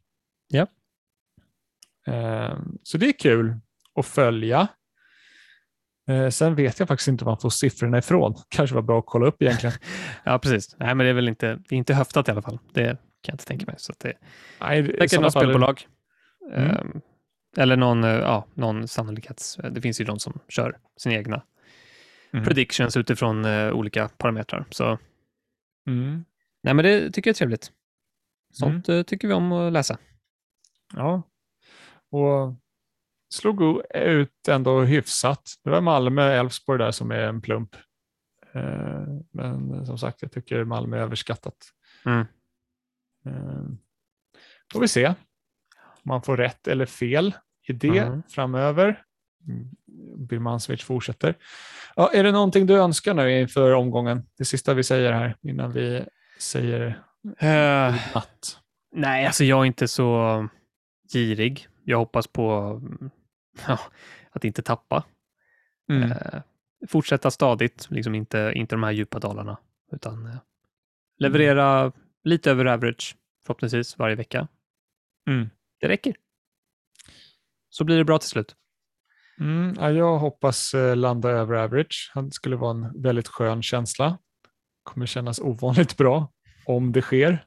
[0.47, 0.67] Ja.
[2.83, 3.55] Så det är kul
[3.99, 4.67] att följa.
[6.31, 8.35] Sen vet jag faktiskt inte var man får siffrorna ifrån.
[8.49, 9.75] Kanske var bra att kolla upp egentligen.
[10.23, 10.75] ja, precis.
[10.79, 12.59] Nej, men det är väl inte, det är inte höftat i alla fall.
[12.73, 13.75] Det kan jag inte tänka mig.
[13.77, 14.13] Så det
[14.61, 15.87] Nej, i säkert sådana något spelbolag.
[16.51, 16.69] Mm.
[16.71, 17.01] Ehm,
[17.57, 19.57] eller någon, eh, ja, någon sannolikhets...
[19.71, 21.43] Det finns ju de som kör sina egna
[22.33, 22.45] Mm.
[22.45, 24.65] predictions utifrån eh, olika parametrar.
[24.69, 24.97] Så
[25.87, 26.25] Mm.
[26.63, 27.71] nej, men det tycker jag är trevligt.
[28.53, 29.97] Sånt eh, tycker vi om att läsa.
[30.93, 31.21] Ja,
[32.11, 32.55] och
[33.33, 35.53] slog ut ändå hyfsat.
[35.63, 37.75] Det var Malmö Elfsborg där som är en plump.
[38.53, 41.57] Eh, Men som sagt, jag tycker Malmö är överskattat.
[42.05, 42.25] Mm.
[43.25, 43.63] Eh,
[44.73, 45.13] Får vi se
[46.05, 47.33] man får rätt eller fel
[47.67, 48.23] i det Mm.
[48.29, 49.01] framöver.
[49.47, 49.69] Mm,
[50.27, 51.35] Birmancevic fortsätter.
[51.95, 54.23] Ja, är det någonting du önskar nu inför omgången?
[54.37, 56.05] Det sista vi säger här innan vi
[56.39, 57.01] säger
[57.39, 58.59] Eh, natt.
[58.91, 60.47] nej, alltså jag är inte så
[61.13, 61.67] girig.
[61.83, 62.51] Jag hoppas på
[62.83, 63.09] mm,
[63.67, 63.79] ja,
[64.31, 65.03] att inte tappa.
[65.89, 66.11] Mm.
[66.11, 66.41] Eh,
[66.87, 69.57] fortsätta stadigt, liksom inte, inte de här djupa dalarna,
[69.91, 70.35] utan eh,
[71.17, 71.91] leverera
[72.23, 73.15] lite över average,
[73.45, 74.47] förhoppningsvis varje vecka.
[75.29, 75.49] Mm.
[75.79, 76.15] Det räcker.
[77.69, 78.55] Så blir det bra till slut.
[79.39, 82.11] Mm, ja, jag hoppas eh, landa över average.
[82.15, 84.17] Det skulle vara en väldigt skön känsla.
[84.83, 86.31] kommer kännas ovanligt bra
[86.65, 87.45] om det sker.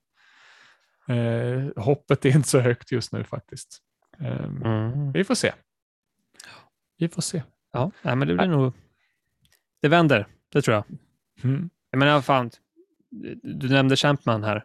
[1.09, 3.79] Eh, hoppet är inte så högt just nu faktiskt.
[4.21, 4.51] Eh,
[5.15, 5.53] Vi får se.
[6.99, 7.43] Vi får se.
[7.73, 8.73] Ja, nej, men det blir nog...
[9.83, 10.85] Det vänder, det tror jag.
[11.45, 11.71] Mm.
[11.91, 12.51] Jag menar, fan,
[13.43, 14.65] du nämnde Champman här.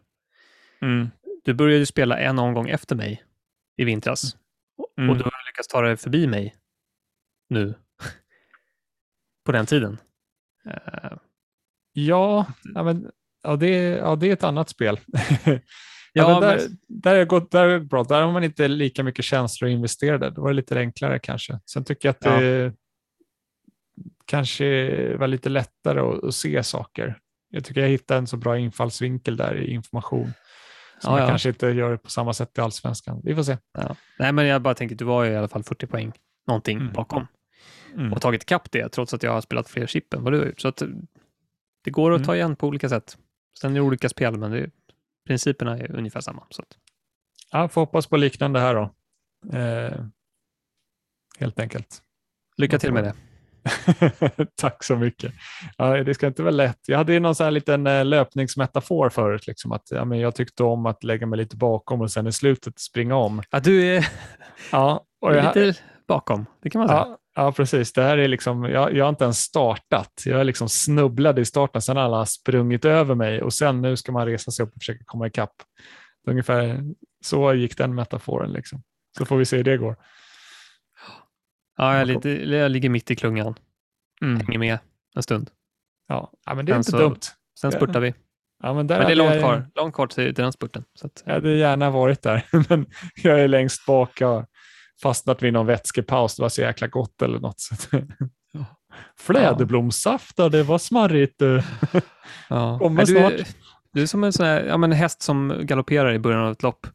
[0.82, 1.10] Mm.
[1.44, 3.24] Du började ju spela en omgång efter mig
[3.78, 4.36] i vintras.
[4.98, 5.10] Mm.
[5.10, 6.56] Och du har lyckats ta dig förbi mig
[7.50, 7.74] nu.
[9.46, 9.98] På den tiden.
[10.66, 11.12] Eh,
[11.96, 13.12] Ja, ja, men,
[13.44, 15.00] ja, det, är- ja, det är ett annat spel.
[15.46, 15.60] ja,
[16.14, 18.04] Ja, men där, men- där, är det gått, där är bra.
[18.04, 20.30] Där har man inte lika mycket känslor investerade.
[20.30, 21.60] Då var det lite enklare kanske.
[21.66, 22.40] Sen tycker jag att Ja.
[22.42, 22.74] det
[24.26, 27.20] kanske var lite lättare att, att se saker.
[27.50, 30.34] Jag tycker jag hittade en så bra infallsvinkel där i information.
[31.04, 31.30] Som Ja, jag ja.
[31.30, 33.22] kanske inte gör på samma sätt i allsvenskan.
[33.24, 33.58] Vi får se.
[33.74, 33.96] ja.
[34.20, 36.12] Nej, men jag bara tänker, du var ju i alla fall 40 poäng
[36.48, 36.94] någonting Mm.
[36.94, 37.28] bakom.
[37.96, 38.14] Mm.
[38.14, 40.46] Och tagit ikapp det, trots att jag har spelat fler chip än vad du har
[40.46, 40.62] gjort.
[40.62, 40.88] Så att eh,
[41.84, 42.26] det går att Mm.
[42.26, 43.18] ta igen på olika sätt.
[43.62, 44.72] Sen är det olika spel, men det är,
[45.28, 46.48] principerna är ungefär samma.
[46.50, 46.78] Så att,
[47.52, 48.94] Ja, får hoppas på liknande här då.
[49.58, 50.06] Eh,
[51.40, 52.02] helt enkelt.
[52.58, 53.14] lycka till med det.
[54.62, 55.34] Tack så mycket.
[55.78, 56.80] Ja, det ska inte vara lätt.
[56.88, 59.48] Jag hade ju någon sån här liten eh, löpningsmetafor förut.
[59.48, 62.32] Liksom, att, ja, men jag tyckte om att lägga mig lite bakom och sen i
[62.32, 63.42] slutet springa om.
[63.50, 64.08] Ja, du är,
[64.72, 67.00] Ja, och jag, lite bakom, det kan man säga.
[67.00, 67.94] ja, ja, precis.
[67.94, 70.12] Det här är liksom, jag, jag har inte ens startat.
[70.26, 73.98] Jag är liksom snubblade i starten, sen har alla sprungit över mig och sen nu
[73.98, 75.54] ska man resa sig upp och försöka komma ikapp.
[76.28, 76.80] Ungefär
[77.26, 78.52] så gick den metaforen.
[78.52, 78.84] Liksom.
[79.18, 79.96] Så får vi se hur det går.
[81.78, 83.56] Ja, jag, lite, jag ligger mitt i klungan,
[84.22, 84.40] Mm.
[84.40, 84.78] hänger med
[85.16, 85.50] en stund.
[86.08, 87.20] Ja, ja, men det är Sen inte så- dumt.
[87.60, 87.78] Sen Ja.
[87.78, 88.14] spurtar vi.
[88.64, 90.84] Ja, men Men det är långt jag- kvar, långt kvar till, den spurten.
[90.94, 92.86] Så att, Jag hade gärna varit där, men
[93.16, 94.46] jag är längst bak har
[95.04, 96.36] fastnat vid någon vätskepaus.
[96.36, 97.60] Det var så jäkla gott eller något.
[97.60, 98.04] Så att-
[99.18, 101.40] Fläderblomssaft, det var smarrigt.
[101.40, 101.62] du.
[102.50, 102.80] ja.
[102.82, 103.56] Kommer Nej, du, snart.
[103.94, 106.52] du är som en sån här, ja, men en häst som galopperar i början av
[106.52, 106.88] ett lopp,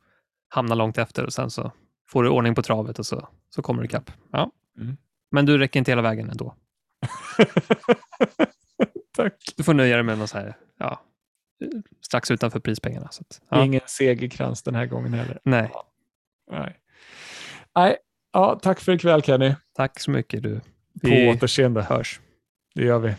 [0.49, 1.73] hamnar långt efter och sen så
[2.11, 4.11] får du ordning på travet och så, så kommer du ikapp.
[4.33, 4.51] Ja.
[4.79, 4.97] Mm.
[5.31, 6.55] Men du räcker inte hela vägen ändå.
[9.17, 9.35] Tack.
[9.57, 11.01] Du får nöja dig med någon så här, ja,
[12.01, 13.09] strax utanför prispengarna.
[13.11, 13.65] Så att, ja.
[13.65, 15.39] Ingen segerkrans den här gången heller.
[15.45, 15.71] Nej,
[16.51, 16.77] Nej.
[17.75, 17.97] Nej.
[18.33, 19.55] Ja, tack för ikväll Kenny.
[19.73, 20.61] tack så mycket du.
[21.03, 21.83] På återseende.
[21.83, 22.21] hörs.
[22.75, 23.15] Det gör vi.